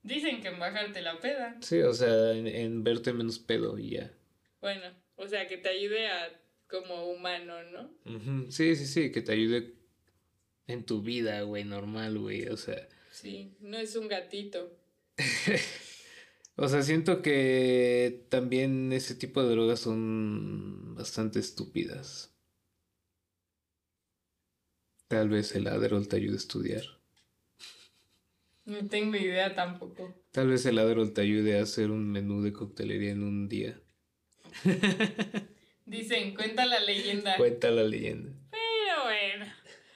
Dicen 0.02 0.42
que 0.42 0.48
en 0.48 0.60
bajarte 0.60 1.02
la 1.04 1.20
peda. 1.20 1.58
Sí, 1.62 1.80
o 1.82 1.94
sea, 1.94 2.32
en, 2.32 2.84
verte 2.84 3.14
menos 3.14 3.38
pedo 3.38 3.78
y 3.78 3.92
ya. 3.92 4.12
Bueno, 4.62 4.88
o 5.16 5.28
sea, 5.28 5.48
que 5.48 5.58
te 5.58 5.70
ayude 5.70 6.08
a 6.08 6.42
como 6.68 7.12
humano, 7.12 7.54
¿no? 7.72 8.50
Sí, 8.50 8.76
sí, 8.76 8.88
sí, 8.88 9.12
que 9.12 9.22
te 9.22 9.32
ayude 9.32 9.76
en 10.66 10.84
tu 10.84 11.04
vida, 11.04 11.44
güey, 11.44 11.66
normal, 11.66 12.18
güey, 12.18 12.48
o 12.48 12.58
sea. 12.58 12.90
Sí, 13.12 13.56
no 13.60 13.78
es 13.78 13.96
un 13.96 14.08
gatito. 14.08 14.76
o 16.56 16.68
sea, 16.68 16.82
siento 16.82 17.22
que 17.22 18.26
también 18.30 18.92
ese 18.92 19.14
tipo 19.14 19.44
de 19.44 19.52
drogas 19.52 19.82
son 19.82 20.96
bastante 20.96 21.38
estúpidas. 21.38 22.34
Tal 25.08 25.30
vez 25.30 25.56
el 25.56 25.68
Adderall 25.68 26.08
te 26.08 26.18
ayude 26.18 26.34
a 26.34 26.38
estudiar. 26.38 26.84
No 28.66 28.86
tengo 28.90 29.16
idea 29.16 29.56
tampoco. 29.56 30.14
Tal 30.32 30.50
vez 30.50 30.66
el 30.66 30.78
Adderall 30.78 31.14
te 31.14 31.22
ayude 31.22 31.58
a 31.58 31.64
hacer 31.64 31.90
un 31.90 32.12
menú 32.12 32.42
de 32.42 32.52
coctelería 32.52 33.12
en 33.12 33.24
un 33.24 33.48
día. 33.48 33.80
Dicen, 35.86 36.36
cuenta 36.36 36.66
la 36.66 36.82
leyenda. 36.82 37.38
Cuenta 37.38 37.72
la 37.72 37.84
leyenda. 37.84 38.34
Pero 38.52 39.04
bueno. 39.06 39.46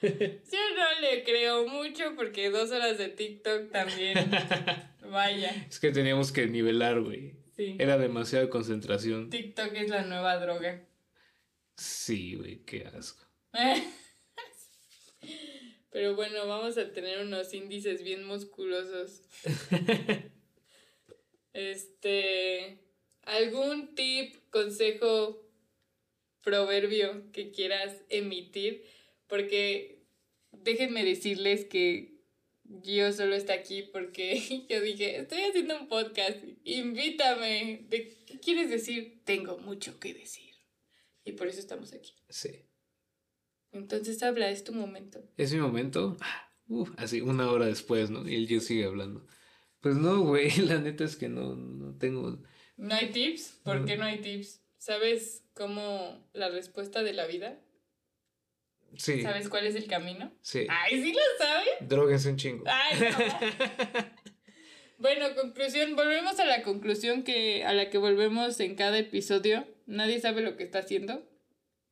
Yo 0.02 0.58
no 0.76 1.00
le 1.02 1.22
creo 1.22 1.68
mucho 1.68 2.16
porque 2.16 2.48
dos 2.48 2.70
horas 2.70 2.96
de 2.96 3.10
TikTok 3.10 3.70
también. 3.70 4.30
Vaya. 5.10 5.66
Es 5.68 5.78
que 5.78 5.90
teníamos 5.90 6.32
que 6.32 6.46
nivelar, 6.46 7.02
güey. 7.02 7.34
Sí. 7.54 7.76
Era 7.78 7.98
demasiada 7.98 8.48
concentración. 8.48 9.28
TikTok 9.28 9.74
es 9.74 9.90
la 9.90 10.04
nueva 10.04 10.38
droga. 10.38 10.82
Sí, 11.76 12.36
güey, 12.36 12.64
qué 12.64 12.86
asco. 12.86 13.26
Pero 15.90 16.16
bueno, 16.16 16.46
vamos 16.46 16.78
a 16.78 16.92
tener 16.92 17.20
unos 17.20 17.52
índices 17.52 18.02
bien 18.02 18.24
musculosos. 18.24 19.22
este, 21.52 22.78
¿algún 23.22 23.94
tip, 23.94 24.36
consejo, 24.50 25.46
proverbio 26.42 27.30
que 27.32 27.50
quieras 27.50 28.02
emitir? 28.08 28.84
Porque 29.26 30.02
déjenme 30.52 31.04
decirles 31.04 31.66
que 31.66 32.12
yo 32.64 33.12
solo 33.12 33.34
estoy 33.34 33.56
aquí 33.56 33.82
porque 33.82 34.66
yo 34.70 34.80
dije, 34.80 35.18
estoy 35.18 35.42
haciendo 35.42 35.78
un 35.78 35.88
podcast, 35.88 36.38
invítame. 36.64 37.86
¿Qué 37.90 38.40
quieres 38.42 38.70
decir? 38.70 39.20
Tengo 39.24 39.58
mucho 39.58 39.98
que 40.00 40.14
decir. 40.14 40.54
Y 41.24 41.32
por 41.32 41.48
eso 41.48 41.60
estamos 41.60 41.92
aquí. 41.92 42.14
Sí. 42.28 42.64
Entonces 43.72 44.22
habla, 44.22 44.50
es 44.50 44.64
tu 44.64 44.72
momento. 44.72 45.22
¿Es 45.36 45.52
mi 45.52 45.60
momento? 45.60 46.16
Uf, 46.68 46.90
así, 46.98 47.20
una 47.20 47.50
hora 47.50 47.66
después, 47.66 48.10
¿no? 48.10 48.28
Y 48.28 48.36
él 48.36 48.46
yo 48.46 48.60
sigue 48.60 48.84
hablando. 48.84 49.26
Pues 49.80 49.96
no, 49.96 50.20
güey, 50.20 50.50
la 50.66 50.78
neta 50.78 51.04
es 51.04 51.16
que 51.16 51.28
no, 51.28 51.56
no 51.56 51.96
tengo... 51.98 52.38
¿No 52.76 52.94
hay 52.94 53.10
tips? 53.10 53.60
¿Por 53.64 53.84
qué 53.84 53.96
no 53.96 54.04
hay 54.04 54.20
tips? 54.20 54.60
¿Sabes 54.78 55.44
cómo 55.54 56.26
la 56.32 56.48
respuesta 56.48 57.02
de 57.02 57.12
la 57.12 57.26
vida? 57.26 57.58
Sí. 58.96 59.22
¿Sabes 59.22 59.48
cuál 59.48 59.66
es 59.66 59.74
el 59.74 59.86
camino? 59.86 60.32
Sí. 60.42 60.66
Ay, 60.68 61.02
sí 61.02 61.12
lo 61.12 61.20
sabes. 61.38 61.88
Drogas 61.88 62.26
un 62.26 62.36
chingo. 62.36 62.64
Ay, 62.66 62.98
no. 63.00 64.06
bueno, 64.98 65.34
conclusión, 65.34 65.96
volvemos 65.96 66.38
a 66.40 66.44
la 66.44 66.62
conclusión 66.62 67.22
que 67.22 67.64
a 67.64 67.72
la 67.72 67.90
que 67.90 67.98
volvemos 67.98 68.60
en 68.60 68.74
cada 68.74 68.98
episodio. 68.98 69.66
Nadie 69.86 70.20
sabe 70.20 70.42
lo 70.42 70.56
que 70.56 70.64
está 70.64 70.80
haciendo, 70.80 71.26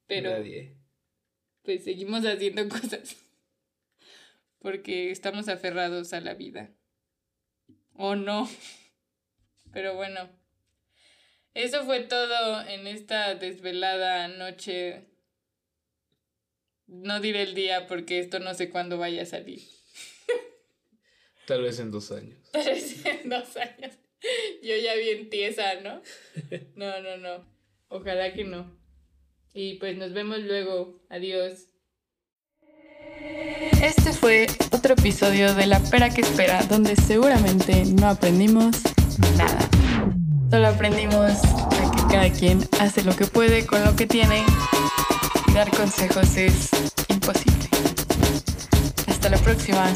pero 0.07 0.31
Nadie. 0.31 0.80
Pues 1.63 1.85
seguimos 1.85 2.25
haciendo 2.25 2.69
cosas. 2.69 3.17
Porque 4.59 5.11
estamos 5.11 5.49
aferrados 5.49 6.13
a 6.13 6.21
la 6.21 6.35
vida. 6.35 6.71
O 7.95 8.15
no. 8.17 8.49
Pero 9.73 9.95
bueno. 9.95 10.29
Eso 11.55 11.85
fue 11.85 12.01
todo 12.01 12.67
en 12.67 12.87
esta 12.87 13.35
desvelada 13.35 14.29
noche. 14.29 15.07
No 16.87 17.21
diré 17.21 17.43
el 17.43 17.55
día 17.55 17.87
porque 17.87 18.19
esto 18.19 18.39
no 18.39 18.55
sé 18.55 18.71
cuándo 18.71 18.99
vaya 18.99 19.23
a 19.23 19.27
salir. 19.27 19.63
Tal 21.47 21.63
vez 21.63 21.81
en 21.81 21.91
dos 21.91 22.13
años. 22.13 22.39
Parece 22.53 23.21
en 23.23 23.31
dos 23.31 23.57
años. 23.57 23.95
Yo 24.63 24.77
ya 24.77 24.95
bien 24.95 25.31
tiesa, 25.31 25.81
¿no? 25.81 26.03
No, 26.77 27.01
no, 27.01 27.17
no. 27.17 27.45
Ojalá 27.89 28.33
que 28.33 28.45
no. 28.45 28.80
Y 29.53 29.75
pues 29.75 29.97
nos 29.97 30.13
vemos 30.13 30.39
luego. 30.41 31.01
Adiós. 31.09 31.67
Este 33.83 34.13
fue 34.13 34.47
otro 34.73 34.95
episodio 34.95 35.55
de 35.55 35.67
La 35.67 35.81
Pera 35.81 36.11
que 36.11 36.21
Espera, 36.21 36.63
donde 36.65 36.97
seguramente 36.97 37.85
no 37.87 38.09
aprendimos 38.09 38.77
nada. 39.37 39.69
Solo 40.51 40.69
aprendimos 40.69 41.33
a 41.45 41.91
que 41.91 42.15
cada 42.15 42.31
quien 42.31 42.61
hace 42.79 43.03
lo 43.03 43.15
que 43.17 43.27
puede 43.27 43.67
con 43.67 43.85
lo 43.85 43.97
que 43.97 44.07
tiene 44.07 44.45
dar 45.55 45.71
consejos 45.71 46.37
es 46.37 46.71
imposible. 47.09 47.69
Hasta 49.07 49.29
la 49.31 49.39
próxima. 49.39 49.93